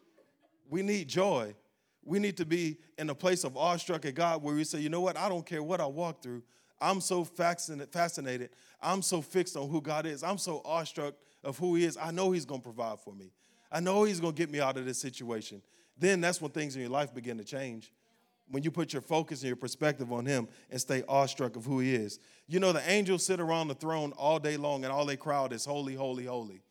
We 0.70 0.82
need 0.82 1.08
joy. 1.08 1.56
We 2.04 2.20
need 2.20 2.38
to 2.38 2.46
be 2.46 2.78
in 2.98 3.10
a 3.10 3.16
place 3.16 3.44
of 3.44 3.56
awestruck 3.56 4.06
at 4.06 4.16
God 4.16 4.44
where 4.44 4.56
we 4.56 4.64
say, 4.64 4.80
you 4.80 4.90
know 4.90 5.02
what? 5.02 5.18
I 5.18 5.30
don't 5.30 5.46
care 5.46 5.64
what 5.64 5.80
I 5.80 5.86
walk 5.86 6.22
through. 6.22 6.44
I'm 6.82 7.00
so 7.00 7.24
fascinated. 7.24 8.50
I'm 8.82 9.04
so 9.04 9.22
fixed 9.22 9.56
on 9.56 9.70
who 9.70 9.82
God 9.82 10.08
is. 10.08 10.24
I'm 10.24 10.40
so 10.40 10.62
awestruck 10.66 11.14
of 11.44 11.60
who 11.60 11.76
He 11.76 11.86
is. 11.86 11.96
I 11.96 12.10
know 12.10 12.32
He's 12.32 12.46
going 12.46 12.62
to 12.62 12.66
provide 12.66 13.00
for 13.00 13.14
me. 13.14 13.32
I 13.72 13.80
know 13.80 14.04
He's 14.04 14.20
going 14.20 14.34
to 14.34 14.38
get 14.38 14.50
me 14.50 14.60
out 14.60 14.78
of 14.78 14.86
this 14.86 15.00
situation. 15.00 15.62
Then 15.98 16.20
that's 16.20 16.42
when 16.42 16.52
things 16.52 16.76
in 16.76 16.82
your 16.82 16.90
life 16.90 17.14
begin 17.14 17.38
to 17.38 17.44
change. 17.44 17.94
When 18.50 18.64
you 18.64 18.72
put 18.72 18.92
your 18.92 19.04
focus 19.04 19.42
and 19.42 19.48
your 19.48 19.56
perspective 19.56 20.12
on 20.12 20.26
Him 20.26 20.48
and 20.72 20.82
stay 20.82 21.04
awestruck 21.08 21.56
of 21.56 21.66
who 21.66 21.80
He 21.80 21.94
is. 21.94 22.20
You 22.48 22.60
know, 22.60 22.72
the 22.72 22.90
angels 22.90 23.26
sit 23.26 23.40
around 23.40 23.68
the 23.68 23.76
throne 23.76 24.12
all 24.18 24.40
day 24.40 24.58
long 24.58 24.84
and 24.84 24.92
all 24.92 25.06
they 25.06 25.18
crowd 25.18 25.54
is 25.54 25.64
holy, 25.64 25.94
holy, 25.94 26.26
holy. 26.26 26.64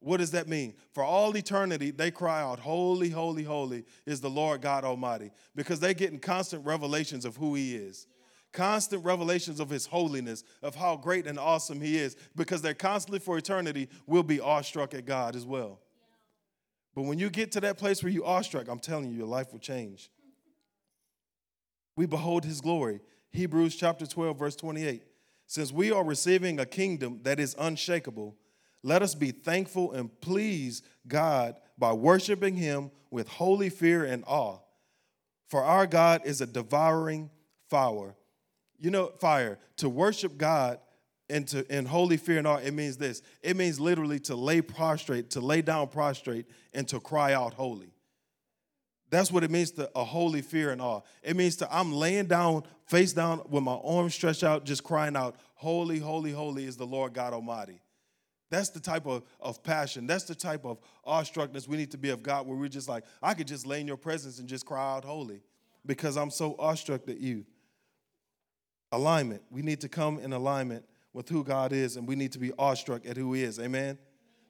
What 0.00 0.18
does 0.18 0.32
that 0.32 0.48
mean? 0.48 0.74
For 0.92 1.02
all 1.02 1.34
eternity, 1.34 1.90
they 1.90 2.10
cry 2.10 2.42
out, 2.42 2.58
Holy, 2.58 3.08
holy, 3.08 3.42
holy 3.42 3.84
is 4.04 4.20
the 4.20 4.28
Lord 4.28 4.60
God 4.60 4.84
Almighty, 4.84 5.30
because 5.56 5.80
they're 5.80 5.94
getting 5.94 6.18
constant 6.18 6.66
revelations 6.66 7.24
of 7.24 7.38
who 7.38 7.54
He 7.54 7.74
is 7.74 8.06
constant 8.54 9.04
revelations 9.04 9.60
of 9.60 9.68
his 9.68 9.84
holiness, 9.84 10.44
of 10.62 10.74
how 10.74 10.96
great 10.96 11.26
and 11.26 11.38
awesome 11.38 11.80
he 11.80 11.98
is, 11.98 12.16
because 12.34 12.62
they're 12.62 12.72
constantly 12.72 13.18
for 13.18 13.36
eternity 13.36 13.88
will 14.06 14.22
be 14.22 14.40
awestruck 14.40 14.94
at 14.94 15.04
God 15.04 15.36
as 15.36 15.44
well. 15.44 15.80
But 16.94 17.02
when 17.02 17.18
you 17.18 17.28
get 17.28 17.52
to 17.52 17.60
that 17.60 17.76
place 17.76 18.02
where 18.02 18.10
you're 18.10 18.24
awestruck, 18.24 18.68
I'm 18.68 18.78
telling 18.78 19.10
you, 19.10 19.18
your 19.18 19.26
life 19.26 19.52
will 19.52 19.58
change. 19.58 20.10
We 21.96 22.06
behold 22.06 22.44
his 22.44 22.60
glory. 22.60 23.00
Hebrews 23.32 23.76
chapter 23.76 24.06
12, 24.06 24.38
verse 24.38 24.56
28. 24.56 25.02
Since 25.46 25.72
we 25.72 25.90
are 25.90 26.04
receiving 26.04 26.58
a 26.58 26.66
kingdom 26.66 27.20
that 27.24 27.38
is 27.38 27.54
unshakable, 27.58 28.36
let 28.82 29.02
us 29.02 29.14
be 29.14 29.32
thankful 29.32 29.92
and 29.92 30.08
please 30.20 30.82
God 31.06 31.56
by 31.76 31.92
worshiping 31.92 32.56
him 32.56 32.90
with 33.10 33.28
holy 33.28 33.70
fear 33.70 34.04
and 34.04 34.24
awe. 34.26 34.58
For 35.48 35.62
our 35.62 35.86
God 35.86 36.22
is 36.24 36.40
a 36.40 36.46
devouring 36.46 37.30
fire 37.68 38.14
you 38.84 38.90
know, 38.90 39.06
fire, 39.18 39.58
to 39.78 39.88
worship 39.88 40.36
God 40.36 40.78
and 41.30 41.48
to 41.48 41.74
in 41.74 41.86
holy 41.86 42.18
fear 42.18 42.36
and 42.36 42.46
awe, 42.46 42.58
it 42.58 42.74
means 42.74 42.98
this. 42.98 43.22
It 43.42 43.56
means 43.56 43.80
literally 43.80 44.20
to 44.20 44.36
lay 44.36 44.60
prostrate, 44.60 45.30
to 45.30 45.40
lay 45.40 45.62
down 45.62 45.88
prostrate, 45.88 46.44
and 46.74 46.86
to 46.88 47.00
cry 47.00 47.32
out 47.32 47.54
holy. 47.54 47.94
That's 49.08 49.32
what 49.32 49.42
it 49.42 49.50
means 49.50 49.70
to 49.72 49.90
a 49.94 50.04
holy 50.04 50.42
fear 50.42 50.70
and 50.70 50.82
awe. 50.82 51.00
It 51.22 51.34
means 51.34 51.56
to 51.56 51.74
I'm 51.74 51.94
laying 51.94 52.26
down, 52.26 52.64
face 52.84 53.14
down, 53.14 53.40
with 53.48 53.62
my 53.62 53.72
arms 53.82 54.14
stretched 54.14 54.44
out, 54.44 54.66
just 54.66 54.84
crying 54.84 55.16
out, 55.16 55.36
Holy, 55.54 55.98
holy, 55.98 56.32
holy 56.32 56.66
is 56.66 56.76
the 56.76 56.86
Lord 56.86 57.14
God 57.14 57.32
Almighty. 57.32 57.80
That's 58.50 58.68
the 58.68 58.80
type 58.80 59.06
of, 59.06 59.22
of 59.40 59.62
passion. 59.62 60.06
That's 60.06 60.24
the 60.24 60.34
type 60.34 60.66
of 60.66 60.78
awestruckness 61.06 61.66
we 61.66 61.78
need 61.78 61.92
to 61.92 61.98
be 61.98 62.10
of 62.10 62.22
God, 62.22 62.46
where 62.46 62.56
we're 62.56 62.68
just 62.68 62.88
like, 62.88 63.04
I 63.22 63.32
could 63.32 63.48
just 63.48 63.66
lay 63.66 63.80
in 63.80 63.86
your 63.86 63.96
presence 63.96 64.40
and 64.40 64.46
just 64.46 64.66
cry 64.66 64.96
out 64.96 65.06
holy 65.06 65.40
because 65.86 66.18
I'm 66.18 66.30
so 66.30 66.54
awestruck 66.58 67.08
at 67.08 67.18
you 67.18 67.46
alignment. 68.94 69.42
We 69.50 69.62
need 69.62 69.80
to 69.80 69.88
come 69.88 70.18
in 70.18 70.32
alignment 70.32 70.84
with 71.12 71.28
who 71.28 71.44
God 71.44 71.72
is, 71.72 71.96
and 71.96 72.06
we 72.06 72.16
need 72.16 72.32
to 72.32 72.38
be 72.38 72.52
awestruck 72.58 73.06
at 73.06 73.16
who 73.16 73.32
He 73.32 73.42
is. 73.42 73.58
Amen? 73.58 73.98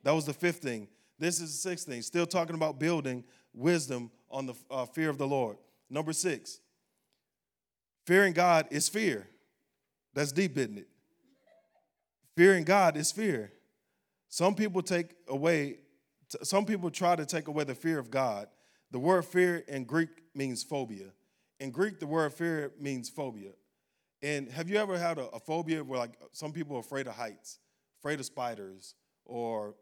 That 0.02 0.12
was 0.12 0.26
the 0.26 0.32
fifth 0.32 0.58
thing. 0.58 0.88
This 1.18 1.40
is 1.40 1.52
the 1.52 1.70
sixth 1.70 1.86
thing. 1.86 2.02
Still 2.02 2.26
talking 2.26 2.54
about 2.54 2.78
building 2.78 3.24
wisdom 3.52 4.10
on 4.30 4.46
the 4.46 4.54
uh, 4.70 4.84
fear 4.86 5.10
of 5.10 5.18
the 5.18 5.26
Lord. 5.26 5.56
Number 5.88 6.12
six, 6.12 6.60
fearing 8.06 8.32
God 8.32 8.66
is 8.70 8.88
fear. 8.88 9.26
That's 10.14 10.32
deep, 10.32 10.56
isn't 10.58 10.78
it? 10.78 10.88
Fearing 12.36 12.64
God 12.64 12.96
is 12.96 13.12
fear. 13.12 13.52
Some 14.28 14.54
people 14.54 14.82
take 14.82 15.14
away, 15.28 15.78
some 16.42 16.64
people 16.64 16.90
try 16.90 17.14
to 17.14 17.24
take 17.24 17.48
away 17.48 17.64
the 17.64 17.74
fear 17.74 17.98
of 17.98 18.10
God. 18.10 18.48
The 18.90 18.98
word 18.98 19.24
fear 19.24 19.64
in 19.68 19.84
Greek 19.84 20.08
means 20.34 20.62
phobia. 20.62 21.12
In 21.60 21.70
Greek, 21.70 22.00
the 22.00 22.06
word 22.06 22.32
fear 22.32 22.72
means 22.78 23.08
phobia. 23.08 23.52
And 24.24 24.50
have 24.52 24.70
you 24.70 24.78
ever 24.78 24.96
had 24.96 25.18
a, 25.18 25.28
a, 25.28 25.38
phobia 25.38 25.84
where 25.84 25.98
like 25.98 26.12
some 26.32 26.50
people 26.50 26.78
are 26.78 26.80
afraid 26.80 27.06
of 27.06 27.14
heights, 27.14 27.58
afraid 28.00 28.20
of 28.20 28.24
spiders 28.24 28.94
or 29.26 29.74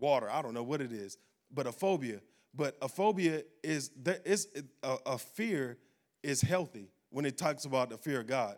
water? 0.00 0.28
I 0.28 0.42
don't 0.42 0.52
know 0.52 0.64
what 0.64 0.80
it 0.80 0.90
is, 0.90 1.16
but 1.48 1.68
a 1.68 1.72
phobia. 1.72 2.20
But 2.52 2.76
a 2.82 2.88
phobia 2.88 3.44
is 3.62 3.92
there 3.96 4.18
is 4.24 4.48
a, 4.82 4.96
a 5.06 5.16
fear 5.16 5.78
is 6.24 6.40
healthy 6.40 6.90
when 7.10 7.24
it 7.24 7.38
talks 7.38 7.64
about 7.64 7.90
the 7.90 7.98
fear 7.98 8.18
of 8.18 8.26
God. 8.26 8.56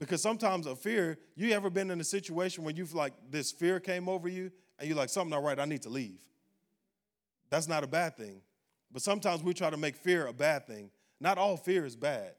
Because 0.00 0.20
sometimes 0.20 0.66
a 0.66 0.74
fear, 0.74 1.16
you 1.36 1.52
ever 1.52 1.70
been 1.70 1.92
in 1.92 2.00
a 2.00 2.04
situation 2.04 2.64
where 2.64 2.74
you've 2.74 2.94
like 2.94 3.12
this 3.30 3.52
fear 3.52 3.78
came 3.78 4.08
over 4.08 4.26
you 4.26 4.50
and 4.80 4.88
you're 4.88 4.98
like, 4.98 5.08
something 5.08 5.30
not 5.30 5.44
right, 5.44 5.60
I 5.60 5.66
need 5.66 5.82
to 5.82 5.88
leave. 5.88 6.20
That's 7.48 7.68
not 7.68 7.84
a 7.84 7.86
bad 7.86 8.16
thing. 8.16 8.42
But 8.90 9.02
sometimes 9.02 9.44
we 9.44 9.54
try 9.54 9.70
to 9.70 9.76
make 9.76 9.94
fear 9.94 10.26
a 10.26 10.32
bad 10.32 10.66
thing. 10.66 10.90
Not 11.20 11.38
all 11.38 11.56
fear 11.56 11.86
is 11.86 11.94
bad. 11.94 12.32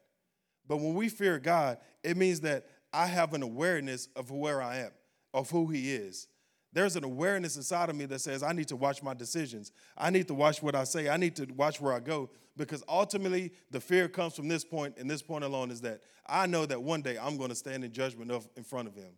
But 0.68 0.78
when 0.78 0.93
we 0.93 1.09
fear 1.09 1.39
God, 1.39 1.78
it 2.03 2.18
means 2.18 2.41
that 2.41 2.66
I 2.91 3.07
have 3.07 3.34
an 3.34 3.43
awareness 3.43 4.07
of 4.16 4.32
where 4.32 4.61
I 4.61 4.78
am, 4.78 4.91
of 5.34 5.49
who 5.49 5.68
He 5.68 5.93
is. 5.93 6.28
There's 6.74 6.97
an 6.97 7.05
awareness 7.05 7.55
inside 7.55 7.89
of 7.89 7.95
me 7.95 8.05
that 8.05 8.20
says, 8.20 8.43
I 8.43 8.51
need 8.51 8.68
to 8.68 8.76
watch 8.76 9.01
my 9.01 9.13
decisions. 9.13 9.72
I 9.97 10.09
need 10.09 10.28
to 10.28 10.34
watch 10.34 10.61
what 10.61 10.76
I 10.76 10.84
say. 10.84 11.07
I 11.07 11.16
need 11.16 11.36
to 11.38 11.45
watch 11.55 11.80
where 11.80 11.93
I 11.93 12.01
go. 12.01 12.30
Because 12.57 12.84
ultimately, 12.89 13.53
the 13.72 13.80
fear 13.80 14.09
comes 14.09 14.36
from 14.36 14.49
this 14.49 14.66
point, 14.66 14.95
and 14.97 15.09
this 15.09 15.22
point 15.22 15.45
alone 15.45 15.72
is 15.72 15.82
that 15.82 16.01
I 16.26 16.47
know 16.47 16.66
that 16.66 16.82
one 16.82 17.01
day 17.01 17.18
I'm 17.18 17.38
going 17.38 17.49
to 17.49 17.55
stand 17.55 17.86
in 17.86 17.93
judgment 17.93 18.30
of, 18.30 18.47
in 18.57 18.63
front 18.63 18.89
of 18.89 18.95
Him. 18.95 19.13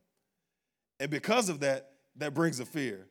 And 0.99 1.09
because 1.09 1.49
of 1.49 1.59
that, 1.61 1.91
that 2.17 2.33
brings 2.33 2.59
a 2.59 2.65
fear. 2.65 3.07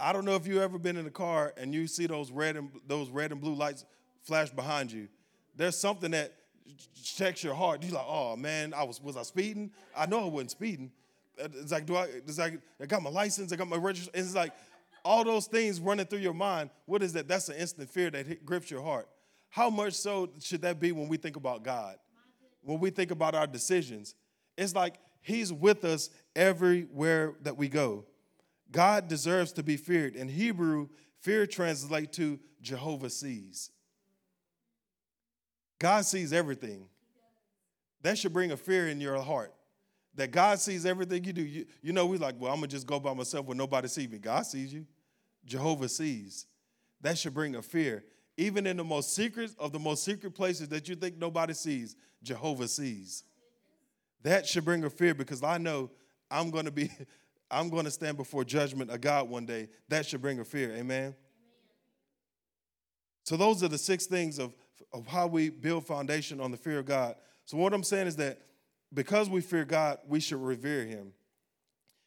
I 0.00 0.12
don't 0.12 0.24
know 0.24 0.36
if 0.36 0.46
you've 0.46 0.62
ever 0.62 0.78
been 0.78 0.96
in 0.96 1.06
a 1.06 1.10
car 1.10 1.54
and 1.56 1.74
you 1.74 1.86
see 1.88 2.06
those 2.06 2.30
red 2.30 2.56
and 2.56 2.70
those 2.86 3.10
red 3.10 3.32
and 3.32 3.40
blue 3.40 3.54
lights 3.54 3.84
flash 4.22 4.50
behind 4.50 4.92
you. 4.92 5.08
There's 5.56 5.76
something 5.76 6.12
that 6.12 6.34
checks 7.02 7.42
your 7.42 7.54
heart. 7.54 7.82
You're 7.82 7.94
like, 7.94 8.06
oh 8.06 8.36
man, 8.36 8.74
I 8.74 8.84
was 8.84 9.02
was 9.02 9.16
I 9.16 9.22
speeding? 9.22 9.70
I 9.96 10.06
know 10.06 10.24
I 10.24 10.28
wasn't 10.28 10.52
speeding. 10.52 10.90
Uh, 11.40 11.48
it's 11.54 11.72
like, 11.72 11.86
do 11.86 11.96
I? 11.96 12.04
It's 12.04 12.38
like 12.38 12.60
I 12.80 12.86
got 12.86 13.02
my 13.02 13.10
license, 13.10 13.52
I 13.52 13.56
got 13.56 13.68
my 13.68 13.76
registration. 13.76 14.26
It's 14.26 14.34
like 14.34 14.52
all 15.04 15.24
those 15.24 15.46
things 15.46 15.80
running 15.80 16.06
through 16.06 16.18
your 16.20 16.34
mind. 16.34 16.70
What 16.86 17.02
is 17.02 17.12
that? 17.14 17.28
That's 17.28 17.48
an 17.48 17.56
instant 17.56 17.90
fear 17.90 18.10
that 18.10 18.44
grips 18.44 18.70
your 18.70 18.82
heart. 18.82 19.08
How 19.50 19.70
much 19.70 19.94
so 19.94 20.30
should 20.40 20.62
that 20.62 20.78
be 20.78 20.92
when 20.92 21.08
we 21.08 21.16
think 21.16 21.36
about 21.36 21.62
God? 21.62 21.96
When 22.62 22.78
we 22.80 22.90
think 22.90 23.10
about 23.10 23.34
our 23.34 23.46
decisions, 23.46 24.14
it's 24.56 24.74
like 24.74 24.96
He's 25.22 25.52
with 25.52 25.84
us 25.84 26.10
everywhere 26.36 27.34
that 27.42 27.56
we 27.56 27.68
go. 27.68 28.04
God 28.70 29.08
deserves 29.08 29.52
to 29.52 29.62
be 29.62 29.76
feared. 29.76 30.14
In 30.14 30.28
Hebrew, 30.28 30.88
fear 31.20 31.46
translates 31.46 32.16
to 32.18 32.38
Jehovah 32.60 33.10
sees. 33.10 33.70
God 35.78 36.04
sees 36.04 36.32
everything. 36.32 36.86
That 38.02 38.18
should 38.18 38.32
bring 38.32 38.52
a 38.52 38.56
fear 38.56 38.88
in 38.88 39.00
your 39.00 39.20
heart. 39.20 39.52
That 40.14 40.30
God 40.30 40.58
sees 40.58 40.84
everything 40.84 41.24
you 41.24 41.32
do. 41.32 41.42
You, 41.42 41.66
you 41.82 41.92
know, 41.92 42.06
we 42.06 42.18
like, 42.18 42.34
well, 42.38 42.52
I'm 42.52 42.58
gonna 42.58 42.68
just 42.68 42.86
go 42.86 42.98
by 42.98 43.14
myself 43.14 43.46
when 43.46 43.56
nobody 43.56 43.88
sees 43.88 44.08
me. 44.08 44.18
God 44.18 44.46
sees 44.46 44.72
you. 44.72 44.86
Jehovah 45.44 45.88
sees. 45.88 46.46
That 47.00 47.18
should 47.18 47.34
bring 47.34 47.54
a 47.54 47.62
fear. 47.62 48.04
Even 48.36 48.66
in 48.66 48.76
the 48.76 48.84
most 48.84 49.14
secret 49.14 49.50
of 49.58 49.72
the 49.72 49.78
most 49.78 50.04
secret 50.04 50.32
places 50.34 50.68
that 50.68 50.88
you 50.88 50.94
think 50.94 51.16
nobody 51.16 51.54
sees, 51.54 51.96
Jehovah 52.22 52.68
sees. 52.68 53.24
That 54.22 54.46
should 54.46 54.64
bring 54.64 54.84
a 54.84 54.90
fear 54.90 55.14
because 55.14 55.42
I 55.42 55.58
know 55.58 55.90
I'm 56.30 56.50
gonna 56.50 56.70
be, 56.70 56.90
I'm 57.50 57.70
gonna 57.70 57.90
stand 57.90 58.16
before 58.16 58.44
judgment 58.44 58.90
of 58.90 59.00
God 59.00 59.28
one 59.28 59.46
day. 59.46 59.68
That 59.88 60.06
should 60.06 60.20
bring 60.20 60.40
a 60.40 60.44
fear. 60.44 60.70
Amen. 60.70 60.80
Amen. 60.80 61.14
So 63.24 63.36
those 63.36 63.62
are 63.62 63.68
the 63.68 63.78
six 63.78 64.06
things 64.06 64.38
of 64.38 64.54
of 64.92 65.06
how 65.06 65.26
we 65.26 65.50
build 65.50 65.86
foundation 65.86 66.40
on 66.40 66.50
the 66.50 66.56
fear 66.56 66.78
of 66.78 66.86
God. 66.86 67.16
So 67.44 67.56
what 67.56 67.72
I'm 67.72 67.82
saying 67.82 68.06
is 68.06 68.16
that 68.16 68.40
because 68.92 69.28
we 69.28 69.40
fear 69.40 69.64
God, 69.64 69.98
we 70.06 70.20
should 70.20 70.42
revere 70.42 70.84
him. 70.84 71.12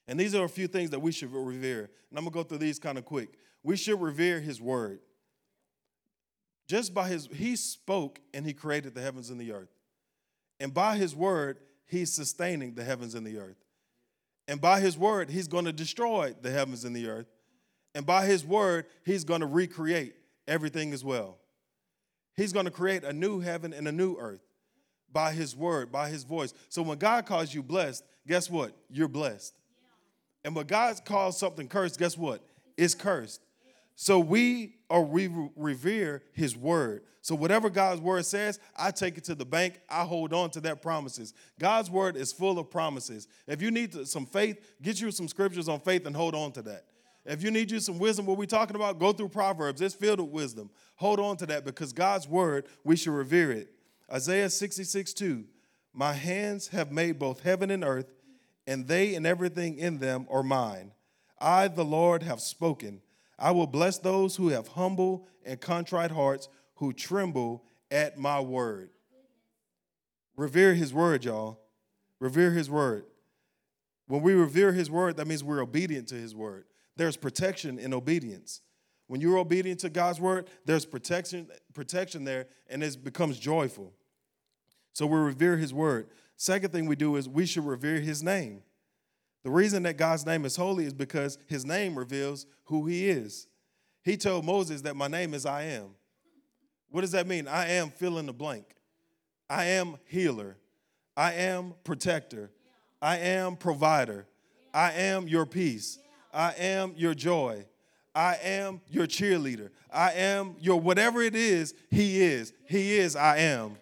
And 0.08 0.20
these 0.20 0.34
are 0.36 0.44
a 0.44 0.50
few 0.50 0.68
things 0.68 0.90
that 0.90 1.00
we 1.00 1.12
should 1.12 1.32
revere. 1.32 1.90
And 2.10 2.18
I'm 2.18 2.26
going 2.26 2.34
to 2.34 2.40
go 2.40 2.44
through 2.44 2.58
these 2.58 2.80
kind 2.80 2.98
of 2.98 3.06
quick. 3.06 3.38
We 3.64 3.78
should 3.78 4.02
revere 4.02 4.40
his 4.40 4.60
word. 4.60 5.00
Just 6.68 6.94
by 6.94 7.08
his 7.08 7.28
he 7.34 7.56
spoke 7.56 8.20
and 8.34 8.46
he 8.46 8.54
created 8.54 8.96
the 8.96 9.02
heavens 9.02 9.30
and 9.30 9.40
the 9.40 9.52
earth. 9.52 9.70
And 10.60 10.74
by 10.74 10.98
his 10.98 11.16
word, 11.16 11.60
he's 11.86 12.14
sustaining 12.14 12.76
the 12.76 12.84
heavens 12.84 13.16
and 13.16 13.26
the 13.26 13.38
earth. 13.38 13.58
And 14.48 14.62
by 14.62 14.80
his 14.80 14.98
word, 14.98 15.30
he's 15.30 15.48
going 15.48 15.66
to 15.66 15.74
destroy 15.74 16.34
the 16.42 16.52
heavens 16.52 16.84
and 16.84 16.96
the 16.96 17.08
earth. 17.08 17.28
And 17.94 18.06
by 18.06 18.26
his 18.26 18.46
word, 18.46 18.86
he's 19.06 19.24
going 19.24 19.42
to 19.42 19.48
recreate 19.48 20.16
everything 20.48 20.94
as 20.94 21.04
well. 21.04 21.41
He's 22.42 22.54
going 22.54 22.66
to 22.66 22.72
create 22.72 23.04
a 23.04 23.14
new 23.14 23.40
heaven 23.40 23.72
and 23.72 23.88
a 23.88 23.92
new 23.92 24.16
earth 24.18 24.42
by 25.14 25.32
his 25.32 25.56
word, 25.56 25.92
by 25.92 26.10
his 26.10 26.24
voice. 26.24 26.54
So 26.70 26.82
when 26.82 26.98
God 26.98 27.28
calls 27.28 27.54
you 27.54 27.62
blessed, 27.62 28.04
guess 28.28 28.50
what? 28.50 28.74
You're 28.90 29.08
blessed. 29.08 29.54
And 30.44 30.56
when 30.56 30.66
God 30.66 31.00
calls 31.06 31.38
something 31.38 31.68
cursed, 31.68 32.00
guess 32.00 32.18
what? 32.18 32.42
It's 32.78 32.96
cursed. 32.96 33.42
So 33.96 34.20
we 34.20 34.78
are 34.90 35.04
we 35.04 35.30
revere 35.56 36.24
his 36.34 36.58
word. 36.58 37.04
So 37.22 37.36
whatever 37.36 37.70
God's 37.70 38.02
word 38.02 38.26
says, 38.26 38.60
I 38.76 38.90
take 38.90 39.20
it 39.20 39.26
to 39.26 39.36
the 39.36 39.46
bank. 39.46 39.80
I 39.88 40.04
hold 40.04 40.34
on 40.34 40.50
to 40.52 40.62
that 40.62 40.82
promises. 40.82 41.36
God's 41.60 41.92
word 41.92 42.18
is 42.18 42.34
full 42.34 42.58
of 42.58 42.72
promises. 42.72 43.28
If 43.46 43.62
you 43.62 43.70
need 43.70 44.08
some 44.08 44.26
faith, 44.26 44.58
get 44.82 45.00
you 45.00 45.12
some 45.12 45.28
scriptures 45.28 45.70
on 45.70 45.80
faith 45.82 46.08
and 46.08 46.16
hold 46.16 46.34
on 46.34 46.52
to 46.54 46.64
that. 46.64 46.86
If 47.26 47.44
you 47.44 47.52
need 47.52 47.70
you 47.70 47.80
some 47.80 48.00
wisdom, 48.00 48.26
what 48.26 48.38
we 48.38 48.48
talking 48.48 48.76
about, 48.76 49.00
go 49.00 49.14
through 49.14 49.30
Proverbs. 49.30 49.82
It's 49.82 49.94
filled 49.94 50.20
with 50.20 50.30
wisdom. 50.30 50.72
Hold 50.96 51.20
on 51.20 51.38
to 51.38 51.46
that 51.48 51.66
because 51.66 51.94
God's 51.94 52.28
word, 52.28 52.66
we 52.84 52.96
should 52.96 53.14
revere 53.14 53.52
it. 53.52 53.72
Isaiah 54.12 54.50
66, 54.50 55.14
2. 55.14 55.46
My 55.94 56.14
hands 56.14 56.70
have 56.70 56.92
made 56.92 57.20
both 57.20 57.42
heaven 57.42 57.70
and 57.70 57.84
earth, 57.84 58.12
and 58.66 58.88
they 58.88 59.16
and 59.16 59.28
everything 59.28 59.78
in 59.78 60.00
them 60.00 60.26
are 60.30 60.44
mine. 60.44 60.94
I, 61.40 61.68
the 61.68 61.86
Lord, 61.86 62.24
have 62.24 62.40
spoken. 62.40 63.02
I 63.38 63.52
will 63.52 63.68
bless 63.68 63.98
those 63.98 64.36
who 64.36 64.50
have 64.50 64.70
humble 64.70 65.28
and 65.46 65.60
contrite 65.60 66.12
hearts, 66.12 66.48
who 66.76 66.94
tremble 66.94 67.64
at 67.90 68.18
my 68.18 68.40
word. 68.40 68.90
Revere 70.36 70.74
his 70.74 70.94
word, 70.94 71.26
y'all. 71.26 71.60
Revere 72.20 72.52
his 72.52 72.70
word. 72.70 73.06
When 74.08 74.22
we 74.22 74.34
revere 74.34 74.74
his 74.74 74.90
word, 74.90 75.18
that 75.18 75.28
means 75.28 75.44
we're 75.44 75.62
obedient 75.62 76.08
to 76.10 76.16
his 76.16 76.36
word. 76.36 76.66
There's 77.02 77.18
protection 77.18 77.80
in 77.80 77.96
obedience. 77.96 78.62
When 79.08 79.22
you're 79.22 79.40
obedient 79.40 79.80
to 79.80 79.90
God's 79.90 80.22
word, 80.22 80.48
there's 80.66 80.86
protection, 80.86 81.48
protection 81.74 82.26
there, 82.26 82.46
and 82.70 82.84
it 82.84 83.04
becomes 83.04 83.40
joyful. 83.40 83.92
So 84.94 85.08
we 85.08 85.18
revere 85.18 85.58
his 85.58 85.74
word. 85.74 86.10
Second 86.38 86.72
thing 86.72 86.86
we 86.86 86.96
do 86.96 87.16
is 87.16 87.28
we 87.28 87.48
should 87.48 87.66
revere 87.66 88.00
his 88.00 88.22
name. 88.22 88.62
The 89.42 89.50
reason 89.50 89.82
that 89.82 89.98
God's 89.98 90.28
name 90.28 90.46
is 90.46 90.56
holy 90.56 90.86
is 90.86 90.94
because 90.94 91.40
his 91.48 91.66
name 91.66 91.98
reveals 91.98 92.46
who 92.66 92.86
he 92.86 93.10
is. 93.10 93.48
He 94.04 94.16
told 94.16 94.46
Moses 94.46 94.84
that 94.84 94.96
my 94.96 95.08
name 95.08 95.34
is 95.34 95.44
I 95.44 95.64
am. 95.64 95.96
What 96.92 97.02
does 97.02 97.14
that 97.14 97.26
mean? 97.26 97.48
I 97.48 97.68
am 97.70 97.90
fill 97.90 98.20
in 98.20 98.28
the 98.28 98.32
blank. 98.32 98.76
I 99.50 99.66
am 99.66 99.98
healer. 100.06 100.56
I 101.18 101.34
am 101.34 101.74
protector. 101.84 102.52
I 103.02 103.18
am 103.18 103.56
provider. 103.56 104.28
I 104.72 104.92
am 104.92 105.28
your 105.28 105.48
peace. 105.48 105.98
I 106.34 106.54
am 106.58 106.94
your 106.96 107.14
joy. 107.14 107.66
I 108.14 108.38
am 108.44 108.82
your 108.90 109.08
cheerleader. 109.08 109.70
I 109.92 110.12
am 110.14 110.56
your 110.60 110.80
whatever 110.80 111.22
it 111.22 111.36
is, 111.36 111.74
he 111.90 112.22
is. 112.22 112.54
He 112.68 112.98
is 112.98 113.16
I 113.16 113.38
am. 113.38 113.78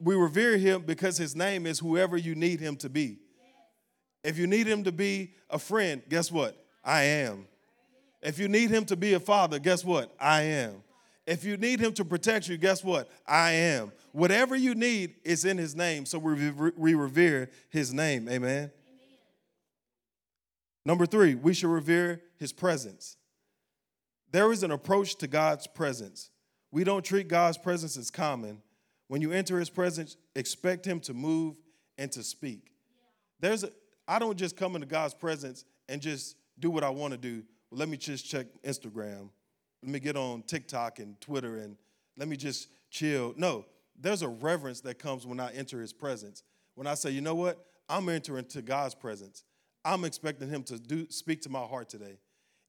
We 0.00 0.16
revere 0.16 0.56
him 0.56 0.82
because 0.82 1.16
his 1.16 1.36
name 1.36 1.66
is 1.66 1.78
whoever 1.78 2.16
you 2.16 2.34
need 2.34 2.60
him 2.60 2.76
to 2.76 2.88
be. 2.88 3.18
If 4.24 4.38
you 4.38 4.46
need 4.46 4.66
him 4.66 4.82
to 4.84 4.92
be 4.92 5.34
a 5.48 5.58
friend, 5.58 6.02
guess 6.08 6.32
what? 6.32 6.56
I 6.84 7.02
am. 7.02 7.46
If 8.20 8.38
you 8.38 8.48
need 8.48 8.70
him 8.70 8.84
to 8.86 8.96
be 8.96 9.14
a 9.14 9.20
father, 9.20 9.60
guess 9.60 9.84
what? 9.84 10.12
I 10.18 10.42
am. 10.42 10.82
If 11.26 11.44
you 11.44 11.56
need 11.56 11.78
him 11.78 11.92
to 11.92 12.04
protect 12.04 12.48
you, 12.48 12.56
guess 12.56 12.82
what? 12.82 13.08
I 13.26 13.52
am. 13.52 13.92
Whatever 14.12 14.56
you 14.56 14.74
need 14.74 15.14
is 15.24 15.44
in 15.44 15.58
his 15.58 15.76
name, 15.76 16.06
so 16.06 16.18
we, 16.18 16.50
we 16.76 16.94
revere 16.94 17.50
his 17.68 17.92
name. 17.92 18.28
Amen. 18.28 18.72
Number 20.88 21.04
three, 21.04 21.34
we 21.34 21.52
should 21.52 21.68
revere 21.68 22.22
his 22.38 22.50
presence. 22.50 23.18
There 24.32 24.50
is 24.52 24.62
an 24.62 24.70
approach 24.70 25.16
to 25.16 25.26
God's 25.26 25.66
presence. 25.66 26.30
We 26.70 26.82
don't 26.82 27.04
treat 27.04 27.28
God's 27.28 27.58
presence 27.58 27.98
as 27.98 28.10
common. 28.10 28.62
When 29.08 29.20
you 29.20 29.30
enter 29.30 29.58
his 29.58 29.68
presence, 29.68 30.16
expect 30.34 30.86
him 30.86 30.98
to 31.00 31.12
move 31.12 31.56
and 31.98 32.10
to 32.12 32.22
speak. 32.22 32.72
There's 33.38 33.64
a, 33.64 33.70
I 34.08 34.18
don't 34.18 34.38
just 34.38 34.56
come 34.56 34.76
into 34.76 34.86
God's 34.86 35.12
presence 35.12 35.66
and 35.90 36.00
just 36.00 36.36
do 36.58 36.70
what 36.70 36.82
I 36.82 36.88
want 36.88 37.12
to 37.12 37.18
do. 37.18 37.42
Let 37.70 37.90
me 37.90 37.98
just 37.98 38.24
check 38.24 38.46
Instagram. 38.64 39.28
Let 39.82 39.92
me 39.92 40.00
get 40.00 40.16
on 40.16 40.40
TikTok 40.40 41.00
and 41.00 41.20
Twitter 41.20 41.58
and 41.58 41.76
let 42.16 42.28
me 42.28 42.36
just 42.38 42.68
chill. 42.88 43.34
No, 43.36 43.66
there's 44.00 44.22
a 44.22 44.28
reverence 44.28 44.80
that 44.80 44.98
comes 44.98 45.26
when 45.26 45.38
I 45.38 45.52
enter 45.52 45.82
his 45.82 45.92
presence. 45.92 46.44
When 46.76 46.86
I 46.86 46.94
say, 46.94 47.10
you 47.10 47.20
know 47.20 47.34
what? 47.34 47.62
I'm 47.90 48.08
entering 48.08 48.46
to 48.46 48.62
God's 48.62 48.94
presence. 48.94 49.44
I'm 49.88 50.04
expecting 50.04 50.50
him 50.50 50.62
to 50.64 50.78
do 50.78 51.06
speak 51.08 51.40
to 51.42 51.48
my 51.48 51.62
heart 51.62 51.88
today. 51.88 52.18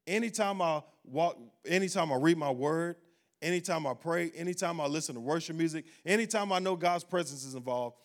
Anytime 0.07 0.61
I 0.61 0.82
walk, 1.03 1.38
anytime 1.65 2.13
I 2.13 2.15
read 2.15 2.38
my 2.38 2.49
word, 2.49 2.95
anytime 3.41 3.86
I 3.86 3.93
pray, 3.93 4.32
anytime 4.36 4.80
I 4.80 4.86
listen 4.86 5.15
to 5.15 5.22
worship 5.22 5.57
music, 5.57 5.86
anytime 6.05 6.53
I 6.53 6.59
know 6.59 6.78
God's 6.78 7.03
presence 7.03 7.43
is 7.43 7.55
involved, 7.55 7.97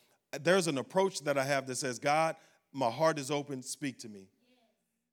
there's 0.42 0.66
an 0.66 0.78
approach 0.78 1.20
that 1.20 1.38
I 1.38 1.44
have 1.44 1.68
that 1.68 1.76
says, 1.76 2.00
God, 2.00 2.34
my 2.72 2.90
heart 2.90 3.20
is 3.20 3.30
open, 3.30 3.62
speak 3.62 4.00
to 4.00 4.08
me. 4.08 4.26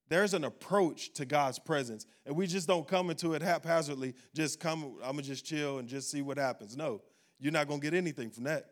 There's 0.09 0.33
an 0.33 0.45
approach 0.45 1.13
to 1.13 1.25
God's 1.25 1.59
presence, 1.59 2.07
and 2.25 2.35
we 2.35 2.47
just 2.47 2.67
don't 2.67 2.87
come 2.87 3.11
into 3.11 3.33
it 3.35 3.43
haphazardly, 3.43 4.15
just 4.33 4.59
come, 4.59 4.95
I'm 5.03 5.11
gonna 5.11 5.21
just 5.21 5.45
chill 5.45 5.77
and 5.77 5.87
just 5.87 6.09
see 6.09 6.23
what 6.23 6.37
happens. 6.37 6.75
No, 6.75 7.01
you're 7.39 7.53
not 7.53 7.67
gonna 7.67 7.79
get 7.79 7.93
anything 7.93 8.31
from 8.31 8.45
that. 8.45 8.71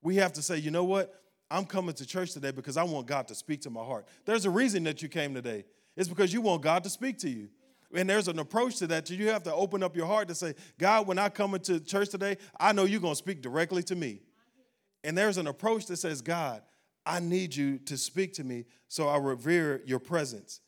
We 0.00 0.16
have 0.16 0.32
to 0.34 0.42
say, 0.42 0.58
you 0.58 0.70
know 0.70 0.84
what? 0.84 1.12
I'm 1.50 1.64
coming 1.64 1.94
to 1.94 2.06
church 2.06 2.32
today 2.32 2.50
because 2.50 2.76
I 2.76 2.82
want 2.82 3.06
God 3.06 3.28
to 3.28 3.34
speak 3.34 3.60
to 3.62 3.70
my 3.70 3.84
heart. 3.84 4.06
There's 4.24 4.44
a 4.44 4.50
reason 4.50 4.84
that 4.84 5.02
you 5.02 5.08
came 5.08 5.34
today. 5.34 5.64
It's 5.96 6.08
because 6.08 6.32
you 6.32 6.40
want 6.40 6.62
God 6.62 6.82
to 6.84 6.90
speak 6.90 7.18
to 7.18 7.30
you. 7.30 7.48
And 7.94 8.10
there's 8.10 8.26
an 8.26 8.38
approach 8.40 8.78
to 8.78 8.86
that. 8.88 9.08
You 9.08 9.28
have 9.28 9.44
to 9.44 9.54
open 9.54 9.82
up 9.82 9.94
your 9.94 10.06
heart 10.06 10.26
to 10.28 10.34
say, 10.34 10.54
God, 10.78 11.06
when 11.06 11.18
I 11.18 11.28
come 11.28 11.54
into 11.54 11.78
church 11.78 12.08
today, 12.08 12.38
I 12.58 12.72
know 12.72 12.84
you're 12.84 13.00
going 13.00 13.12
to 13.12 13.18
speak 13.18 13.40
directly 13.40 13.82
to 13.84 13.94
me. 13.94 14.20
And 15.04 15.16
there's 15.16 15.38
an 15.38 15.46
approach 15.46 15.86
that 15.86 15.98
says, 15.98 16.20
God, 16.20 16.62
I 17.06 17.20
need 17.20 17.54
you 17.54 17.78
to 17.80 17.96
speak 17.96 18.32
to 18.34 18.44
me 18.44 18.64
so 18.88 19.08
I 19.08 19.18
revere 19.18 19.82
your 19.84 20.00
presence. 20.00 20.60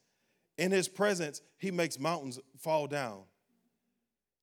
In 0.58 0.70
his 0.70 0.88
presence, 0.88 1.40
he 1.58 1.70
makes 1.70 1.98
mountains 1.98 2.38
fall 2.58 2.86
down. 2.86 3.22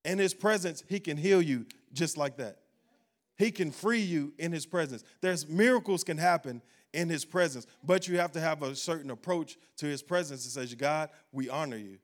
In 0.03 0.17
his 0.17 0.33
presence, 0.33 0.83
he 0.89 0.99
can 0.99 1.15
heal 1.15 1.41
you 1.41 1.65
just 1.93 2.17
like 2.17 2.37
that. 2.37 2.57
He 3.43 3.51
can 3.51 3.71
free 3.71 3.99
you 3.99 4.31
in 4.37 4.53
his 4.53 4.65
presence. 4.65 5.03
There's 5.19 5.49
miracles 5.49 6.05
can 6.05 6.17
happen 6.17 6.61
in 6.93 7.09
his 7.09 7.25
presence, 7.25 7.67
but 7.83 8.07
you 8.07 8.17
have 8.17 8.31
to 8.31 8.39
have 8.39 8.63
a 8.63 8.73
certain 8.73 9.11
approach 9.11 9.57
to 9.77 9.85
his 9.85 10.01
presence 10.01 10.45
that 10.45 10.51
says, 10.51 10.73
God, 10.75 11.09
we 11.33 11.49
honor 11.49 11.75
you. 11.75 11.97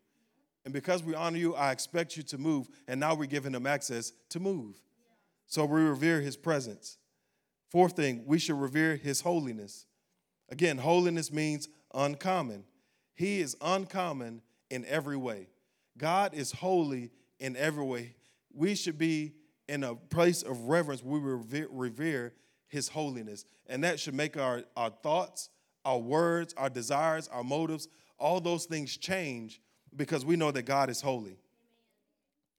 And 0.65 0.73
because 0.73 1.01
we 1.01 1.15
honor 1.15 1.37
you, 1.37 1.55
I 1.55 1.71
expect 1.71 2.17
you 2.17 2.23
to 2.23 2.37
move. 2.37 2.67
And 2.89 2.99
now 2.99 3.15
we're 3.15 3.25
giving 3.25 3.55
him 3.55 3.65
access 3.65 4.11
to 4.31 4.41
move. 4.41 4.81
So 5.47 5.63
we 5.63 5.79
revere 5.79 6.19
his 6.19 6.35
presence. 6.35 6.97
Fourth 7.69 7.95
thing, 7.95 8.23
we 8.25 8.37
should 8.37 8.59
revere 8.59 8.97
his 8.97 9.21
holiness. 9.21 9.85
Again, 10.49 10.77
holiness 10.77 11.31
means 11.31 11.69
uncommon. 11.93 12.65
He 13.15 13.39
is 13.39 13.55
uncommon 13.61 14.41
in 14.69 14.83
every 14.87 15.15
way. 15.15 15.47
God 15.97 16.33
is 16.33 16.51
holy 16.51 17.11
in 17.39 17.55
every 17.55 17.85
way. 17.85 18.15
We 18.53 18.75
should 18.75 18.97
be 18.97 19.35
in 19.69 19.83
a 19.83 19.95
place 19.95 20.41
of 20.41 20.67
reverence. 20.67 21.03
We 21.03 21.19
revere, 21.19 21.67
revere 21.69 22.33
his 22.67 22.89
holiness. 22.89 23.45
And 23.67 23.83
that 23.83 23.99
should 23.99 24.15
make 24.15 24.35
our, 24.35 24.63
our 24.75 24.89
thoughts, 24.89 25.49
our 25.85 25.99
words, 25.99 26.53
our 26.57 26.69
desires, 26.69 27.29
our 27.29 27.43
motives, 27.43 27.87
all 28.17 28.41
those 28.41 28.65
things 28.65 28.97
change 28.97 29.61
because 29.95 30.25
we 30.25 30.35
know 30.35 30.51
that 30.51 30.63
God 30.63 30.89
is 30.89 31.01
holy. 31.01 31.37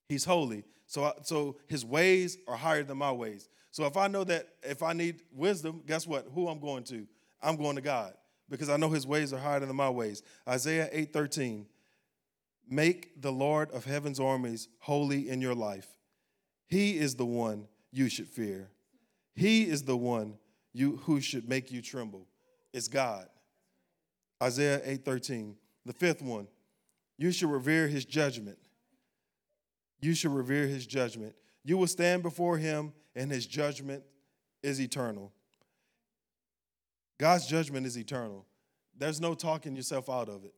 He's 0.09 0.25
holy. 0.25 0.65
So, 0.87 1.13
so 1.23 1.57
his 1.67 1.85
ways 1.85 2.39
are 2.49 2.57
higher 2.57 2.83
than 2.83 2.99
my 2.99 3.13
ways. 3.13 3.49
So 3.71 3.87
if 3.87 3.97
I 3.97 4.09
know 4.09 4.25
that 4.25 4.49
if 4.63 4.83
I 4.83 4.93
need 4.93 5.23
wisdom, 5.33 5.83
guess 5.87 6.07
what? 6.07 6.27
Who 6.35 6.49
I'm 6.49 6.59
going 6.59 6.85
to? 6.85 7.07
I'm 7.43 7.57
going 7.57 7.77
to 7.77 7.83
God 7.83 8.15
because 8.49 8.69
I 8.69 8.77
know 8.77 8.91
his 8.91 9.07
ways 9.07 9.33
are 9.33 9.39
higher 9.39 9.61
than 9.61 9.75
my 9.77 9.91
ways. 9.91 10.23
Isaiah 10.49 10.89
8:13. 10.93 11.67
Make 12.69 13.21
the 13.21 13.33
Lord 13.33 13.71
of 13.73 13.85
heaven's 13.85 14.21
armies 14.21 14.69
holy 14.79 15.29
in 15.29 15.41
your 15.41 15.55
life. 15.55 15.89
He 16.71 16.97
is 16.97 17.17
the 17.17 17.27
one 17.27 17.67
you 17.93 18.09
should 18.09 18.29
fear. 18.29 18.71
He 19.35 19.69
is 19.69 19.83
the 19.83 19.97
one 19.97 20.39
you 20.73 20.97
who 20.99 21.21
should 21.21 21.49
make 21.49 21.71
you 21.71 21.83
tremble. 21.83 22.27
It's 22.73 22.89
God. 22.89 23.29
Isaiah 24.43 24.81
8:13. 24.85 25.57
The 25.85 25.93
fifth 25.93 26.23
one. 26.23 26.47
You 27.19 27.33
should 27.33 27.51
revere 27.51 27.89
his 27.89 28.05
judgment. 28.05 28.59
You 30.01 30.15
should 30.15 30.33
revere 30.33 30.67
his 30.67 30.87
judgment. 30.87 31.35
You 31.65 31.77
will 31.77 31.87
stand 31.87 32.23
before 32.23 32.57
him 32.57 32.93
and 33.15 33.31
his 33.31 33.47
judgment 33.47 34.05
is 34.63 34.81
eternal. 34.81 35.33
God's 37.19 37.47
judgment 37.47 37.87
is 37.87 37.99
eternal. 37.99 38.47
There's 38.97 39.21
no 39.21 39.35
talking 39.35 39.77
yourself 39.77 40.09
out 40.09 40.29
of 40.29 40.45
it. 40.45 40.55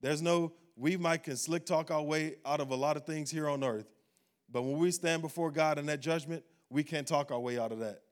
There's 0.00 0.22
no, 0.22 0.52
we 0.76 0.96
might 0.96 1.22
can 1.22 1.36
slick 1.36 1.64
talk 1.66 1.90
our 1.90 2.02
way 2.02 2.36
out 2.44 2.60
of 2.60 2.70
a 2.70 2.74
lot 2.74 2.96
of 2.96 3.04
things 3.04 3.30
here 3.30 3.48
on 3.48 3.62
earth, 3.62 3.86
but 4.50 4.62
when 4.62 4.78
we 4.78 4.90
stand 4.90 5.22
before 5.22 5.50
God 5.50 5.78
in 5.78 5.86
that 5.86 6.00
judgment, 6.00 6.44
we 6.70 6.82
can't 6.82 7.06
talk 7.06 7.30
our 7.30 7.38
way 7.38 7.58
out 7.58 7.72
of 7.72 7.80
that. 7.80 8.02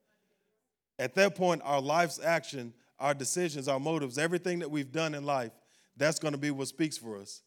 At 0.98 1.14
that 1.14 1.34
point, 1.34 1.62
our 1.64 1.80
life's 1.80 2.20
action, 2.22 2.72
our 2.98 3.14
decisions, 3.14 3.68
our 3.68 3.80
motives, 3.80 4.18
everything 4.18 4.60
that 4.60 4.70
we've 4.70 4.92
done 4.92 5.14
in 5.14 5.24
life, 5.24 5.52
that's 5.96 6.18
going 6.18 6.32
to 6.32 6.38
be 6.38 6.50
what 6.50 6.68
speaks 6.68 6.96
for 6.96 7.18
us. 7.18 7.42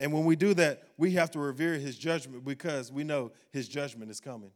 And 0.00 0.12
when 0.12 0.24
we 0.24 0.36
do 0.36 0.54
that, 0.54 0.82
we 0.96 1.12
have 1.12 1.30
to 1.32 1.38
revere 1.38 1.74
his 1.74 1.96
judgment 1.96 2.44
because 2.44 2.90
we 2.90 3.04
know 3.04 3.32
his 3.52 3.68
judgment 3.68 4.10
is 4.10 4.20
coming. 4.20 4.50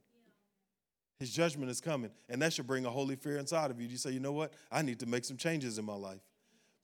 His 1.19 1.31
judgment 1.31 1.71
is 1.71 1.81
coming. 1.81 2.11
And 2.29 2.41
that 2.43 2.53
should 2.53 2.67
bring 2.67 2.87
a 2.87 2.91
holy 2.91 3.17
fear 3.17 3.39
inside 3.39 3.71
of 3.71 3.81
you. 3.81 3.89
You 3.89 3.97
say, 3.97 4.11
you 4.11 4.21
know 4.21 4.33
what? 4.33 4.53
I 4.71 4.83
need 4.83 5.01
to 5.01 5.07
make 5.07 5.25
some 5.25 5.37
changes 5.37 5.79
in 5.79 5.85
my 5.85 5.95
life. 5.95 6.21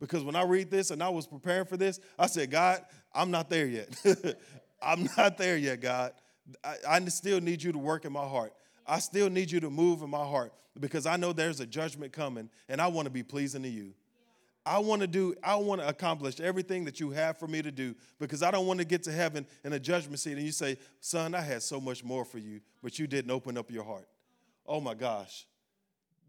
Because 0.00 0.24
when 0.24 0.36
I 0.36 0.42
read 0.42 0.70
this 0.70 0.90
and 0.90 1.02
I 1.02 1.08
was 1.08 1.26
preparing 1.26 1.66
for 1.66 1.76
this, 1.76 2.00
I 2.18 2.26
said, 2.26 2.50
God, 2.50 2.84
I'm 3.14 3.30
not 3.30 3.48
there 3.48 3.66
yet. 3.66 3.88
I'm 4.82 5.08
not 5.16 5.38
there 5.38 5.56
yet, 5.56 5.80
God. 5.80 6.12
I, 6.62 6.76
I 6.88 7.04
still 7.06 7.40
need 7.40 7.62
you 7.62 7.72
to 7.72 7.78
work 7.78 8.04
in 8.04 8.12
my 8.12 8.26
heart. 8.26 8.52
I 8.86 8.98
still 8.98 9.30
need 9.30 9.50
you 9.50 9.60
to 9.60 9.70
move 9.70 10.02
in 10.02 10.10
my 10.10 10.24
heart 10.24 10.52
because 10.78 11.06
I 11.06 11.16
know 11.16 11.32
there's 11.32 11.60
a 11.60 11.66
judgment 11.66 12.12
coming 12.12 12.50
and 12.68 12.80
I 12.80 12.88
want 12.88 13.06
to 13.06 13.10
be 13.10 13.22
pleasing 13.22 13.62
to 13.62 13.68
you. 13.68 13.94
I 14.66 14.78
want 14.78 15.02
to 15.02 15.06
do, 15.06 15.34
I 15.42 15.56
want 15.56 15.82
to 15.82 15.88
accomplish 15.88 16.40
everything 16.40 16.86
that 16.86 16.98
you 16.98 17.10
have 17.10 17.38
for 17.38 17.46
me 17.46 17.60
to 17.60 17.70
do 17.70 17.94
because 18.18 18.42
I 18.42 18.50
don't 18.50 18.66
want 18.66 18.78
to 18.78 18.86
get 18.86 19.02
to 19.04 19.12
heaven 19.12 19.46
in 19.62 19.74
a 19.74 19.78
judgment 19.78 20.20
seat 20.20 20.32
and 20.32 20.42
you 20.42 20.52
say, 20.52 20.78
Son, 21.00 21.34
I 21.34 21.42
had 21.42 21.62
so 21.62 21.80
much 21.80 22.02
more 22.02 22.24
for 22.24 22.38
you, 22.38 22.60
but 22.82 22.98
you 22.98 23.06
didn't 23.06 23.30
open 23.30 23.58
up 23.58 23.70
your 23.70 23.84
heart. 23.84 24.08
Oh 24.66 24.80
my 24.80 24.94
gosh. 24.94 25.46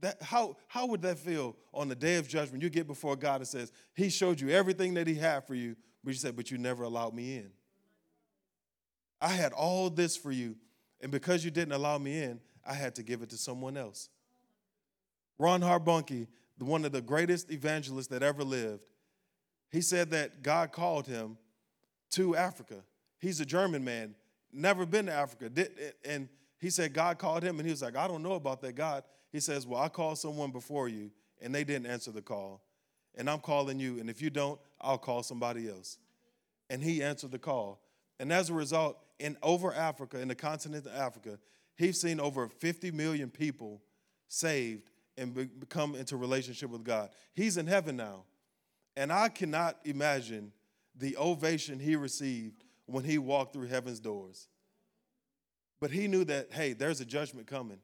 That, 0.01 0.22
how, 0.22 0.57
how 0.68 0.86
would 0.88 1.01
that 1.03 1.18
feel 1.18 1.55
on 1.74 1.88
the 1.88 1.95
day 1.95 2.18
of 2.18 2.28
judgment? 2.28 2.61
You 2.61 2.70
get 2.70 2.88
before 2.88 3.16
God 3.16 3.38
and 3.38 3.47
says, 3.47 3.72
He 3.93 4.09
showed 4.09 4.41
you 4.41 4.49
everything 4.49 4.93
that 4.95 5.07
He 5.07 5.16
had 5.16 5.47
for 5.47 5.55
you, 5.55 5.78
but 6.03 6.13
you 6.13 6.20
said, 6.20 6.36
But 6.36 6.51
you 6.51 6.57
never 6.57 6.84
allowed 6.84 7.13
me 7.13 7.38
in. 7.38 7.51
I 9.22 9.30
had 9.30 9.53
all 9.53 9.89
this 9.89 10.18
for 10.18 10.32
you, 10.32 10.55
and 11.01 11.11
because 11.11 11.43
you 11.43 11.51
didn't 11.51 11.74
allow 11.74 11.97
me 11.97 12.22
in, 12.22 12.39
I 12.66 12.74
had 12.74 12.95
to 12.95 13.03
give 13.03 13.22
it 13.22 13.30
to 13.30 13.38
someone 13.38 13.78
else. 13.78 14.09
Reinhard 15.38 15.86
Bonnke, 15.86 16.28
one 16.59 16.86
of 16.86 16.91
the 16.91 17.01
greatest 17.01 17.51
evangelists 17.51 18.07
that 18.07 18.24
ever 18.24 18.43
lived, 18.43 18.82
he 19.72 19.82
said 19.82 20.11
that 20.11 20.41
God 20.41 20.72
called 20.72 21.07
him 21.07 21.38
to 22.11 22.36
Africa. 22.36 22.84
He's 23.20 23.39
a 23.39 23.45
German 23.45 23.84
man, 23.84 24.16
never 24.53 24.86
been 24.86 25.07
to 25.07 25.13
Africa. 25.13 25.51
And 26.05 26.30
he 26.59 26.70
said 26.70 26.93
God 26.93 27.18
called 27.18 27.43
him, 27.43 27.59
and 27.59 27.66
he 27.66 27.72
was 27.72 27.82
like, 27.82 27.95
I 27.95 28.07
don't 28.07 28.24
know 28.24 28.34
about 28.34 28.61
that, 28.61 28.74
God. 28.74 29.03
He 29.32 29.39
says, 29.39 29.68
Well, 29.68 29.82
I 29.82 29.89
called 29.89 30.18
someone 30.18 30.51
before 30.51 30.88
you, 30.88 31.11
and 31.41 31.53
they 31.53 31.63
didn't 31.63 31.88
answer 31.88 32.11
the 32.11 32.22
call. 32.22 32.61
And 33.16 33.30
I'm 33.30 33.39
calling 33.39 33.80
you, 33.80 33.99
and 33.99 34.09
if 34.09 34.22
you 34.22 34.30
don't, 34.30 34.59
I'll 34.80 34.97
call 34.97 35.24
somebody 35.24 35.70
else. 35.70 35.97
And 36.70 36.82
he 36.82 37.03
answered 37.03 37.32
the 37.32 37.39
call. 37.39 37.82
And 38.20 38.32
as 38.32 38.49
a 38.49 38.53
result, 38.53 38.97
in 39.20 39.38
over 39.41 39.74
Africa, 39.74 40.20
in 40.20 40.28
the 40.28 40.36
continent 40.36 40.86
of 40.86 40.93
Africa, 40.93 41.39
he's 41.76 41.99
seen 41.99 42.20
over 42.20 42.47
50 42.47 42.91
million 42.91 43.30
people 43.30 43.82
saved 44.28 44.89
and 45.18 45.34
become 45.59 45.95
into 45.95 46.18
relationship 46.18 46.70
with 46.70 46.84
God. 46.84 47.09
He's 47.34 47.57
in 47.57 47.68
heaven 47.68 47.95
now. 47.95 48.24
And 48.97 49.11
I 49.11 49.30
cannot 49.30 49.78
imagine 49.84 50.51
the 50.95 51.18
ovation 51.18 51.80
he 51.80 51.95
received 51.95 52.63
when 52.86 53.03
he 53.03 53.18
walked 53.18 53.53
through 53.53 53.68
heaven's 53.68 53.99
doors. 53.99 54.47
But 55.82 55.91
he 55.91 56.07
knew 56.07 56.24
that, 56.26 56.51
hey, 56.51 56.74
there's 56.74 57.01
a 57.01 57.05
judgment 57.05 57.47
coming. 57.47 57.80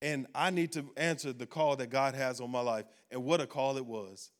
And 0.00 0.26
I 0.34 0.50
need 0.50 0.72
to 0.72 0.84
answer 0.96 1.32
the 1.32 1.46
call 1.46 1.76
that 1.76 1.90
God 1.90 2.14
has 2.14 2.40
on 2.40 2.50
my 2.50 2.60
life. 2.60 2.86
And 3.10 3.24
what 3.24 3.40
a 3.40 3.46
call 3.46 3.76
it 3.76 3.84
was. 3.84 4.30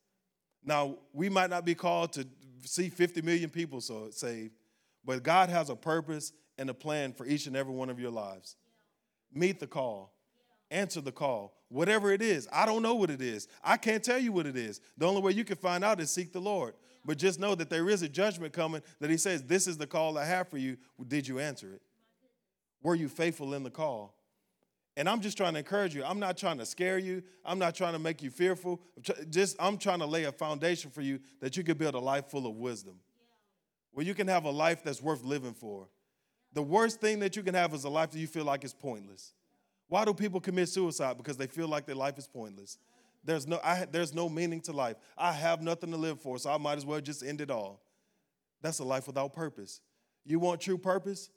Now, 0.64 0.96
we 1.12 1.28
might 1.28 1.50
not 1.50 1.64
be 1.64 1.74
called 1.74 2.12
to 2.14 2.26
see 2.64 2.88
50 2.88 3.22
million 3.22 3.50
people 3.50 3.80
so 3.80 4.10
saved, 4.10 4.52
but 5.04 5.22
God 5.22 5.48
has 5.48 5.70
a 5.70 5.76
purpose 5.76 6.32
and 6.58 6.68
a 6.70 6.74
plan 6.74 7.12
for 7.12 7.26
each 7.26 7.46
and 7.46 7.56
every 7.56 7.72
one 7.72 7.90
of 7.90 8.00
your 8.00 8.10
lives. 8.10 8.56
Meet 9.32 9.60
the 9.60 9.66
call, 9.66 10.12
answer 10.70 11.00
the 11.00 11.12
call, 11.12 11.54
whatever 11.68 12.12
it 12.12 12.22
is. 12.22 12.48
I 12.52 12.66
don't 12.66 12.82
know 12.82 12.94
what 12.94 13.10
it 13.10 13.22
is. 13.22 13.48
I 13.62 13.76
can't 13.76 14.02
tell 14.02 14.18
you 14.18 14.32
what 14.32 14.46
it 14.46 14.56
is. 14.56 14.80
The 14.96 15.06
only 15.06 15.22
way 15.22 15.32
you 15.32 15.44
can 15.44 15.56
find 15.56 15.84
out 15.84 16.00
is 16.00 16.10
seek 16.10 16.32
the 16.32 16.40
Lord. 16.40 16.74
But 17.04 17.16
just 17.18 17.40
know 17.40 17.54
that 17.54 17.70
there 17.70 17.88
is 17.88 18.02
a 18.02 18.08
judgment 18.08 18.52
coming 18.52 18.82
that 19.00 19.08
He 19.08 19.16
says, 19.16 19.42
This 19.42 19.66
is 19.66 19.78
the 19.78 19.86
call 19.86 20.18
I 20.18 20.24
have 20.24 20.48
for 20.48 20.58
you. 20.58 20.76
Did 21.06 21.26
you 21.26 21.38
answer 21.38 21.72
it? 21.72 21.82
Were 22.82 22.94
you 22.94 23.08
faithful 23.08 23.54
in 23.54 23.62
the 23.62 23.70
call? 23.70 24.14
And 24.96 25.08
I'm 25.08 25.20
just 25.20 25.36
trying 25.36 25.52
to 25.52 25.60
encourage 25.60 25.94
you. 25.94 26.04
I'm 26.04 26.18
not 26.18 26.36
trying 26.36 26.58
to 26.58 26.66
scare 26.66 26.98
you. 26.98 27.22
I'm 27.44 27.58
not 27.58 27.76
trying 27.76 27.92
to 27.92 28.00
make 28.00 28.20
you 28.20 28.30
fearful. 28.30 28.80
Just 29.30 29.56
I'm 29.60 29.78
trying 29.78 30.00
to 30.00 30.06
lay 30.06 30.24
a 30.24 30.32
foundation 30.32 30.90
for 30.90 31.02
you 31.02 31.20
that 31.40 31.56
you 31.56 31.62
can 31.62 31.78
build 31.78 31.94
a 31.94 32.00
life 32.00 32.26
full 32.26 32.46
of 32.48 32.56
wisdom. 32.56 32.96
Where 33.98 34.06
you 34.06 34.14
can 34.14 34.28
have 34.28 34.44
a 34.44 34.50
life 34.50 34.84
that's 34.84 35.02
worth 35.02 35.24
living 35.24 35.54
for. 35.54 35.88
The 36.52 36.62
worst 36.62 37.00
thing 37.00 37.18
that 37.18 37.34
you 37.34 37.42
can 37.42 37.54
have 37.54 37.74
is 37.74 37.82
a 37.82 37.88
life 37.88 38.12
that 38.12 38.20
you 38.20 38.28
feel 38.28 38.44
like 38.44 38.62
is 38.62 38.72
pointless. 38.72 39.34
Why 39.88 40.04
do 40.04 40.14
people 40.14 40.38
commit 40.38 40.68
suicide? 40.68 41.16
Because 41.16 41.36
they 41.36 41.48
feel 41.48 41.66
like 41.66 41.84
their 41.84 41.96
life 41.96 42.16
is 42.16 42.28
pointless. 42.28 42.78
There's 43.24 43.48
no, 43.48 43.58
I, 43.64 43.88
there's 43.90 44.14
no 44.14 44.28
meaning 44.28 44.60
to 44.60 44.72
life. 44.72 44.98
I 45.16 45.32
have 45.32 45.62
nothing 45.62 45.90
to 45.90 45.96
live 45.96 46.20
for, 46.20 46.38
so 46.38 46.48
I 46.48 46.58
might 46.58 46.76
as 46.76 46.86
well 46.86 47.00
just 47.00 47.24
end 47.24 47.40
it 47.40 47.50
all. 47.50 47.82
That's 48.62 48.78
a 48.78 48.84
life 48.84 49.08
without 49.08 49.32
purpose. 49.32 49.80
You 50.24 50.38
want 50.38 50.60
true 50.60 50.78
purpose? 50.78 51.30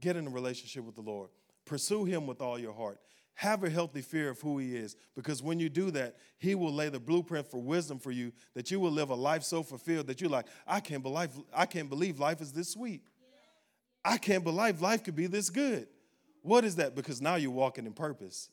Get 0.00 0.16
in 0.16 0.26
a 0.26 0.30
relationship 0.30 0.82
with 0.82 0.96
the 0.96 1.02
Lord. 1.02 1.30
Pursue 1.66 2.04
Him 2.04 2.26
with 2.26 2.40
all 2.40 2.58
your 2.58 2.72
heart. 2.72 2.98
Have 3.36 3.64
a 3.64 3.70
healthy 3.70 4.00
fear 4.00 4.30
of 4.30 4.40
who 4.40 4.58
He 4.58 4.74
is, 4.74 4.96
because 5.14 5.42
when 5.42 5.60
you 5.60 5.68
do 5.68 5.90
that, 5.90 6.16
He 6.38 6.54
will 6.54 6.72
lay 6.72 6.88
the 6.88 6.98
blueprint 6.98 7.46
for 7.46 7.60
wisdom 7.60 7.98
for 7.98 8.10
you 8.10 8.32
that 8.54 8.70
you 8.70 8.80
will 8.80 8.90
live 8.90 9.10
a 9.10 9.14
life 9.14 9.42
so 9.42 9.62
fulfilled 9.62 10.06
that 10.06 10.20
you're 10.20 10.30
like, 10.30 10.46
I 10.66 10.80
can't 10.80 11.02
believe, 11.02 11.30
I 11.54 11.66
can't 11.66 11.90
believe 11.90 12.18
life 12.18 12.40
is 12.40 12.52
this 12.52 12.70
sweet. 12.70 13.02
I 14.04 14.16
can't 14.16 14.42
believe 14.42 14.80
life 14.80 15.04
could 15.04 15.16
be 15.16 15.26
this 15.26 15.50
good. 15.50 15.86
What 16.42 16.64
is 16.64 16.76
that? 16.76 16.94
Because 16.94 17.20
now 17.20 17.34
you're 17.34 17.50
walking 17.50 17.86
in 17.86 17.92
purpose. 17.92 18.48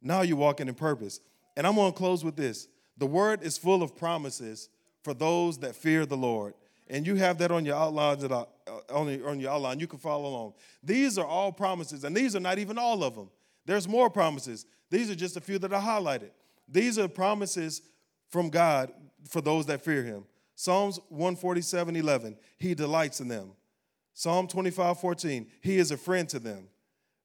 Now 0.00 0.22
you're 0.22 0.36
walking 0.36 0.68
in 0.68 0.74
purpose. 0.74 1.20
And 1.56 1.66
I'm 1.66 1.74
going 1.74 1.92
to 1.92 1.98
close 1.98 2.24
with 2.24 2.36
this. 2.36 2.68
The 2.96 3.06
word 3.06 3.42
is 3.42 3.58
full 3.58 3.82
of 3.82 3.96
promises 3.96 4.70
for 5.02 5.12
those 5.12 5.58
that 5.58 5.76
fear 5.76 6.06
the 6.06 6.16
Lord. 6.16 6.54
And 6.88 7.06
you 7.06 7.16
have 7.16 7.38
that 7.38 7.50
on 7.50 7.64
your 7.64 7.76
outline 7.76 8.20
that 8.20 8.32
I, 8.32 8.44
uh, 8.68 8.94
on, 8.94 9.08
your, 9.08 9.28
on 9.28 9.40
your 9.40 9.50
outline. 9.50 9.80
You 9.80 9.88
can 9.88 9.98
follow 9.98 10.28
along. 10.28 10.54
These 10.82 11.18
are 11.18 11.26
all 11.26 11.50
promises, 11.52 12.04
and 12.04 12.16
these 12.16 12.36
are 12.36 12.40
not 12.40 12.58
even 12.58 12.78
all 12.78 13.02
of 13.02 13.16
them. 13.16 13.28
There's 13.66 13.88
more 13.88 14.08
promises. 14.08 14.64
These 14.90 15.10
are 15.10 15.14
just 15.14 15.36
a 15.36 15.40
few 15.40 15.58
that 15.58 15.74
I 15.74 15.80
highlighted. 15.80 16.30
These 16.68 16.98
are 16.98 17.08
promises 17.08 17.82
from 18.28 18.48
God 18.48 18.92
for 19.28 19.40
those 19.40 19.66
that 19.66 19.82
fear 19.82 20.02
him. 20.02 20.24
Psalms 20.54 20.98
147 21.10 21.96
11, 21.96 22.36
he 22.56 22.74
delights 22.74 23.20
in 23.20 23.28
them. 23.28 23.52
Psalm 24.14 24.46
25 24.46 24.98
14, 24.98 25.46
he 25.60 25.76
is 25.76 25.90
a 25.90 25.96
friend 25.96 26.28
to 26.30 26.38
them. 26.38 26.68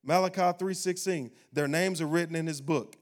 Malachi 0.03 0.57
3 0.57 0.73
16, 0.73 1.31
their 1.53 1.67
names 1.67 2.01
are 2.01 2.07
written 2.07 2.35
in 2.35 2.47
his 2.47 2.59
book. 2.59 2.97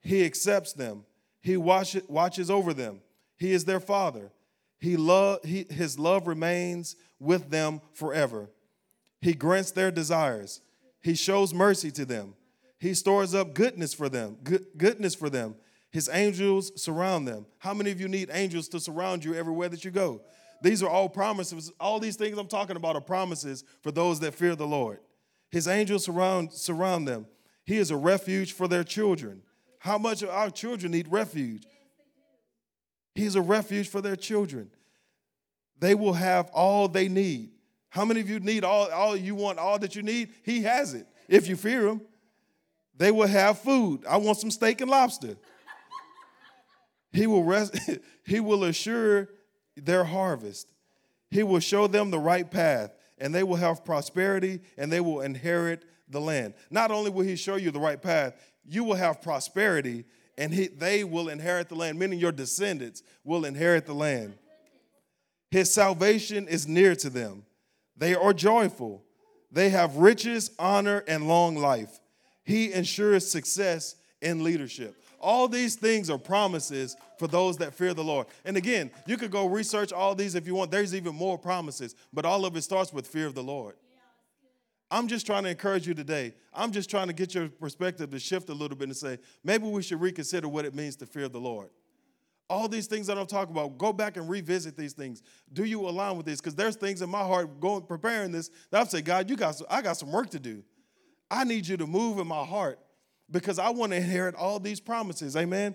He 0.00 0.24
accepts 0.24 0.72
them, 0.72 1.04
he 1.40 1.56
watches 1.56 2.50
over 2.50 2.72
them, 2.72 3.00
he 3.36 3.52
is 3.52 3.64
their 3.64 3.80
father. 3.80 4.30
He 4.78 4.96
he, 5.44 5.64
his 5.70 5.96
love 5.96 6.26
remains 6.26 6.96
with 7.20 7.50
them 7.50 7.80
forever. 7.92 8.50
He 9.20 9.32
grants 9.32 9.70
their 9.70 9.92
desires. 9.92 10.60
He 11.00 11.14
shows 11.14 11.54
mercy 11.54 11.92
to 11.92 12.04
them. 12.04 12.34
He 12.82 12.94
stores 12.94 13.32
up 13.32 13.54
goodness 13.54 13.94
for 13.94 14.08
them, 14.08 14.38
good, 14.42 14.66
goodness 14.76 15.14
for 15.14 15.30
them. 15.30 15.54
His 15.92 16.10
angels 16.12 16.72
surround 16.82 17.28
them. 17.28 17.46
How 17.58 17.72
many 17.72 17.92
of 17.92 18.00
you 18.00 18.08
need 18.08 18.28
angels 18.32 18.66
to 18.70 18.80
surround 18.80 19.24
you 19.24 19.34
everywhere 19.34 19.68
that 19.68 19.84
you 19.84 19.92
go? 19.92 20.20
These 20.62 20.82
are 20.82 20.88
all 20.88 21.08
promises. 21.08 21.70
All 21.78 22.00
these 22.00 22.16
things 22.16 22.36
I'm 22.36 22.48
talking 22.48 22.74
about 22.74 22.96
are 22.96 23.00
promises 23.00 23.62
for 23.82 23.92
those 23.92 24.18
that 24.18 24.34
fear 24.34 24.56
the 24.56 24.66
Lord. 24.66 24.98
His 25.52 25.68
angels 25.68 26.06
surround, 26.06 26.52
surround 26.52 27.06
them. 27.06 27.26
He 27.64 27.76
is 27.76 27.92
a 27.92 27.96
refuge 27.96 28.52
for 28.52 28.66
their 28.66 28.82
children. 28.82 29.42
How 29.78 29.96
much 29.96 30.22
of 30.22 30.30
our 30.30 30.50
children 30.50 30.90
need 30.90 31.06
refuge? 31.06 31.62
He's 33.14 33.36
a 33.36 33.42
refuge 33.42 33.90
for 33.90 34.00
their 34.00 34.16
children. 34.16 34.72
They 35.78 35.94
will 35.94 36.14
have 36.14 36.50
all 36.50 36.88
they 36.88 37.06
need. 37.06 37.50
How 37.90 38.04
many 38.04 38.18
of 38.18 38.28
you 38.28 38.40
need 38.40 38.64
all, 38.64 38.90
all 38.90 39.16
you 39.16 39.36
want, 39.36 39.60
all 39.60 39.78
that 39.78 39.94
you 39.94 40.02
need? 40.02 40.30
He 40.42 40.62
has 40.62 40.94
it. 40.94 41.06
If 41.28 41.46
you 41.46 41.54
fear 41.54 41.86
him, 41.86 42.00
they 42.96 43.10
will 43.10 43.26
have 43.26 43.58
food. 43.58 44.04
I 44.08 44.16
want 44.18 44.38
some 44.38 44.50
steak 44.50 44.80
and 44.80 44.90
lobster. 44.90 45.36
He 47.12 47.26
will 47.26 47.44
rest, 47.44 47.78
he 48.26 48.40
will 48.40 48.64
assure 48.64 49.28
their 49.76 50.04
harvest. 50.04 50.68
He 51.30 51.42
will 51.42 51.60
show 51.60 51.86
them 51.86 52.10
the 52.10 52.18
right 52.18 52.50
path, 52.50 52.94
and 53.18 53.34
they 53.34 53.42
will 53.42 53.56
have 53.56 53.84
prosperity 53.84 54.60
and 54.76 54.92
they 54.92 55.00
will 55.00 55.20
inherit 55.20 55.84
the 56.08 56.20
land. 56.20 56.54
Not 56.70 56.90
only 56.90 57.10
will 57.10 57.24
he 57.24 57.36
show 57.36 57.56
you 57.56 57.70
the 57.70 57.80
right 57.80 58.00
path, 58.00 58.34
you 58.64 58.84
will 58.84 58.96
have 58.96 59.22
prosperity 59.22 60.04
and 60.38 60.52
he, 60.52 60.68
they 60.68 61.04
will 61.04 61.28
inherit 61.28 61.68
the 61.68 61.74
land, 61.74 61.98
meaning 61.98 62.18
your 62.18 62.32
descendants 62.32 63.02
will 63.24 63.44
inherit 63.44 63.86
the 63.86 63.94
land. 63.94 64.34
His 65.50 65.72
salvation 65.72 66.48
is 66.48 66.66
near 66.66 66.94
to 66.96 67.10
them. 67.10 67.44
They 67.96 68.14
are 68.14 68.32
joyful. 68.32 69.04
They 69.50 69.68
have 69.68 69.96
riches, 69.96 70.50
honor, 70.58 71.04
and 71.06 71.28
long 71.28 71.56
life. 71.56 72.00
He 72.44 72.72
ensures 72.72 73.30
success 73.30 73.96
in 74.20 74.42
leadership. 74.42 74.96
All 75.20 75.46
these 75.46 75.76
things 75.76 76.10
are 76.10 76.18
promises 76.18 76.96
for 77.18 77.28
those 77.28 77.56
that 77.58 77.74
fear 77.74 77.94
the 77.94 78.02
Lord. 78.02 78.26
And 78.44 78.56
again, 78.56 78.90
you 79.06 79.16
could 79.16 79.30
go 79.30 79.46
research 79.46 79.92
all 79.92 80.14
these 80.14 80.34
if 80.34 80.46
you 80.46 80.54
want. 80.54 80.70
There's 80.70 80.94
even 80.94 81.14
more 81.14 81.38
promises, 81.38 81.94
but 82.12 82.24
all 82.24 82.44
of 82.44 82.56
it 82.56 82.62
starts 82.62 82.92
with 82.92 83.06
fear 83.06 83.26
of 83.26 83.34
the 83.34 83.42
Lord. 83.42 83.76
I'm 84.90 85.08
just 85.08 85.24
trying 85.24 85.44
to 85.44 85.48
encourage 85.48 85.86
you 85.86 85.94
today. 85.94 86.34
I'm 86.52 86.70
just 86.70 86.90
trying 86.90 87.06
to 87.06 87.14
get 87.14 87.34
your 87.34 87.48
perspective 87.48 88.10
to 88.10 88.18
shift 88.18 88.50
a 88.50 88.54
little 88.54 88.76
bit 88.76 88.88
and 88.88 88.96
say, 88.96 89.18
maybe 89.42 89.66
we 89.66 89.82
should 89.82 90.00
reconsider 90.00 90.48
what 90.48 90.64
it 90.64 90.74
means 90.74 90.96
to 90.96 91.06
fear 91.06 91.28
the 91.28 91.40
Lord. 91.40 91.70
All 92.50 92.68
these 92.68 92.86
things 92.86 93.06
that 93.06 93.16
I'm 93.16 93.26
talking 93.26 93.56
about, 93.56 93.78
go 93.78 93.94
back 93.94 94.18
and 94.18 94.28
revisit 94.28 94.76
these 94.76 94.92
things. 94.92 95.22
Do 95.52 95.64
you 95.64 95.88
align 95.88 96.18
with 96.18 96.26
this? 96.26 96.40
Because 96.40 96.54
there's 96.54 96.76
things 96.76 97.00
in 97.00 97.08
my 97.08 97.22
heart 97.22 97.58
going 97.58 97.82
preparing 97.86 98.32
this 98.32 98.50
that 98.70 98.80
I'm 98.80 98.86
saying, 98.86 99.04
God, 99.04 99.30
you 99.30 99.36
got 99.36 99.54
some, 99.54 99.66
I 99.70 99.80
got 99.80 99.96
some 99.96 100.12
work 100.12 100.28
to 100.30 100.38
do. 100.38 100.62
I 101.32 101.44
need 101.44 101.66
you 101.66 101.78
to 101.78 101.86
move 101.86 102.18
in 102.18 102.26
my 102.26 102.44
heart 102.44 102.78
because 103.30 103.58
I 103.58 103.70
want 103.70 103.92
to 103.92 103.96
inherit 103.96 104.34
all 104.34 104.60
these 104.60 104.80
promises. 104.80 105.34
Amen. 105.34 105.74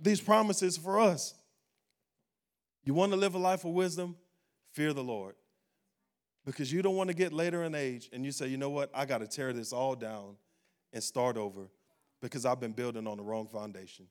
These 0.00 0.22
promises 0.22 0.78
for 0.78 0.98
us. 0.98 1.34
You 2.84 2.94
want 2.94 3.12
to 3.12 3.18
live 3.18 3.34
a 3.34 3.38
life 3.38 3.66
of 3.66 3.72
wisdom? 3.72 4.16
Fear 4.72 4.94
the 4.94 5.04
Lord. 5.04 5.34
Because 6.46 6.72
you 6.72 6.80
don't 6.80 6.96
want 6.96 7.08
to 7.08 7.14
get 7.14 7.34
later 7.34 7.64
in 7.64 7.74
age 7.74 8.08
and 8.14 8.24
you 8.24 8.32
say, 8.32 8.48
you 8.48 8.56
know 8.56 8.70
what, 8.70 8.90
I 8.94 9.04
got 9.04 9.18
to 9.18 9.26
tear 9.26 9.52
this 9.52 9.74
all 9.74 9.94
down 9.94 10.36
and 10.90 11.02
start 11.02 11.36
over 11.36 11.68
because 12.22 12.46
I've 12.46 12.60
been 12.60 12.72
building 12.72 13.06
on 13.06 13.18
the 13.18 13.22
wrong 13.22 13.46
foundation. 13.46 14.06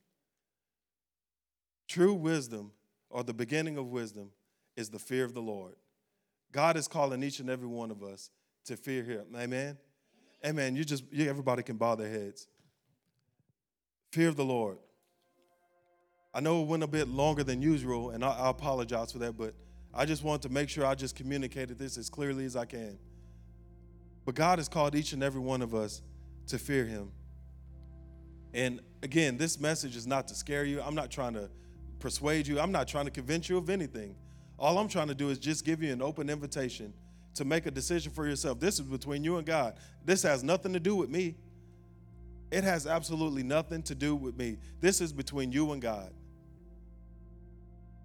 True 1.88 2.14
wisdom, 2.14 2.72
or 3.10 3.24
the 3.24 3.34
beginning 3.34 3.78
of 3.78 3.88
wisdom, 3.88 4.30
is 4.76 4.90
the 4.90 5.00
fear 5.00 5.26
of 5.26 5.34
the 5.34 5.42
Lord. 5.42 5.74
God 6.52 6.78
is 6.78 6.88
calling 6.88 7.24
each 7.24 7.40
and 7.40 7.50
every 7.50 7.68
one 7.68 7.90
of 7.90 8.04
us 8.04 8.30
to 8.66 8.78
fear 8.78 9.04
Him. 9.04 9.26
Amen. 9.36 9.78
Amen. 10.46 10.76
You 10.76 10.84
just, 10.84 11.04
you, 11.12 11.30
everybody 11.30 11.64
can 11.64 11.78
bow 11.78 11.96
their 11.96 12.10
heads. 12.10 12.48
Fear 14.12 14.30
of 14.30 14.36
the 14.36 14.46
Lord. 14.46 14.78
I 16.34 16.40
know 16.40 16.62
it 16.62 16.68
went 16.68 16.84
a 16.84 16.88
bit 16.88 17.08
longer 17.08 17.44
than 17.44 17.62
usual, 17.62 18.10
and 18.10 18.26
I, 18.26 18.32
I 18.32 18.50
apologize 18.50 19.12
for 19.12 19.20
that, 19.20 19.38
but 19.38 19.54
I 19.94 20.06
just 20.06 20.24
want 20.24 20.42
to 20.42 20.50
make 20.50 20.68
sure 20.68 20.86
I 20.86 20.96
just 20.96 21.16
communicated 21.16 21.78
this 21.78 21.98
as 21.98 22.10
clearly 22.10 22.46
as 22.46 22.56
I 22.56 22.66
can. 22.66 22.98
But 24.26 24.36
God 24.36 24.60
has 24.60 24.68
called 24.68 24.96
each 24.96 25.14
and 25.14 25.22
every 25.24 25.42
one 25.42 25.62
of 25.62 25.76
us 25.76 26.02
to 26.48 26.58
fear 26.58 26.86
Him. 26.86 27.12
And 28.54 28.82
again, 29.02 29.38
this 29.38 29.60
message 29.60 29.96
is 29.96 30.08
not 30.08 30.28
to 30.28 30.36
scare 30.36 30.66
you. 30.66 30.82
I'm 30.82 30.96
not 30.96 31.12
trying 31.12 31.34
to 31.34 31.50
persuade 32.00 32.48
you. 32.48 32.60
I'm 32.60 32.72
not 32.72 32.88
trying 32.88 33.06
to 33.06 33.12
convince 33.12 33.48
you 33.50 33.58
of 33.58 33.70
anything. 33.70 34.16
All 34.60 34.78
I'm 34.78 34.88
trying 34.88 35.08
to 35.08 35.16
do 35.16 35.30
is 35.30 35.40
just 35.40 35.66
give 35.66 35.82
you 35.82 35.92
an 35.92 36.02
open 36.02 36.30
invitation 36.30 36.94
to 37.36 37.46
make 37.46 37.66
a 37.66 37.72
decision 37.72 38.12
for 38.12 38.28
yourself. 38.28 38.60
This 38.60 38.76
is 38.76 38.86
between 38.86 39.24
you 39.24 39.38
and 39.38 39.46
God. 39.46 39.76
This 40.06 40.24
has 40.24 40.44
nothing 40.44 40.74
to 40.74 40.80
do 40.80 40.96
with 40.96 41.10
me. 41.10 41.36
It 42.52 42.64
has 42.64 42.86
absolutely 42.86 43.42
nothing 43.44 43.82
to 43.84 43.96
do 43.96 44.16
with 44.16 44.38
me. 44.38 44.58
This 44.80 45.02
is 45.02 45.12
between 45.12 45.52
you 45.52 45.72
and 45.72 45.82
God. 45.82 46.12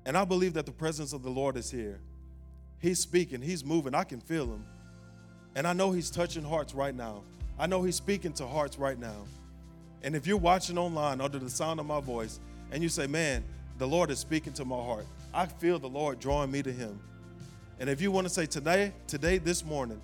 And 0.06 0.16
I 0.16 0.24
believe 0.24 0.54
that 0.54 0.64
the 0.64 0.72
presence 0.72 1.12
of 1.12 1.22
the 1.22 1.28
Lord 1.28 1.56
is 1.58 1.70
here. 1.70 2.00
He's 2.80 2.98
speaking, 2.98 3.42
He's 3.42 3.62
moving. 3.64 3.94
I 3.94 4.04
can 4.04 4.20
feel 4.20 4.46
Him. 4.46 4.64
And 5.54 5.66
I 5.66 5.74
know 5.74 5.92
He's 5.92 6.10
touching 6.10 6.44
hearts 6.44 6.74
right 6.74 6.94
now. 6.94 7.24
I 7.58 7.66
know 7.66 7.82
He's 7.82 7.96
speaking 7.96 8.32
to 8.34 8.46
hearts 8.46 8.78
right 8.78 8.98
now. 8.98 9.26
And 10.02 10.16
if 10.16 10.26
you're 10.26 10.38
watching 10.38 10.78
online 10.78 11.20
under 11.20 11.38
the 11.38 11.50
sound 11.50 11.80
of 11.80 11.84
my 11.84 12.00
voice 12.00 12.40
and 12.70 12.82
you 12.82 12.88
say, 12.88 13.06
man, 13.06 13.44
the 13.76 13.86
Lord 13.86 14.10
is 14.10 14.18
speaking 14.18 14.52
to 14.54 14.64
my 14.64 14.76
heart, 14.76 15.06
I 15.34 15.44
feel 15.44 15.78
the 15.78 15.88
Lord 15.88 16.20
drawing 16.20 16.50
me 16.50 16.62
to 16.62 16.72
Him. 16.72 17.00
And 17.80 17.88
if 17.88 18.00
you 18.00 18.10
want 18.10 18.26
to 18.26 18.32
say 18.32 18.46
today, 18.46 18.92
today, 19.06 19.38
this 19.38 19.64
morning, 19.64 20.00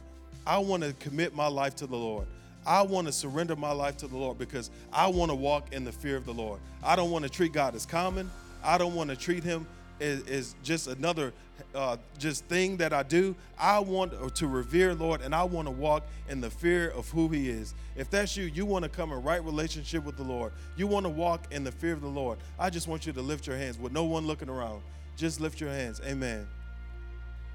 I 0.47 0.59
want 0.59 0.83
to 0.83 0.93
commit 0.95 1.35
my 1.35 1.49
life 1.49 1.75
to 1.77 1.87
the 1.87 1.97
Lord. 1.97 2.27
I 2.67 2.83
want 2.83 3.07
to 3.07 3.13
surrender 3.13 3.57
my 3.57 3.73
life 3.73 3.97
to 3.99 4.07
the 4.07 4.17
Lord 4.17 4.39
because 4.39 4.71
I 4.93 5.09
want 5.09 5.31
to 5.31 5.35
walk 5.35 5.73
in 5.73 5.85
the 5.85 5.93
fear 5.93 6.17
of 6.17 6.25
the 6.25 6.33
Lord. 6.33 6.61
I 6.83 6.97
don't 6.97 7.11
want 7.11 7.25
to 7.25 7.31
treat 7.31 7.53
God 7.53 7.75
as 7.75 7.85
common. 7.85 8.31
I 8.63 8.79
don't 8.79 8.95
want 8.95 9.11
to 9.11 9.17
treat 9.17 9.45
Him 9.45 9.67
as, 10.01 10.55
just 10.63 10.87
another 10.87 11.33
uh, 11.75 11.97
just 12.19 12.45
thing 12.47 12.77
that 12.79 12.93
I 12.93 13.03
do. 13.03 13.35
I 13.59 13.81
want 13.81 14.35
to 14.35 14.47
revere 14.47 14.95
Lord, 14.95 15.21
and 15.21 15.35
I 15.35 15.43
want 15.43 15.67
to 15.67 15.73
walk 15.73 16.05
in 16.29 16.41
the 16.41 16.51
fear 16.51 16.91
of 16.91 17.09
who 17.11 17.29
He 17.29 17.51
is. 17.51 17.75
If 17.97 18.09
that's 18.09 18.37
you, 18.37 18.45
you 18.45 18.65
want 18.65 18.85
to 18.85 18.89
come 18.89 19.13
in 19.13 19.23
right 19.23 19.45
relationship 19.45 20.05
with 20.05 20.17
the 20.17 20.23
Lord. 20.23 20.53
You 20.77 20.87
want 20.87 21.05
to 21.07 21.11
walk 21.11 21.53
in 21.53 21.65
the 21.65 21.73
fear 21.73 21.93
of 21.93 22.01
the 22.01 22.09
Lord. 22.09 22.39
I 22.59 22.71
just 22.71 22.89
want 22.89 23.07
you 23.07 23.13
to 23.13 23.23
lift 23.23 23.47
your 23.47 23.57
hands 23.57 23.79
with 23.79 23.93
no 23.93 24.05
one 24.05 24.27
looking 24.27 24.49
around. 24.49 24.83
Just 25.17 25.41
lift 25.41 25.61
your 25.61 25.71
hands. 25.71 26.01
Amen. 26.07 26.47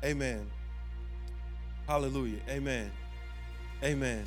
Amen. 0.03 0.45
Hallelujah. 1.87 2.39
Amen. 2.49 2.91
Amen. 3.83 4.23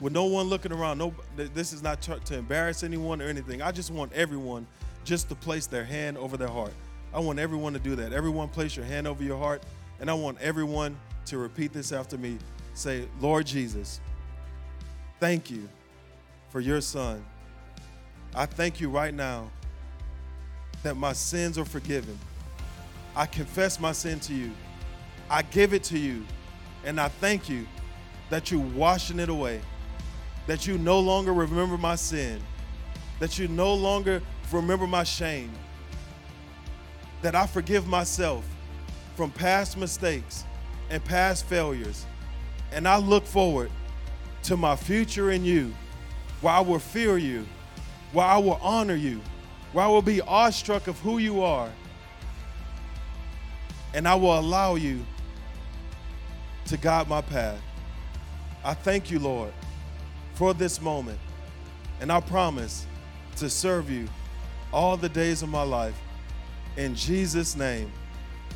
With 0.00 0.12
no 0.12 0.24
one 0.24 0.46
looking 0.46 0.72
around, 0.72 0.98
no, 0.98 1.14
this 1.36 1.72
is 1.72 1.82
not 1.82 2.02
to 2.02 2.36
embarrass 2.36 2.82
anyone 2.82 3.22
or 3.22 3.26
anything. 3.26 3.62
I 3.62 3.72
just 3.72 3.90
want 3.90 4.12
everyone 4.12 4.66
just 5.04 5.28
to 5.28 5.34
place 5.34 5.66
their 5.66 5.84
hand 5.84 6.18
over 6.18 6.36
their 6.36 6.48
heart. 6.48 6.72
I 7.14 7.20
want 7.20 7.38
everyone 7.38 7.72
to 7.74 7.78
do 7.78 7.94
that. 7.96 8.12
Everyone, 8.12 8.48
place 8.48 8.76
your 8.76 8.84
hand 8.84 9.06
over 9.06 9.22
your 9.22 9.38
heart, 9.38 9.62
and 10.00 10.10
I 10.10 10.14
want 10.14 10.40
everyone 10.40 10.98
to 11.26 11.38
repeat 11.38 11.72
this 11.72 11.92
after 11.92 12.18
me. 12.18 12.38
Say, 12.74 13.06
Lord 13.20 13.46
Jesus, 13.46 14.00
thank 15.20 15.50
you 15.50 15.68
for 16.48 16.60
your 16.60 16.80
son. 16.80 17.24
I 18.34 18.46
thank 18.46 18.80
you 18.80 18.88
right 18.88 19.12
now 19.14 19.50
that 20.82 20.96
my 20.96 21.12
sins 21.12 21.58
are 21.58 21.64
forgiven. 21.64 22.18
I 23.14 23.26
confess 23.26 23.78
my 23.78 23.92
sin 23.92 24.20
to 24.20 24.34
you. 24.34 24.52
I 25.28 25.42
give 25.42 25.74
it 25.74 25.84
to 25.84 25.98
you. 25.98 26.24
And 26.84 27.00
I 27.00 27.08
thank 27.08 27.48
you 27.48 27.66
that 28.30 28.50
you're 28.50 28.60
washing 28.60 29.18
it 29.18 29.28
away, 29.28 29.60
that 30.46 30.66
you 30.66 30.78
no 30.78 30.98
longer 30.98 31.32
remember 31.32 31.76
my 31.76 31.94
sin, 31.94 32.40
that 33.20 33.38
you 33.38 33.46
no 33.48 33.74
longer 33.74 34.22
remember 34.50 34.86
my 34.86 35.04
shame, 35.04 35.52
that 37.20 37.34
I 37.34 37.46
forgive 37.46 37.86
myself 37.86 38.44
from 39.14 39.30
past 39.30 39.76
mistakes 39.76 40.44
and 40.90 41.04
past 41.04 41.46
failures. 41.46 42.06
And 42.72 42.88
I 42.88 42.96
look 42.96 43.26
forward 43.26 43.70
to 44.44 44.56
my 44.56 44.74
future 44.74 45.30
in 45.30 45.44
you, 45.44 45.72
where 46.40 46.54
I 46.54 46.60
will 46.60 46.78
fear 46.78 47.18
you, 47.18 47.46
where 48.12 48.26
I 48.26 48.38
will 48.38 48.58
honor 48.62 48.96
you, 48.96 49.20
where 49.72 49.84
I 49.84 49.88
will 49.88 50.02
be 50.02 50.20
awestruck 50.20 50.88
of 50.88 50.98
who 51.00 51.18
you 51.18 51.42
are. 51.42 51.70
And 53.94 54.08
I 54.08 54.14
will 54.14 54.38
allow 54.38 54.74
you 54.74 55.04
to 56.66 56.76
guide 56.76 57.08
my 57.08 57.20
path. 57.20 57.60
I 58.64 58.74
thank 58.74 59.10
you, 59.10 59.18
Lord, 59.18 59.52
for 60.34 60.54
this 60.54 60.80
moment. 60.80 61.18
And 62.00 62.10
I 62.10 62.20
promise 62.20 62.86
to 63.36 63.50
serve 63.50 63.90
you 63.90 64.08
all 64.72 64.96
the 64.96 65.08
days 65.08 65.42
of 65.42 65.48
my 65.48 65.62
life. 65.62 65.94
In 66.76 66.94
Jesus' 66.94 67.54
name, 67.54 67.92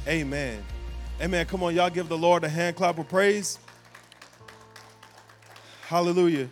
amen. 0.09 0.62
Amen. 1.20 1.47
Come 1.47 1.62
on, 1.62 1.74
y'all 1.74 1.91
give 1.91 2.09
the 2.09 2.16
Lord 2.16 2.45
a 2.45 2.49
hand 2.49 2.76
clap 2.76 2.99
of 2.99 3.09
praise. 3.09 3.59
Hallelujah. 5.82 6.49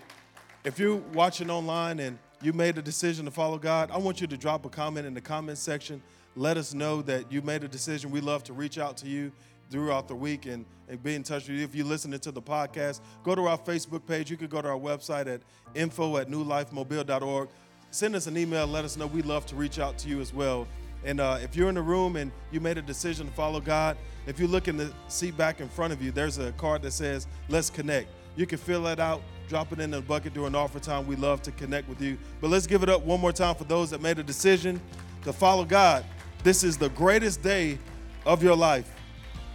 If 0.65 0.79
you're 0.79 0.97
watching 1.13 1.51
online 1.51 2.01
and 2.01 2.19
you 2.41 2.53
made 2.53 2.79
a 2.79 2.83
decision 2.83 3.25
to 3.25 3.31
follow 3.31 3.59
God, 3.59 3.91
I 3.91 3.99
want 3.99 4.21
you 4.21 4.27
to 4.27 4.37
drop 4.37 4.65
a 4.65 4.69
comment 4.69 5.07
in 5.07 5.15
the 5.15 5.21
comment 5.21 5.59
section. 5.59 6.03
Let 6.37 6.57
us 6.57 6.75
know 6.75 7.01
that 7.03 7.31
you 7.31 7.43
made 7.43 7.63
a 7.63 7.69
decision. 7.69 8.11
We 8.11 8.21
love 8.21 8.43
to 8.45 8.53
reach 8.53 8.79
out 8.79 8.97
to 8.99 9.09
you 9.09 9.31
throughout 9.71 10.09
the 10.09 10.15
week 10.15 10.47
and, 10.47 10.65
and 10.89 11.03
be 11.03 11.15
in 11.15 11.23
touch 11.23 11.49
with 11.49 11.59
you. 11.59 11.65
If 11.65 11.75
you're 11.75 11.87
listening 11.87 12.19
to 12.21 12.33
the 12.33 12.43
podcast, 12.43 13.01
go 13.23 13.35
to 13.35 13.47
our 13.47 13.59
Facebook 13.59 14.07
page. 14.07 14.31
You 14.31 14.37
can 14.37 14.49
go 14.49 14.61
to 14.61 14.69
our 14.69 14.79
website 14.79 15.27
at 15.27 15.41
info 15.75 16.17
at 16.17 16.29
newlifemobile.org. 16.29 17.49
Send 17.91 18.17
us 18.17 18.27
an 18.27 18.37
email. 18.37 18.67
Let 18.67 18.85
us 18.85 18.97
know. 18.97 19.07
We 19.07 19.23
love 19.23 19.47
to 19.47 19.57
reach 19.57 19.79
out 19.79 19.97
to 19.99 20.09
you 20.09 20.21
as 20.21 20.35
well. 20.35 20.67
And 21.05 21.21
uh, 21.21 21.39
if 21.43 21.55
you're 21.55 21.69
in 21.69 21.75
the 21.75 21.83
room 21.83 22.17
and 22.17 22.33
you 22.51 22.61
made 22.61 22.79
a 22.79 22.83
decision 22.83 23.27
to 23.29 23.33
follow 23.33 23.61
God, 23.61 23.97
if 24.27 24.41
you 24.41 24.49
look 24.49 24.69
in 24.69 24.77
the 24.77 24.93
seat 25.09 25.37
back 25.37 25.61
in 25.61 25.69
front 25.69 25.93
of 25.93 26.03
you, 26.03 26.11
there's 26.11 26.39
a 26.39 26.51
card 26.53 26.83
that 26.83 26.93
says, 26.93 27.27
Let's 27.49 27.71
connect. 27.71 28.09
You 28.37 28.47
can 28.47 28.59
fill 28.59 28.83
that 28.85 28.99
out, 28.99 29.23
drop 29.49 29.73
it 29.73 29.79
in 29.79 29.93
the 29.93 30.01
bucket 30.01 30.35
during 30.35 30.55
offer 30.55 30.81
time. 30.81 31.07
We 31.07 31.15
love 31.15 31.43
to 31.43 31.53
connect 31.53 31.89
with 31.89 32.01
you. 32.01 32.19
But 32.41 32.51
let's 32.51 32.67
give 32.67 32.83
it 32.83 32.89
up 32.89 33.03
one 33.03 33.21
more 33.21 33.33
time 33.33 33.55
for 33.55 33.65
those 33.65 33.91
that 33.91 34.01
made 34.03 34.19
a 34.19 34.25
decision 34.25 34.81
to 35.23 35.33
follow 35.33 35.65
God. 35.65 36.05
This 36.45 36.63
is 36.63 36.77
the 36.77 36.91
greatest 36.91 37.41
day 37.41 37.79
of 38.27 38.43
your 38.43 38.55
life. 38.55 38.95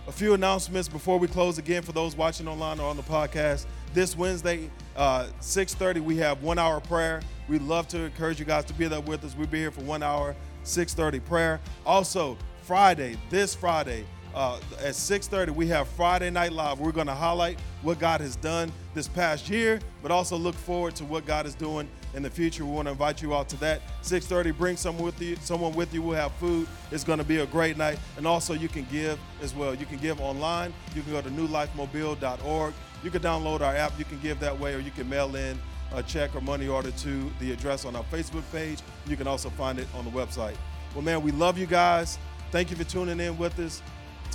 A 0.07 0.11
few 0.11 0.33
announcements 0.33 0.89
before 0.89 1.19
we 1.19 1.27
close 1.27 1.59
again 1.59 1.83
for 1.83 1.91
those 1.91 2.15
watching 2.15 2.47
online 2.47 2.79
or 2.79 2.89
on 2.89 2.97
the 2.97 3.03
podcast. 3.03 3.67
This 3.93 4.17
Wednesday, 4.17 4.71
uh, 4.95 5.27
6:30, 5.39 5.99
we 5.99 6.17
have 6.17 6.41
one 6.41 6.57
hour 6.57 6.79
prayer. 6.79 7.21
We'd 7.47 7.61
love 7.61 7.87
to 7.89 7.99
encourage 7.99 8.39
you 8.39 8.45
guys 8.45 8.65
to 8.65 8.73
be 8.73 8.87
there 8.87 9.01
with 9.01 9.23
us. 9.23 9.35
We'll 9.37 9.45
be 9.45 9.59
here 9.59 9.69
for 9.69 9.81
one 9.81 10.01
hour. 10.01 10.35
6:30 10.63 11.19
prayer. 11.19 11.59
Also, 11.85 12.39
Friday, 12.63 13.19
this 13.29 13.53
Friday, 13.53 14.03
uh, 14.33 14.57
at 14.83 14.95
6:30, 14.95 15.51
we 15.51 15.67
have 15.67 15.87
Friday 15.89 16.31
Night 16.31 16.53
Live. 16.53 16.79
We're 16.79 16.91
going 16.91 17.05
to 17.05 17.13
highlight 17.13 17.59
what 17.83 17.99
God 17.99 18.19
has 18.19 18.35
done 18.35 18.71
this 18.95 19.07
past 19.07 19.47
year, 19.47 19.79
but 20.01 20.09
also 20.09 20.37
look 20.37 20.55
forward 20.55 20.95
to 20.95 21.05
what 21.05 21.27
God 21.27 21.45
is 21.45 21.53
doing 21.53 21.87
in 22.13 22.23
the 22.23 22.29
future. 22.29 22.65
We 22.65 22.71
want 22.71 22.87
to 22.87 22.91
invite 22.91 23.21
you 23.21 23.35
out 23.35 23.49
to 23.49 23.57
that. 23.57 23.81
6:30, 24.01 24.57
bring 24.57 24.77
someone 24.77 25.05
with 25.05 25.21
you. 25.21 25.35
Someone 25.41 25.73
with 25.73 25.93
you. 25.93 26.01
We'll 26.01 26.15
have 26.15 26.31
food. 26.33 26.67
It's 26.91 27.03
going 27.03 27.19
to 27.19 27.25
be 27.25 27.37
a 27.37 27.45
great 27.45 27.77
night, 27.77 27.99
and 28.17 28.25
also 28.25 28.53
you 28.53 28.67
can 28.67 28.85
give 28.91 29.19
as 29.41 29.53
well. 29.53 29.75
You 29.75 29.85
can 29.85 29.97
give 29.97 30.19
online. 30.19 30.73
You 30.95 31.01
can 31.01 31.11
go 31.11 31.21
to 31.21 31.29
newlifemobile.org. 31.29 32.73
You 33.03 33.11
can 33.11 33.21
download 33.21 33.61
our 33.61 33.75
app. 33.75 33.97
You 33.97 34.05
can 34.05 34.19
give 34.19 34.39
that 34.39 34.57
way, 34.59 34.73
or 34.73 34.79
you 34.79 34.91
can 34.91 35.07
mail 35.09 35.35
in 35.35 35.59
a 35.93 36.03
check 36.03 36.35
or 36.35 36.41
money 36.41 36.67
order 36.67 36.91
to 36.91 37.31
the 37.39 37.51
address 37.51 37.85
on 37.85 37.95
our 37.95 38.03
Facebook 38.05 38.43
page. 38.51 38.79
You 39.07 39.17
can 39.17 39.27
also 39.27 39.49
find 39.49 39.79
it 39.79 39.87
on 39.95 40.05
the 40.05 40.11
website. 40.11 40.55
Well, 40.93 41.03
man, 41.03 41.21
we 41.21 41.31
love 41.31 41.57
you 41.57 41.65
guys. 41.65 42.17
Thank 42.51 42.71
you 42.71 42.77
for 42.77 42.83
tuning 42.83 43.19
in 43.19 43.37
with 43.37 43.57
us. 43.59 43.81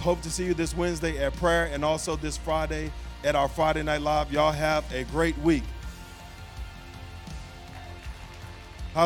Hope 0.00 0.20
to 0.22 0.30
see 0.30 0.44
you 0.44 0.54
this 0.54 0.76
Wednesday 0.76 1.24
at 1.24 1.34
prayer 1.34 1.66
and 1.72 1.84
also 1.84 2.16
this 2.16 2.36
Friday 2.36 2.90
at 3.24 3.34
our 3.34 3.48
Friday 3.48 3.82
Night 3.82 4.02
Live. 4.02 4.32
Y'all 4.32 4.52
have 4.52 4.84
a 4.92 5.04
great 5.04 5.36
week. 5.38 5.62